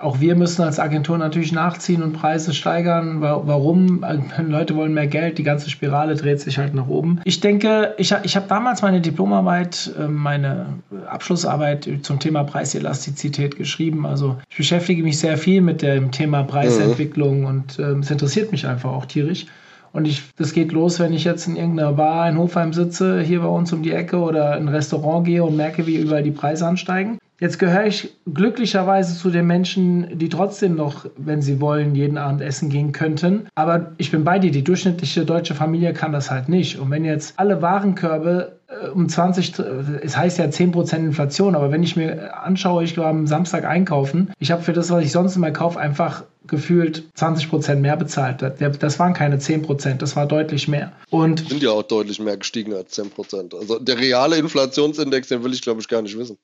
auch 0.00 0.20
wir 0.20 0.34
müssen 0.36 0.62
als 0.62 0.78
Agentur 0.78 1.18
natürlich 1.18 1.52
nachziehen 1.52 2.02
und 2.02 2.12
Preise 2.12 2.52
steigern. 2.52 3.20
Warum? 3.20 4.04
Leute 4.46 4.76
wollen 4.76 4.94
mehr 4.94 5.06
Geld, 5.06 5.38
die 5.38 5.42
ganze 5.42 5.70
Spirale 5.70 6.14
dreht 6.14 6.40
sich 6.40 6.58
halt 6.58 6.74
nach 6.74 6.88
oben. 6.88 7.20
Ich 7.24 7.40
denke, 7.40 7.94
ich, 7.98 8.14
ich 8.22 8.36
habe 8.36 8.46
damals 8.48 8.82
meine 8.82 9.00
Diplomarbeit, 9.00 9.92
ähm, 9.98 10.14
meine 10.14 10.66
Abschlussarbeit 11.08 11.88
zum 12.02 12.18
Thema 12.18 12.44
Preiselastizität 12.44 13.56
geschrieben. 13.56 14.06
Also 14.06 14.36
ich 14.50 14.56
beschäftige 14.56 15.02
mich 15.02 15.18
sehr 15.18 15.38
viel 15.38 15.60
mit 15.60 15.82
dem 15.82 16.10
Thema 16.10 16.42
Preisentwicklung 16.42 17.40
mhm. 17.40 17.46
und 17.46 17.78
äh, 17.78 17.92
es 17.98 18.10
interessiert 18.10 18.52
mich 18.52 18.66
einfach 18.66 18.92
auch 18.92 19.06
tierisch. 19.06 19.46
Und 19.92 20.06
ich, 20.06 20.24
das 20.36 20.52
geht 20.52 20.72
los, 20.72 21.00
wenn 21.00 21.14
ich 21.14 21.24
jetzt 21.24 21.46
in 21.46 21.56
irgendeiner 21.56 21.94
Bar 21.94 22.28
in 22.28 22.36
Hofheim 22.36 22.74
sitze, 22.74 23.22
hier 23.22 23.40
bei 23.40 23.46
uns 23.46 23.72
um 23.72 23.82
die 23.82 23.92
Ecke 23.92 24.18
oder 24.18 24.56
in 24.58 24.64
ein 24.64 24.68
Restaurant 24.68 25.26
gehe 25.26 25.42
und 25.42 25.56
merke, 25.56 25.86
wie 25.86 25.96
überall 25.96 26.22
die 26.22 26.32
Preise 26.32 26.66
ansteigen. 26.66 27.18
Jetzt 27.38 27.58
gehöre 27.58 27.86
ich 27.86 28.14
glücklicherweise 28.32 29.18
zu 29.18 29.30
den 29.30 29.46
Menschen, 29.46 30.18
die 30.18 30.30
trotzdem 30.30 30.74
noch, 30.74 31.04
wenn 31.18 31.42
sie 31.42 31.60
wollen, 31.60 31.94
jeden 31.94 32.16
Abend 32.16 32.40
essen 32.40 32.70
gehen 32.70 32.92
könnten. 32.92 33.46
Aber 33.54 33.92
ich 33.98 34.10
bin 34.10 34.24
bei 34.24 34.38
dir, 34.38 34.50
die 34.50 34.64
durchschnittliche 34.64 35.26
deutsche 35.26 35.54
Familie 35.54 35.92
kann 35.92 36.12
das 36.12 36.30
halt 36.30 36.48
nicht. 36.48 36.78
Und 36.78 36.90
wenn 36.90 37.04
jetzt 37.04 37.34
alle 37.38 37.60
Warenkörbe 37.60 38.56
äh, 38.68 38.88
um 38.88 39.06
20, 39.06 39.58
es 40.02 40.16
heißt 40.16 40.38
ja 40.38 40.46
10% 40.46 40.96
Inflation, 40.96 41.54
aber 41.54 41.70
wenn 41.70 41.82
ich 41.82 41.94
mir 41.94 42.42
anschaue, 42.42 42.84
ich 42.84 42.96
war 42.96 43.08
am 43.08 43.26
Samstag 43.26 43.66
einkaufen, 43.66 44.32
ich 44.38 44.50
habe 44.50 44.62
für 44.62 44.72
das, 44.72 44.90
was 44.90 45.04
ich 45.04 45.12
sonst 45.12 45.36
immer 45.36 45.50
kaufe, 45.50 45.78
einfach 45.78 46.24
gefühlt 46.46 47.04
20% 47.18 47.76
mehr 47.76 47.96
bezahlt. 47.96 48.40
Das 48.40 48.98
waren 48.98 49.12
keine 49.12 49.36
10%, 49.36 49.96
das 49.96 50.16
war 50.16 50.26
deutlich 50.26 50.68
mehr. 50.68 50.92
Und 51.10 51.48
sind 51.48 51.62
ja 51.62 51.70
auch 51.70 51.82
deutlich 51.82 52.18
mehr 52.18 52.38
gestiegen 52.38 52.72
als 52.72 52.96
10%. 52.98 53.54
Also 53.58 53.78
der 53.78 53.98
reale 53.98 54.36
Inflationsindex, 54.38 55.28
den 55.28 55.44
will 55.44 55.52
ich 55.52 55.60
glaube 55.60 55.80
ich 55.80 55.88
gar 55.88 56.00
nicht 56.00 56.16
wissen. 56.16 56.38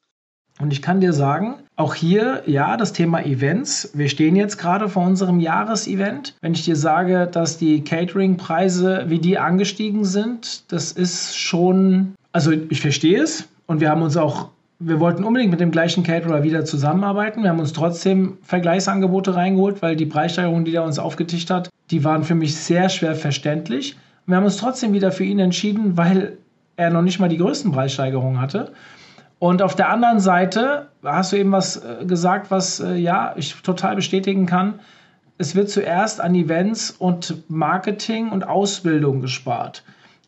Und 0.60 0.72
ich 0.72 0.82
kann 0.82 1.00
dir 1.00 1.12
sagen, 1.12 1.54
auch 1.76 1.94
hier, 1.94 2.42
ja, 2.46 2.76
das 2.76 2.92
Thema 2.92 3.24
Events. 3.24 3.90
Wir 3.94 4.08
stehen 4.08 4.36
jetzt 4.36 4.58
gerade 4.58 4.88
vor 4.88 5.04
unserem 5.04 5.40
Jahresevent. 5.40 6.34
Wenn 6.40 6.52
ich 6.52 6.64
dir 6.64 6.76
sage, 6.76 7.26
dass 7.30 7.58
die 7.58 7.82
Catering-Preise, 7.82 9.06
wie 9.08 9.18
die 9.18 9.38
angestiegen 9.38 10.04
sind, 10.04 10.70
das 10.70 10.92
ist 10.92 11.36
schon, 11.36 12.14
also 12.32 12.52
ich 12.52 12.80
verstehe 12.80 13.22
es. 13.22 13.48
Und 13.66 13.80
wir 13.80 13.90
haben 13.90 14.02
uns 14.02 14.16
auch, 14.16 14.50
wir 14.78 15.00
wollten 15.00 15.24
unbedingt 15.24 15.50
mit 15.50 15.60
dem 15.60 15.70
gleichen 15.70 16.02
Caterer 16.02 16.42
wieder 16.42 16.64
zusammenarbeiten. 16.64 17.42
Wir 17.42 17.50
haben 17.50 17.60
uns 17.60 17.72
trotzdem 17.72 18.36
Vergleichsangebote 18.42 19.34
reingeholt, 19.34 19.80
weil 19.80 19.96
die 19.96 20.06
Preissteigerungen, 20.06 20.64
die 20.64 20.74
er 20.74 20.84
uns 20.84 20.98
aufgetischt 20.98 21.50
hat, 21.50 21.70
die 21.90 22.04
waren 22.04 22.24
für 22.24 22.34
mich 22.34 22.56
sehr 22.56 22.88
schwer 22.88 23.14
verständlich. 23.14 23.96
Wir 24.26 24.36
haben 24.36 24.44
uns 24.44 24.58
trotzdem 24.58 24.92
wieder 24.92 25.10
für 25.10 25.24
ihn 25.24 25.38
entschieden, 25.38 25.96
weil 25.96 26.36
er 26.76 26.90
noch 26.90 27.02
nicht 27.02 27.18
mal 27.18 27.28
die 27.28 27.38
größten 27.38 27.72
Preissteigerungen 27.72 28.40
hatte. 28.40 28.72
Und 29.42 29.60
auf 29.60 29.74
der 29.74 29.88
anderen 29.88 30.20
Seite 30.20 30.86
hast 31.02 31.32
du 31.32 31.36
eben 31.36 31.50
was 31.50 31.74
äh, 31.76 32.04
gesagt, 32.04 32.52
was 32.52 32.78
äh, 32.78 32.94
ja 32.94 33.34
ich 33.36 33.60
total 33.62 33.96
bestätigen 33.96 34.46
kann. 34.46 34.78
Es 35.36 35.56
wird 35.56 35.68
zuerst 35.68 36.20
an 36.20 36.36
Events 36.36 36.92
und 36.92 37.50
Marketing 37.50 38.30
und 38.30 38.46
Ausbildung 38.46 39.20
gespart. 39.20 39.82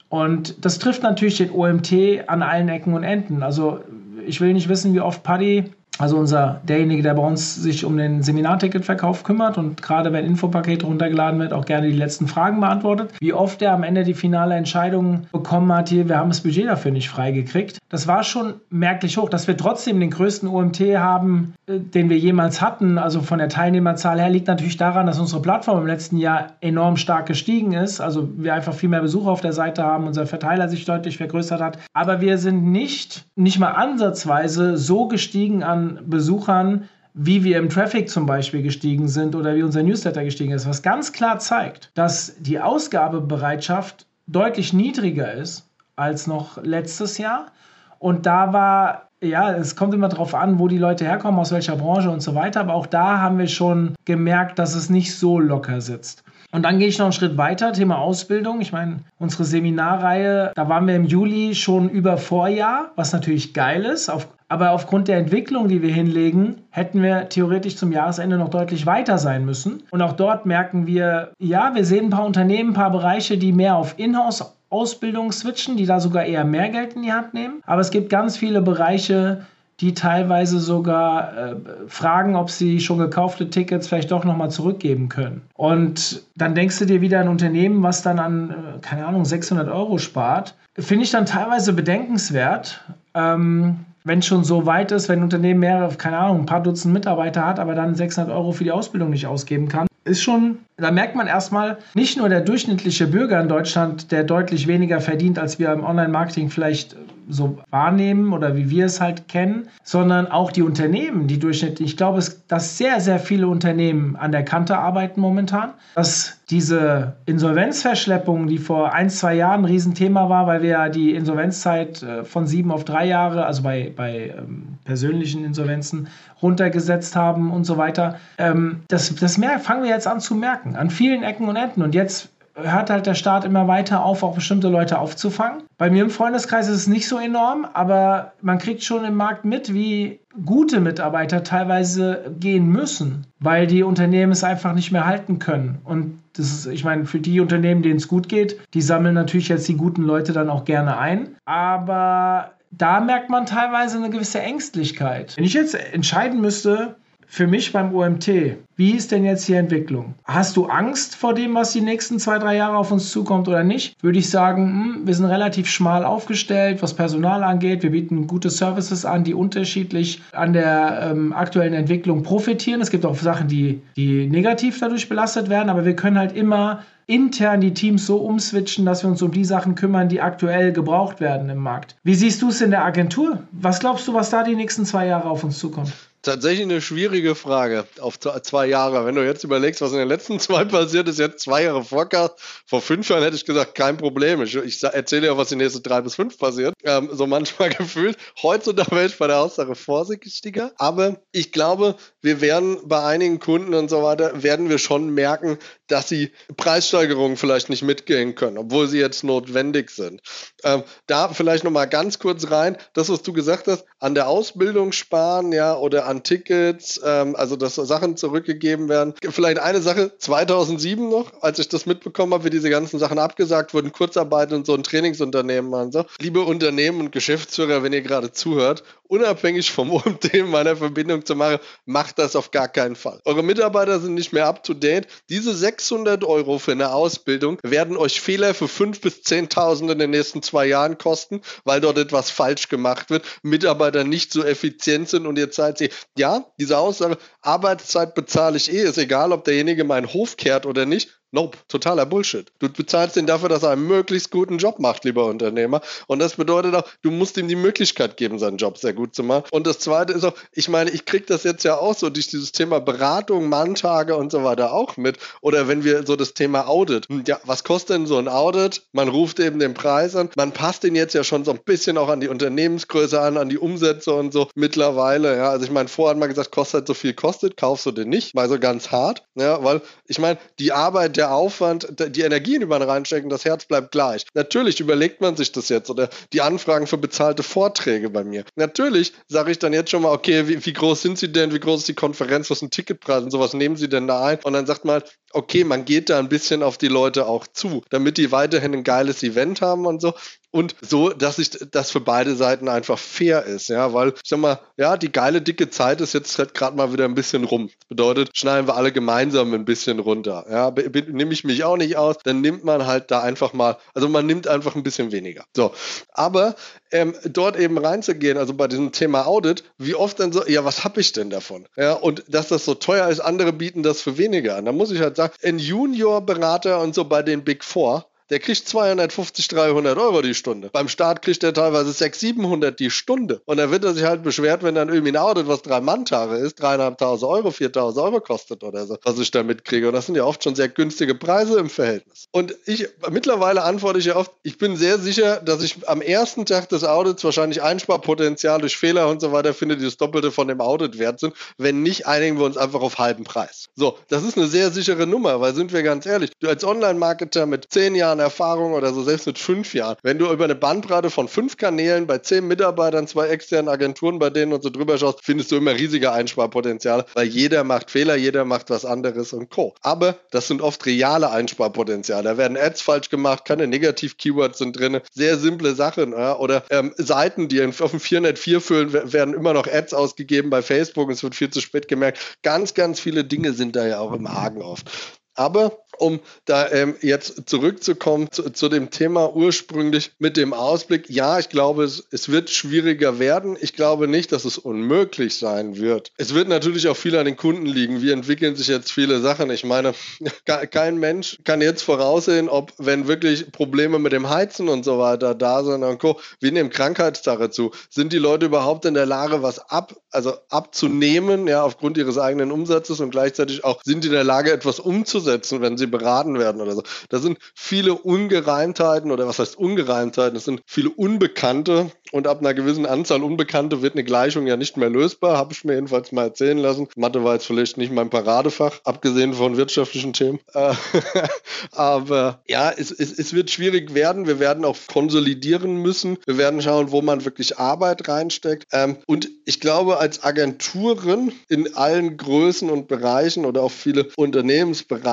Und 0.09 0.65
das 0.65 0.81
trifft 0.81 1.05
natürlich 1.05 1.37
den 1.37 1.53
OMT 1.53 2.29
an 2.29 2.43
allen 2.43 2.69
Ecken 2.69 2.93
und 2.93 3.05
Enden. 3.05 3.45
Also 3.45 3.85
ich 4.27 4.41
will 4.41 4.53
nicht 4.53 4.69
wissen, 4.69 4.95
wie 4.95 5.01
oft 5.01 5.23
Paddy 5.23 5.71
also 5.99 6.17
unser 6.17 6.61
derjenige, 6.65 7.03
der 7.03 7.15
bei 7.15 7.23
uns 7.23 7.55
sich 7.55 7.85
um 7.85 7.97
den 7.97 8.23
Seminarticketverkauf 8.23 9.23
kümmert 9.23 9.59
und 9.59 9.81
gerade 9.81 10.13
wenn 10.13 10.25
Infopakete 10.25 10.87
runtergeladen 10.87 11.39
wird, 11.39 11.53
auch 11.53 11.65
gerne 11.65 11.89
die 11.89 11.97
letzten 11.97 12.27
Fragen 12.27 12.61
beantwortet. 12.61 13.13
Wie 13.21 13.33
oft 13.33 13.63
er 13.63 13.73
am 13.73 13.85
Ende 13.85 14.03
die 14.03 14.15
finale 14.15 14.57
Entscheidung 14.57 15.27
bekommen 15.31 15.73
hat, 15.73 15.89
hier, 15.89 16.09
wir 16.09 16.19
haben 16.19 16.31
das 16.31 16.41
Budget 16.41 16.67
dafür 16.67 16.91
nicht 16.91 17.09
freigekriegt. 17.09 17.79
Das 17.91 18.09
war 18.09 18.25
schon 18.25 18.55
merklich 18.71 19.17
hoch, 19.19 19.29
dass 19.29 19.47
wir 19.47 19.57
trotzdem 19.57 20.01
den 20.01 20.11
größten 20.11 20.49
OMT 20.49 20.81
haben, 20.97 21.55
äh, 21.67 21.79
den 21.79 22.11
wir 22.11 22.19
jemals 22.19 22.61
hatten. 22.61 22.99
Also 22.99 23.21
von 23.21 23.39
der 23.39 23.49
Teilnehmerzahl 23.49 24.19
her 24.19 24.31
liegt 24.31 24.49
natürlich 24.49 24.77
daran, 24.77 25.07
dass 25.07 25.21
unsere 25.21 25.43
Plattform 25.43 25.79
im 25.79 25.87
letzten 25.87 26.17
Jahr 26.17 26.55
enorm 26.61 26.97
stark 26.97 27.27
gestiegen 27.27 27.73
ist. 27.73 28.01
Also 28.01 28.29
wir 28.37 28.53
einfach 28.53 28.75
viel 28.75 28.89
mehr 28.89 29.03
Besucher 29.03 29.31
auf 29.31 29.43
der 29.43 29.53
Seite 29.53 29.85
haben, 29.85 30.09
unser 30.09 30.27
Verteiler 30.27 30.69
sich 30.69 30.85
deutlich 30.85 31.19
vergrößert 31.19 31.61
hat. 31.61 31.79
Aber 31.93 32.21
wir 32.21 32.39
sind 32.39 32.65
nicht, 32.65 33.27
nicht 33.37 33.61
mal 33.61 33.73
ansatzweise 33.73 34.77
so 34.77 35.07
gestiegen 35.07 35.63
an 35.63 35.84
Besuchern, 36.07 36.89
wie 37.15 37.45
wir 37.45 37.59
im 37.59 37.69
Traffic 37.69 38.11
zum 38.11 38.27
Beispiel 38.27 38.63
gestiegen 38.63 39.09
sind 39.09 39.37
oder 39.37 39.55
wie 39.55 39.63
unser 39.63 39.83
Newsletter 39.83 40.25
gestiegen 40.25 40.53
ist, 40.53 40.69
was 40.69 40.83
ganz 40.83 41.13
klar 41.13 41.39
zeigt, 41.39 41.91
dass 41.95 42.35
die 42.41 42.61
Ausgabebereitschaft 42.61 44.07
deutlich 44.27 44.73
niedriger 44.73 45.33
ist 45.33 45.69
als 45.97 46.27
noch 46.27 46.63
letztes 46.63 47.19
Jahr. 47.19 47.53
Und 48.01 48.27
da 48.27 48.53
war, 48.53 49.11
ja, 49.21 49.53
es 49.53 49.77
kommt 49.77 49.95
immer 49.95 50.09
darauf 50.09 50.35
an, 50.35 50.59
wo 50.59 50.67
die 50.67 50.79
Leute 50.79 51.05
herkommen, 51.05 51.39
aus 51.39 51.53
welcher 51.53 51.77
Branche 51.77 52.11
und 52.11 52.21
so 52.21 52.35
weiter. 52.35 52.61
Aber 52.61 52.75
auch 52.75 52.87
da 52.87 53.21
haben 53.21 53.39
wir 53.39 53.47
schon 53.47 53.95
gemerkt, 54.05 54.59
dass 54.59 54.75
es 54.75 54.91
nicht 54.91 55.17
so 55.17 55.39
locker 55.39 55.81
sitzt. 55.81 56.25
Und 56.55 56.63
dann 56.63 56.79
gehe 56.79 56.87
ich 56.87 56.99
noch 56.99 57.07
einen 57.07 57.13
Schritt 57.13 57.37
weiter, 57.37 57.73
Thema 57.73 57.99
Ausbildung. 57.99 58.61
Ich 58.61 58.71
meine, 58.71 58.99
unsere 59.19 59.43
Seminarreihe, 59.43 60.53
da 60.55 60.69
waren 60.69 60.87
wir 60.87 60.95
im 60.95 61.05
Juli 61.05 61.53
schon 61.57 61.89
über 61.89 62.17
Vorjahr, 62.17 62.93
was 62.95 63.13
natürlich 63.13 63.55
geil 63.55 63.85
ist. 63.85 64.09
Auf, 64.09 64.29
aber 64.47 64.71
aufgrund 64.71 65.09
der 65.09 65.19
Entwicklung, 65.19 65.67
die 65.67 65.83
wir 65.83 65.93
hinlegen, 65.93 66.59
hätten 66.71 67.03
wir 67.03 67.29
theoretisch 67.29 67.75
zum 67.75 67.91
Jahresende 67.91 68.39
noch 68.39 68.51
deutlich 68.51 68.87
weiter 68.87 69.19
sein 69.19 69.45
müssen. 69.45 69.83
Und 69.91 70.01
auch 70.01 70.13
dort 70.13 70.47
merken 70.47 70.87
wir, 70.87 71.33
ja, 71.41 71.75
wir 71.75 71.85
sehen 71.85 72.05
ein 72.05 72.11
paar 72.11 72.25
Unternehmen, 72.25 72.71
ein 72.71 72.75
paar 72.75 72.93
Bereiche, 72.93 73.37
die 73.37 73.53
mehr 73.53 73.75
auf 73.75 73.99
Inhouse 73.99 74.55
Ausbildung 74.71 75.33
switchen, 75.33 75.77
die 75.77 75.87
da 75.87 75.99
sogar 75.99 76.25
eher 76.25 76.45
mehr 76.45 76.69
Geld 76.69 76.95
in 76.95 77.03
die 77.03 77.13
Hand 77.13 77.35
nehmen. 77.35 77.63
Aber 77.67 77.81
es 77.81 77.91
gibt 77.91 78.11
ganz 78.11 78.37
viele 78.37 78.61
Bereiche, 78.61 79.47
die 79.81 79.95
teilweise 79.95 80.61
sogar 80.61 81.37
äh, 81.37 81.57
fragen, 81.89 82.37
ob 82.37 82.51
sie 82.51 82.81
schon 82.81 82.99
gekaufte 82.99 83.51
Tickets 83.51 83.89
vielleicht 83.89 84.11
doch 84.11 84.25
nochmal 84.25 84.51
zurückgeben 84.51 85.09
können. 85.09 85.43
Und 85.55 86.23
dann 86.37 86.55
denkst 86.55 86.79
du 86.79 86.87
dir 86.87 87.01
wieder 87.01 87.21
ein 87.21 87.29
Unternehmen, 87.29 87.83
was 87.83 88.03
dann 88.03 88.19
an, 88.19 88.51
äh, 88.51 88.79
keine 88.81 89.07
Ahnung, 89.07 89.25
600 89.25 89.69
Euro 89.69 89.99
spart. 89.99 90.55
Finde 90.79 91.05
ich 91.05 91.11
dann 91.11 91.27
teilweise 91.27 91.73
bedenkenswert. 91.73 92.85
Ähm, 93.15 93.81
wenn 94.05 94.19
es 94.19 94.27
schon 94.27 94.45
so 94.45 94.67
weit 94.67 94.93
ist, 94.93 95.09
wenn 95.09 95.21
ein 95.21 95.25
Unternehmen 95.25 95.61
mehrere, 95.61 95.95
keine 95.97 96.19
Ahnung, 96.19 96.41
ein 96.41 96.47
paar 96.47 96.63
Dutzend 96.63 96.93
Mitarbeiter 96.93 97.47
hat, 97.47 97.59
aber 97.59 97.75
dann 97.75 97.95
600 97.95 98.33
Euro 98.33 98.53
für 98.53 98.65
die 98.65 98.71
Ausbildung 98.71 99.11
nicht 99.11 99.27
ausgeben 99.27 99.69
kann, 99.69 99.87
ist 100.05 100.23
schon, 100.23 100.59
da 100.77 100.91
merkt 100.91 101.17
man 101.17 101.27
erstmal, 101.27 101.79
nicht 101.95 102.19
nur 102.19 102.29
der 102.29 102.43
durchschnittliche 102.43 103.07
Bürger 103.07 103.41
in 103.41 103.49
Deutschland, 103.49 104.13
der 104.13 104.25
deutlich 104.25 104.67
weniger 104.67 105.01
verdient, 105.01 105.39
als 105.39 105.59
wir 105.59 105.73
im 105.73 105.83
Online-Marketing 105.83 106.51
vielleicht 106.51 106.97
so 107.29 107.59
wahrnehmen 107.71 108.33
oder 108.33 108.57
wie 108.57 108.71
wir 108.71 108.87
es 108.87 109.01
halt 109.01 109.29
kennen, 109.29 109.69
sondern 109.83 110.27
auch 110.27 110.53
die 110.53 110.63
Unternehmen, 110.63 111.27
die 111.27 111.39
durchschnittlich. 111.39 111.91
Ich 111.91 111.97
glaube, 111.97 112.23
dass 112.49 112.79
sehr, 112.79 113.01
sehr 113.01 113.19
viele 113.19 113.49
Unternehmen 113.49 114.17
an 114.17 114.33
der 114.33 114.45
Kante 114.45 114.79
arbeiten 114.79 115.21
momentan, 115.21 115.71
dass 115.95 116.41
diese 116.51 117.15
Insolvenzverschleppung, 117.27 118.47
die 118.47 118.59
vor 118.59 118.93
ein, 118.93 119.09
zwei 119.09 119.35
Jahren 119.35 119.61
ein 119.61 119.65
Riesenthema 119.65 120.29
war, 120.29 120.47
weil 120.47 120.63
wir 120.63 120.71
ja 120.71 120.89
die 120.89 121.15
Insolvenzzeit 121.15 122.03
äh, 122.03 122.25
von 122.25 122.47
sieben 122.47 122.71
auf 122.71 122.85
drei 122.85 123.07
Jahre, 123.07 123.47
also 123.47 123.63
bei, 123.63 123.93
bei 123.95 124.35
ähm, 124.37 124.79
persönlichen 124.85 125.45
Insolvenzen, 125.45 126.09
runtergesetzt 126.43 127.17
haben 127.17 127.51
und 127.51 127.65
so 127.65 127.79
weiter. 127.79 128.19
Ähm, 128.37 128.83
das, 128.89 129.15
das 129.15 129.39
mehr, 129.39 129.59
fangen 129.59 129.83
wir 129.83 129.91
jetzt 129.91 130.07
an 130.07 130.21
zu 130.21 130.35
merken, 130.35 130.77
an 130.77 130.91
vielen 130.91 131.23
Ecken 131.23 131.49
und 131.49 131.57
Enden. 131.57 131.83
Und 131.83 131.95
jetzt 131.95 132.29
hört 132.55 132.91
halt 132.91 133.07
der 133.07 133.15
Staat 133.15 133.45
immer 133.45 133.67
weiter 133.69 134.05
auf, 134.05 134.23
auch 134.23 134.35
bestimmte 134.35 134.69
Leute 134.69 134.99
aufzufangen. 134.99 135.63
Bei 135.77 135.91
mir 135.91 136.05
im 136.05 136.11
Freundeskreis 136.11 136.69
ist 136.69 136.77
es 136.77 136.87
nicht 136.87 137.09
so 137.09 137.19
enorm, 137.19 137.67
aber 137.73 138.33
man 138.41 138.59
kriegt 138.59 138.85
schon 138.85 139.05
im 139.05 139.15
Markt 139.15 139.45
mit, 139.45 139.75
wie 139.75 140.21
gute 140.45 140.81
Mitarbeiter 140.81 141.43
teilweise 141.43 142.33
gehen 142.39 142.69
müssen, 142.69 143.27
weil 143.41 143.67
die 143.67 143.83
Unternehmen 143.83 144.33
es 144.33 144.45
einfach 144.45 144.75
nicht 144.75 144.93
mehr 144.93 145.07
halten 145.07 145.39
können. 145.39 145.79
Und 145.85 146.21
das 146.37 146.51
ist, 146.51 146.67
ich 146.67 146.85
meine, 146.85 147.07
für 147.07 147.21
die 147.21 147.41
Unternehmen, 147.41 147.83
denen 147.83 147.97
es 147.97 148.09
gut 148.09 148.29
geht, 148.29 148.59
die 148.75 148.83
sammeln 148.83 149.15
natürlich 149.15 149.49
jetzt 149.49 149.69
die 149.69 149.77
guten 149.77 150.03
Leute 150.03 150.33
dann 150.33 150.51
auch 150.51 150.65
gerne 150.65 150.97
ein. 150.97 151.37
Aber 151.45 152.53
da 152.71 153.01
merkt 153.01 153.31
man 153.31 153.47
teilweise 153.47 153.99
eine 153.99 154.11
gewisse 154.11 154.41
Ängstlichkeit. 154.41 155.37
Wenn 155.37 155.45
ich 155.45 155.55
jetzt 155.55 155.75
entscheiden 155.75 156.41
müsste, 156.41 156.97
für 157.27 157.47
mich 157.47 157.73
beim 157.73 157.95
OMT, 157.95 158.29
wie 158.77 158.91
ist 158.91 159.13
denn 159.13 159.25
jetzt 159.25 159.47
die 159.47 159.55
Entwicklung? 159.55 160.15
Hast 160.25 160.57
du 160.57 160.67
Angst 160.67 161.15
vor 161.15 161.33
dem, 161.33 161.55
was 161.55 161.73
die 161.73 161.81
nächsten 161.81 162.19
zwei, 162.19 162.39
drei 162.39 162.57
Jahre 162.57 162.77
auf 162.77 162.91
uns 162.91 163.11
zukommt 163.13 163.47
oder 163.47 163.63
nicht? 163.63 164.03
Würde 164.03 164.19
ich 164.19 164.29
sagen, 164.29 164.67
hm, 164.67 165.07
wir 165.07 165.15
sind 165.15 165.27
relativ 165.27 165.69
schmal 165.69 166.05
aufgestellt, 166.05 166.83
was 166.83 166.95
Personal 166.95 167.45
angeht. 167.45 167.83
Wir 167.83 167.91
bieten 167.91 168.27
gute 168.27 168.51
Services 168.51 169.05
an, 169.05 169.23
die 169.23 169.35
unterschiedlich 169.35 170.23
an 170.33 170.53
der 170.53 171.11
ähm, 171.11 171.33
aktuellen 171.33 171.75
Entwicklung 171.75 172.23
profitieren. 172.25 172.81
Es 172.81 172.91
gibt 172.91 173.07
auch 173.07 173.15
Sachen, 173.15 173.47
die, 173.49 173.81
die 173.97 174.27
negativ 174.27 174.81
dadurch 174.81 175.09
belastet 175.09 175.49
werden, 175.49 175.69
aber 175.69 175.85
wir 175.85 175.95
können 175.95 176.19
halt 176.19 176.37
immer 176.37 176.83
intern 177.07 177.61
die 177.61 177.75
Teams 177.75 178.07
so 178.07 178.17
umswitchen, 178.17 178.87
dass 178.87 179.03
wir 179.03 179.11
uns 179.11 179.23
um 179.23 179.31
die 179.31 179.45
Sachen 179.45 179.75
kümmern, 179.75 180.09
die 180.09 180.21
aktuell 180.21 180.73
gebraucht 180.73 181.21
werden 181.21 181.49
im 181.51 181.59
Markt. 181.59 181.97
Wie 182.03 182.15
siehst 182.15 182.43
du 182.43 182.49
es 182.49 182.61
in 182.61 182.71
der 182.71 182.85
Agentur? 182.85 183.43
Was 183.53 183.81
glaubst 183.81 184.09
du, 184.09 184.15
was 184.15 184.31
da 184.31 184.43
die 184.43 184.57
nächsten 184.57 184.85
zwei 184.85 185.07
Jahre 185.07 185.29
auf 185.29 185.45
uns 185.45 185.59
zukommt? 185.59 185.93
Tatsächlich 186.25 186.63
eine 186.63 186.81
schwierige 186.81 187.35
Frage 187.35 187.87
auf 188.01 188.19
zwei 188.19 188.67
Jahre. 188.67 189.05
Wenn 189.05 189.15
du 189.15 189.25
jetzt 189.25 189.45
überlegst, 189.45 189.83
was 189.83 189.93
in 189.93 189.99
den 189.99 190.09
letzten 190.09 190.41
zwei 190.41 190.65
passiert 190.65 191.07
ist, 191.07 191.19
jetzt 191.19 191.41
zwei 191.41 191.65
Jahre 191.65 191.85
Vorcast. 191.85 192.35
Vor 192.65 192.81
fünf 192.81 193.11
Jahren 193.11 193.23
hätte 193.23 193.37
ich 193.37 193.45
gesagt, 193.45 193.75
kein 193.75 193.99
Problem. 193.99 194.41
Ich, 194.41 194.57
ich 194.57 194.83
erzähle 194.83 195.27
ja, 195.27 195.37
was 195.37 195.51
den 195.51 195.59
nächsten 195.59 195.83
drei 195.83 196.01
bis 196.01 196.15
fünf 196.15 196.39
passiert. 196.39 196.73
Ähm, 196.83 197.11
so 197.13 197.27
manchmal 197.27 197.69
gefühlt. 197.75 198.17
Heutzutage 198.43 198.91
wäre 198.93 199.07
ich 199.07 199.19
bei 199.19 199.27
der 199.27 199.41
Aussage 199.41 199.75
vorsichtiger. 199.75 200.73
Aber 200.79 201.21
ich 201.31 201.53
glaube, 201.53 201.97
wir 202.23 202.41
werden 202.41 202.79
bei 202.85 203.05
einigen 203.05 203.39
Kunden 203.39 203.75
und 203.75 203.91
so 203.91 204.03
weiter, 204.03 204.43
werden 204.43 204.71
wir 204.71 204.79
schon 204.79 205.11
merken, 205.11 205.59
dass 205.89 206.09
sie 206.09 206.33
Preissteigerungen 206.57 207.37
vielleicht 207.37 207.69
nicht 207.69 207.83
mitgehen 207.83 208.35
können, 208.35 208.57
obwohl 208.57 208.89
sie 208.89 208.99
jetzt 208.99 209.25
notwendig 209.25 209.91
sind. 209.91 210.23
Ähm, 210.63 210.85
da 211.07 211.29
vielleicht 211.29 211.65
nochmal 211.65 211.89
ganz 211.89 212.19
kurz 212.19 212.51
rein, 212.51 212.79
das, 212.95 213.11
was 213.11 213.21
du 213.21 213.35
gesagt 213.35 213.67
hast, 213.67 213.85
an 213.99 214.15
der 214.15 214.29
Ausbildung 214.29 214.93
sparen, 214.93 215.53
ja, 215.53 215.77
oder 215.77 216.07
an 216.07 216.14
an 216.15 216.23
Tickets, 216.23 217.01
ähm, 217.05 217.37
also 217.37 217.57
dass 217.57 217.75
Sachen 217.75 218.17
zurückgegeben 218.17 218.89
werden. 218.89 219.15
Vielleicht 219.31 219.59
eine 219.59 219.81
Sache, 219.81 220.13
2007 220.19 221.09
noch, 221.09 221.43
als 221.43 221.59
ich 221.59 221.69
das 221.69 221.87
mitbekommen 221.87 222.33
habe, 222.33 222.45
wie 222.45 222.51
diese 222.51 222.71
ganzen 222.71 222.99
Sachen 222.99 223.19
abgesagt 223.19 223.75
wurden, 223.75 223.93
Kurzarbeit 223.93 224.53
und 224.53 224.67
so 224.67 224.75
ein 224.75 224.83
Trainingsunternehmen 224.83 225.71
waren 225.71 225.93
so. 225.93 226.05
Liebe 226.21 226.41
Unternehmen 226.41 227.01
und 227.01 227.13
Geschäftsführer, 227.13 227.83
wenn 227.83 227.93
ihr 227.93 228.03
gerade 228.03 228.33
zuhört, 228.33 228.85
unabhängig 229.15 229.71
vom 229.71 229.91
OMT 229.95 230.47
meiner 230.47 230.77
Verbindung 230.77 231.25
zu 231.25 231.35
machen, 231.37 231.59
macht 231.87 232.19
das 232.19 232.37
auf 232.37 232.51
gar 232.51 232.69
keinen 232.69 232.97
Fall. 232.97 233.21
Eure 233.25 233.43
Mitarbeiter 233.43 234.01
sind 234.01 234.15
nicht 234.15 234.33
mehr 234.33 234.47
up 234.47 234.65
to 234.65 234.75
date. 234.75 235.07
Diese 235.29 235.55
600 235.55 236.25
Euro 236.25 236.59
für 236.59 236.73
eine 236.73 236.93
Ausbildung 236.93 237.59
werden 237.63 237.97
euch 237.97 238.21
Fehler 238.21 238.55
für 238.55 238.67
5.000 238.67 239.01
bis 239.01 239.15
10.000 239.23 239.93
in 239.93 239.99
den 239.99 240.11
nächsten 240.11 240.43
zwei 240.43 240.67
Jahren 240.67 240.99
kosten, 240.99 241.41
weil 241.65 241.81
dort 241.81 241.99
etwas 241.99 242.31
falsch 242.31 242.69
gemacht 242.69 243.11
wird, 243.11 243.25
Mitarbeiter 243.43 244.05
nicht 244.05 244.33
so 244.33 244.45
effizient 244.45 245.09
sind 245.09 245.27
und 245.27 245.39
ihr 245.39 245.51
zahlt 245.51 245.79
sie 245.79 245.91
ja, 246.19 246.45
diese 246.59 246.79
Aussage, 246.79 247.19
Arbeitszeit 247.41 248.15
bezahle 248.15 248.57
ich 248.57 248.73
eh, 248.73 248.83
ist 248.83 248.99
egal, 248.99 249.33
ob 249.33 249.45
derjenige 249.45 249.85
meinen 249.85 250.13
Hof 250.13 250.37
kehrt 250.37 250.67
oder 250.67 250.87
nicht. 250.87 251.11
Nope, 251.35 251.59
totaler 251.67 252.07
Bullshit. 252.07 252.47
Du 252.61 252.69
bezahlst 252.69 253.17
ihn 253.17 253.27
dafür, 253.27 253.49
dass 253.49 253.65
er 253.65 253.71
einen 253.71 253.89
möglichst 253.89 254.31
guten 254.31 254.59
Job 254.59 254.79
macht, 254.79 255.05
lieber 255.05 255.27
Unternehmer. 255.27 255.81
Und 256.07 256.21
das 256.21 256.37
bedeutet 256.37 256.77
auch, 256.77 256.85
du 257.03 257.11
musst 257.11 257.37
ihm 257.37 257.49
die 257.49 257.57
Möglichkeit 257.57 258.17
geben, 258.17 258.39
seinen 258.39 258.57
Job 258.57 258.79
sehr 258.79 258.93
gut 258.93 259.17
zu 259.17 259.25
machen. 259.25 259.47
Und 259.51 259.67
das 259.67 259.81
Zweite 259.81 260.13
ist 260.13 260.23
auch, 260.23 260.35
ich 260.53 260.69
meine, 260.69 260.91
ich 260.91 261.07
kriege 261.07 261.25
das 261.27 261.43
jetzt 261.43 261.65
ja 261.65 261.77
auch 261.77 261.97
so 261.97 262.09
durch 262.09 262.29
dieses 262.29 262.53
Thema 262.53 262.79
Beratung, 262.79 263.49
Manntage 263.49 264.15
und 264.15 264.31
so 264.31 264.45
weiter 264.45 264.73
auch 264.73 264.97
mit. 264.97 265.19
Oder 265.41 265.67
wenn 265.67 265.83
wir 265.83 266.07
so 266.07 266.15
das 266.15 266.35
Thema 266.35 266.69
Audit. 266.69 267.09
Hm, 267.09 267.25
ja, 267.27 267.41
was 267.43 267.65
kostet 267.65 267.97
denn 267.97 268.07
so 268.07 268.17
ein 268.17 268.29
Audit? 268.29 268.83
Man 268.93 269.09
ruft 269.09 269.41
eben 269.41 269.59
den 269.59 269.75
Preis 269.75 270.15
an. 270.15 270.31
Man 270.37 270.53
passt 270.53 270.85
den 270.85 270.95
jetzt 270.95 271.15
ja 271.15 271.25
schon 271.25 271.45
so 271.45 271.51
ein 271.51 271.59
bisschen 271.65 271.99
auch 271.99 272.11
an 272.11 272.21
die 272.21 272.29
Unternehmensgröße 272.29 273.21
an, 273.21 273.39
an 273.39 273.49
die 273.49 273.59
Umsätze 273.59 274.15
und 274.15 274.33
so 274.33 274.49
mittlerweile. 274.55 275.37
Ja, 275.37 275.51
also 275.51 275.65
ich 275.65 275.73
meine, 275.73 275.89
vorher 275.89 276.13
hat 276.13 276.21
man 276.21 276.29
gesagt, 276.29 276.53
kostet 276.53 276.87
so 276.87 276.95
viel 276.95 277.13
kostet, 277.13 277.57
kaufst 277.57 277.87
du 277.87 277.91
den 277.91 278.09
nicht. 278.09 278.37
Mal 278.37 278.49
so 278.49 278.61
ganz 278.61 278.93
hart. 278.93 279.25
Ja, 279.35 279.65
weil 279.65 279.83
ich 280.07 280.21
meine, 280.21 280.39
die 280.61 280.71
Arbeit 280.71 281.17
der 281.17 281.24
der 281.25 281.33
Aufwand, 281.33 281.89
die 281.91 282.21
Energien, 282.21 282.61
die 282.61 282.67
man 282.67 282.83
reinstecken, 282.83 283.31
das 283.31 283.47
Herz 283.47 283.65
bleibt 283.65 283.93
gleich. 283.93 284.27
Natürlich 284.35 284.79
überlegt 284.79 285.23
man 285.23 285.37
sich 285.37 285.53
das 285.53 285.71
jetzt 285.71 285.89
oder 285.89 286.11
die 286.35 286.43
Anfragen 286.43 286.87
für 286.87 286.99
bezahlte 286.99 287.43
Vorträge 287.43 288.11
bei 288.11 288.25
mir. 288.25 288.45
Natürlich 288.57 289.15
sage 289.27 289.51
ich 289.51 289.59
dann 289.59 289.73
jetzt 289.73 289.91
schon 289.91 290.03
mal, 290.03 290.13
okay, 290.13 290.49
wie, 290.49 290.67
wie, 290.67 290.73
groß 290.75 291.01
sind 291.01 291.19
sie 291.19 291.33
denn? 291.33 291.55
Wie 291.55 291.61
groß 291.61 291.81
ist 291.81 291.89
die 291.89 291.95
Konferenz? 291.95 292.51
Was 292.51 292.59
sind 292.59 292.75
Ticketpreise 292.75 293.25
und 293.25 293.31
sowas 293.31 293.55
nehmen 293.55 293.77
sie 293.77 293.89
denn 293.89 294.07
da 294.07 294.23
ein? 294.23 294.39
Und 294.43 294.53
dann 294.53 294.67
sagt 294.67 294.85
man, 294.85 295.03
okay, 295.33 295.65
man 295.65 295.87
geht 295.87 296.11
da 296.11 296.19
ein 296.19 296.29
bisschen 296.29 296.63
auf 296.63 296.77
die 296.77 296.89
Leute 296.89 297.27
auch 297.27 297.47
zu, 297.47 297.83
damit 297.89 298.19
die 298.19 298.31
weiterhin 298.31 298.75
ein 298.75 298.85
geiles 298.85 299.23
Event 299.23 299.63
haben 299.63 299.87
und 299.87 300.03
so 300.03 300.13
und 300.55 300.77
so, 300.81 301.11
dass 301.11 301.41
ich 301.41 301.51
das 301.51 301.91
für 301.91 301.99
beide 301.99 302.37
Seiten 302.37 302.69
einfach 302.69 302.97
fair 302.97 303.43
ist, 303.43 303.69
ja, 303.71 303.93
weil 303.93 304.11
ich 304.11 304.21
sag 304.25 304.39
mal, 304.39 304.61
ja, 304.77 304.97
die 304.97 305.11
geile 305.11 305.43
dicke 305.43 305.69
Zeit 305.69 306.01
ist 306.01 306.15
jetzt 306.15 306.39
halt 306.39 306.55
gerade 306.55 306.77
mal 306.77 306.93
wieder 306.93 307.07
ein 307.07 307.17
bisschen 307.17 307.43
rum. 307.43 307.71
Das 307.81 307.89
bedeutet, 307.89 308.31
schneiden 308.37 308.69
wir 308.69 308.77
alle 308.77 308.93
gemeinsam 308.93 309.53
ein 309.53 309.65
bisschen 309.65 309.99
runter. 309.99 310.47
Ja, 310.49 310.73
nehme 311.09 311.33
ich 311.33 311.43
mich 311.43 311.65
auch 311.65 311.77
nicht 311.77 311.97
aus, 311.97 312.19
dann 312.23 312.41
nimmt 312.41 312.63
man 312.63 312.87
halt 312.87 313.11
da 313.11 313.21
einfach 313.21 313.53
mal, 313.53 313.79
also 313.95 314.09
man 314.09 314.27
nimmt 314.27 314.47
einfach 314.47 314.77
ein 314.77 314.85
bisschen 314.85 315.11
weniger. 315.11 315.45
So, 315.57 315.73
aber 316.13 316.55
ähm, 316.93 317.17
dort 317.25 317.59
eben 317.59 317.77
reinzugehen, 317.77 318.39
also 318.39 318.55
bei 318.55 318.69
diesem 318.69 318.93
Thema 318.93 319.27
Audit, 319.27 319.65
wie 319.79 319.97
oft 319.97 320.21
dann 320.21 320.31
so, 320.31 320.47
ja, 320.47 320.65
was 320.65 320.85
habe 320.85 321.01
ich 321.01 321.11
denn 321.11 321.31
davon? 321.31 321.67
Ja, 321.77 321.95
und 321.95 322.23
dass 322.29 322.47
das 322.47 322.65
so 322.65 322.75
teuer 322.75 323.09
ist, 323.09 323.19
andere 323.19 323.53
bieten 323.53 323.83
das 323.83 324.03
für 324.03 324.19
weniger 324.19 324.55
an. 324.55 324.67
Da 324.67 324.71
muss 324.71 324.93
ich 324.93 325.01
halt 325.01 325.17
sagen, 325.17 325.35
ein 325.43 325.59
Junior-Berater 325.59 326.81
und 326.81 326.95
so 326.95 327.07
bei 327.07 327.25
den 327.25 327.43
Big 327.43 327.65
Four, 327.65 328.07
der 328.31 328.39
kriegt 328.39 328.67
250, 328.69 329.49
300 329.49 329.99
Euro 329.99 330.23
die 330.23 330.35
Stunde. 330.35 330.71
Beim 330.73 330.89
Start 330.89 331.23
kriegt 331.23 331.43
er 331.43 331.53
teilweise 331.53 331.93
600, 331.93 332.25
700 332.25 332.81
die 332.81 332.91
Stunde. 332.91 333.43
Und 333.45 333.59
dann 333.59 333.71
wird 333.71 333.85
er 333.85 333.95
sich 333.95 334.05
halt 334.05 334.23
beschwert, 334.23 334.63
wenn 334.63 334.75
dann 334.75 334.89
irgendwie 334.89 335.13
ein 335.13 335.17
Audit, 335.17 335.47
was 335.49 335.63
drei 335.63 335.81
Manntage 335.81 336.37
ist, 336.37 336.61
dreieinhalbtausend 336.61 337.31
Euro, 337.31 337.51
4000 337.51 338.05
Euro 338.05 338.21
kostet 338.21 338.65
oder 338.65 338.87
so, 338.87 338.97
was 339.05 339.19
ich 339.19 339.31
da 339.31 339.43
mitkriege. 339.43 339.89
Und 339.89 339.95
das 339.95 340.07
sind 340.07 340.15
ja 340.15 340.25
oft 340.25 340.43
schon 340.43 340.55
sehr 340.55 340.69
günstige 340.69 341.15
Preise 341.15 341.59
im 341.59 341.69
Verhältnis. 341.69 342.27
Und 342.33 342.55
ich, 342.67 342.89
mittlerweile 343.11 343.63
antworte 343.63 343.99
ich 343.99 344.07
ja 344.07 344.17
oft, 344.17 344.33
ich 344.43 344.59
bin 344.59 344.77
sehr 344.77 344.99
sicher, 344.99 345.41
dass 345.41 345.63
ich 345.63 345.89
am 345.89 346.01
ersten 346.01 346.47
Tag 346.47 346.69
des 346.69 346.85
Audits 346.85 347.25
wahrscheinlich 347.25 347.63
Einsparpotenzial 347.63 348.61
durch 348.61 348.77
Fehler 348.77 349.09
und 349.09 349.21
so 349.21 349.33
weiter 349.33 349.55
finde, 349.55 349.77
die 349.77 349.85
das 349.85 349.97
Doppelte 349.97 350.31
von 350.31 350.49
dem 350.49 350.61
Audit 350.61 350.99
wert 350.99 351.21
sind. 351.21 351.35
Wenn 351.59 351.83
nicht, 351.83 352.07
einigen 352.07 352.39
wir 352.39 352.47
uns 352.47 352.57
einfach 352.57 352.81
auf 352.81 352.99
halben 352.99 353.25
Preis. 353.25 353.67
So, 353.77 353.99
das 354.09 354.25
ist 354.25 354.37
eine 354.37 354.47
sehr 354.47 354.71
sichere 354.71 355.07
Nummer, 355.07 355.41
weil 355.41 355.55
sind 355.55 355.73
wir 355.73 355.83
ganz 355.83 356.07
ehrlich, 356.07 356.31
du 356.41 356.49
als 356.49 356.65
Online-Marketer 356.65 357.47
mit 357.47 357.67
zehn 357.71 357.95
Jahren 357.95 358.21
Erfahrung 358.25 358.73
oder 358.73 358.93
so, 358.93 359.03
selbst 359.03 359.27
mit 359.27 359.39
fünf 359.39 359.75
Jahren, 359.75 359.97
wenn 360.03 360.19
du 360.19 360.33
über 360.33 360.45
eine 360.45 360.55
Bandbreite 360.55 361.11
von 361.11 361.29
fünf 361.29 361.57
Kanälen 361.57 362.07
bei 362.07 362.19
zehn 362.19 362.47
Mitarbeitern, 362.47 363.07
zwei 363.07 363.29
externen 363.29 363.69
Agenturen 363.69 364.19
bei 364.19 364.31
denen 364.31 364.53
und 364.53 364.63
so 364.63 364.71
drüber 364.71 364.99
schaust, 364.99 365.21
findest 365.23 365.53
du 365.53 365.57
immer 365.57 365.75
riesige 365.75 366.13
Einsparpotenziale, 366.13 367.05
weil 367.15 367.27
jeder 367.27 367.65
macht 367.65 367.91
Fehler, 367.91 368.17
jeder 368.17 368.45
macht 368.45 368.71
was 368.71 368.85
anderes 368.85 369.33
und 369.33 369.51
Co. 369.51 369.75
Aber 369.83 370.17
das 370.31 370.49
sind 370.49 370.63
oft 370.63 370.85
reale 370.87 371.31
Einsparpotenziale. 371.31 372.25
Da 372.25 372.39
werden 372.39 372.57
Ads 372.57 372.81
falsch 372.81 373.11
gemacht, 373.11 373.45
keine 373.45 373.67
Negativ-Keywords 373.67 374.59
sind 374.59 374.79
drin, 374.79 375.01
sehr 375.13 375.37
simple 375.37 375.75
Sachen. 375.75 376.13
Ja? 376.13 376.37
Oder 376.39 376.65
ähm, 376.71 376.95
Seiten, 376.97 377.49
die 377.49 377.63
auf 377.63 377.91
dem 377.91 378.01
404 378.01 378.61
füllen, 378.61 379.13
werden 379.13 379.35
immer 379.35 379.53
noch 379.53 379.67
Ads 379.67 379.95
ausgegeben 379.95 380.51
bei 380.51 380.63
Facebook, 380.63 381.11
es 381.11 381.23
wird 381.23 381.35
viel 381.35 381.51
zu 381.51 381.61
spät 381.61 381.89
gemerkt. 381.89 382.19
Ganz, 382.43 382.75
ganz 382.75 383.01
viele 383.01 383.25
Dinge 383.25 383.53
sind 383.53 383.77
da 383.77 383.87
ja 383.87 383.99
auch 383.99 384.13
im 384.13 384.27
Argen 384.27 384.63
oft. 384.63 384.91
Aber 385.35 385.85
um 385.99 386.21
da 386.45 386.71
ähm, 386.71 386.97
jetzt 387.01 387.49
zurückzukommen 387.49 388.29
zu, 388.31 388.51
zu, 388.51 388.69
dem 388.69 388.91
Thema 388.91 389.35
ursprünglich 389.35 390.13
mit 390.19 390.37
dem 390.37 390.53
Ausblick, 390.53 391.09
ja, 391.09 391.39
ich 391.39 391.49
glaube, 391.49 391.85
es, 391.85 392.07
es 392.11 392.31
wird 392.31 392.51
schwieriger 392.51 393.19
werden. 393.19 393.57
Ich 393.61 393.75
glaube 393.75 394.09
nicht, 394.09 394.33
dass 394.33 394.45
es 394.45 394.59
unmöglich 394.59 395.37
sein 395.37 395.77
wird. 395.77 396.13
Es 396.17 396.35
wird 396.35 396.49
natürlich 396.49 396.89
auch 396.89 396.97
viel 396.97 397.17
an 397.17 397.27
den 397.27 397.37
Kunden 397.37 397.67
liegen. 397.67 398.03
Wie 398.03 398.11
entwickeln 398.11 398.57
sich 398.57 398.69
jetzt 398.69 398.93
viele 398.93 399.21
Sachen? 399.21 399.51
Ich 399.51 399.65
meine, 399.65 399.95
kein 400.71 400.99
Mensch 400.99 401.39
kann 401.45 401.61
jetzt 401.61 401.83
voraussehen, 401.83 402.49
ob, 402.49 402.73
wenn 402.79 403.09
wirklich 403.09 403.53
Probleme 403.53 403.99
mit 403.99 404.13
dem 404.13 404.29
Heizen 404.29 404.69
und 404.69 404.85
so 404.85 404.99
weiter 404.99 405.35
da 405.35 405.63
sind 405.63 405.83
und 405.83 405.99
Co., 405.99 406.21
wie 406.41 406.51
nehmen 406.51 406.71
Krankheitstage 406.71 407.51
zu? 407.51 407.73
Sind 407.91 408.13
die 408.13 408.19
Leute 408.19 408.47
überhaupt 408.47 408.85
in 408.85 408.95
der 408.95 409.07
Lage, 409.07 409.43
was 409.43 409.59
ab, 409.71 409.95
also 410.11 410.35
abzunehmen, 410.49 411.47
ja, 411.47 411.63
aufgrund 411.63 411.99
ihres 411.99 412.19
eigenen 412.19 412.51
Umsatzes 412.51 413.01
und 413.01 413.11
gleichzeitig 413.11 413.65
auch 413.65 413.81
sind 413.85 414.05
die 414.05 414.09
in 414.09 414.15
der 414.15 414.25
Lage, 414.25 414.53
etwas 414.53 414.81
umzusetzen, 414.81 415.24
wenn 415.25 415.77
sie 415.77 415.87
beraten 415.87 416.39
werden 416.39 416.61
oder 416.61 416.73
so. 416.73 416.83
Da 417.09 417.19
sind 417.19 417.39
viele 417.55 417.95
Ungereimtheiten 417.95 419.11
oder 419.11 419.27
was 419.27 419.39
heißt 419.39 419.57
Ungereimtheiten? 419.57 420.37
Es 420.37 420.45
sind 420.45 420.63
viele 420.67 420.91
Unbekannte 420.91 421.91
und 422.13 422.27
ab 422.29 422.41
einer 422.41 422.55
gewissen 422.55 422.87
Anzahl 422.87 423.23
Unbekannte 423.23 423.83
wird 423.83 423.95
eine 423.95 424.05
Gleichung 424.05 424.47
ja 424.47 424.57
nicht 424.57 424.77
mehr 424.77 424.89
lösbar, 424.89 425.37
habe 425.37 425.53
ich 425.53 425.65
mir 425.65 425.75
jedenfalls 425.75 426.13
mal 426.13 426.25
erzählen 426.25 426.59
lassen. 426.59 426.89
Mathe 426.97 427.25
war 427.25 427.35
jetzt 427.35 427.47
vielleicht 427.47 427.77
nicht 427.77 427.93
mein 427.93 428.09
Paradefach, 428.09 428.81
abgesehen 428.85 429.35
von 429.35 429.57
wirtschaftlichen 429.57 430.13
Themen. 430.13 430.39
Äh, 430.53 430.75
aber 431.73 432.43
ja, 432.47 432.71
es, 432.71 432.93
es, 432.93 433.19
es 433.19 433.33
wird 433.35 433.51
schwierig 433.51 433.95
werden. 433.95 434.27
Wir 434.27 434.39
werden 434.39 434.65
auch 434.65 434.77
konsolidieren 434.87 435.77
müssen. 435.79 436.19
Wir 436.27 436.39
werden 436.39 436.63
schauen, 436.63 436.93
wo 436.93 437.03
man 437.03 437.25
wirklich 437.25 437.59
Arbeit 437.59 438.09
reinsteckt. 438.09 438.67
Ähm, 438.73 438.99
und 439.07 439.29
ich 439.45 439.59
glaube, 439.59 439.99
als 439.99 440.23
Agenturen 440.23 441.33
in 441.49 441.75
allen 441.75 442.17
Größen 442.17 442.71
und 442.71 442.87
Bereichen 442.87 443.45
oder 443.45 443.63
auch 443.63 443.73
viele 443.73 444.07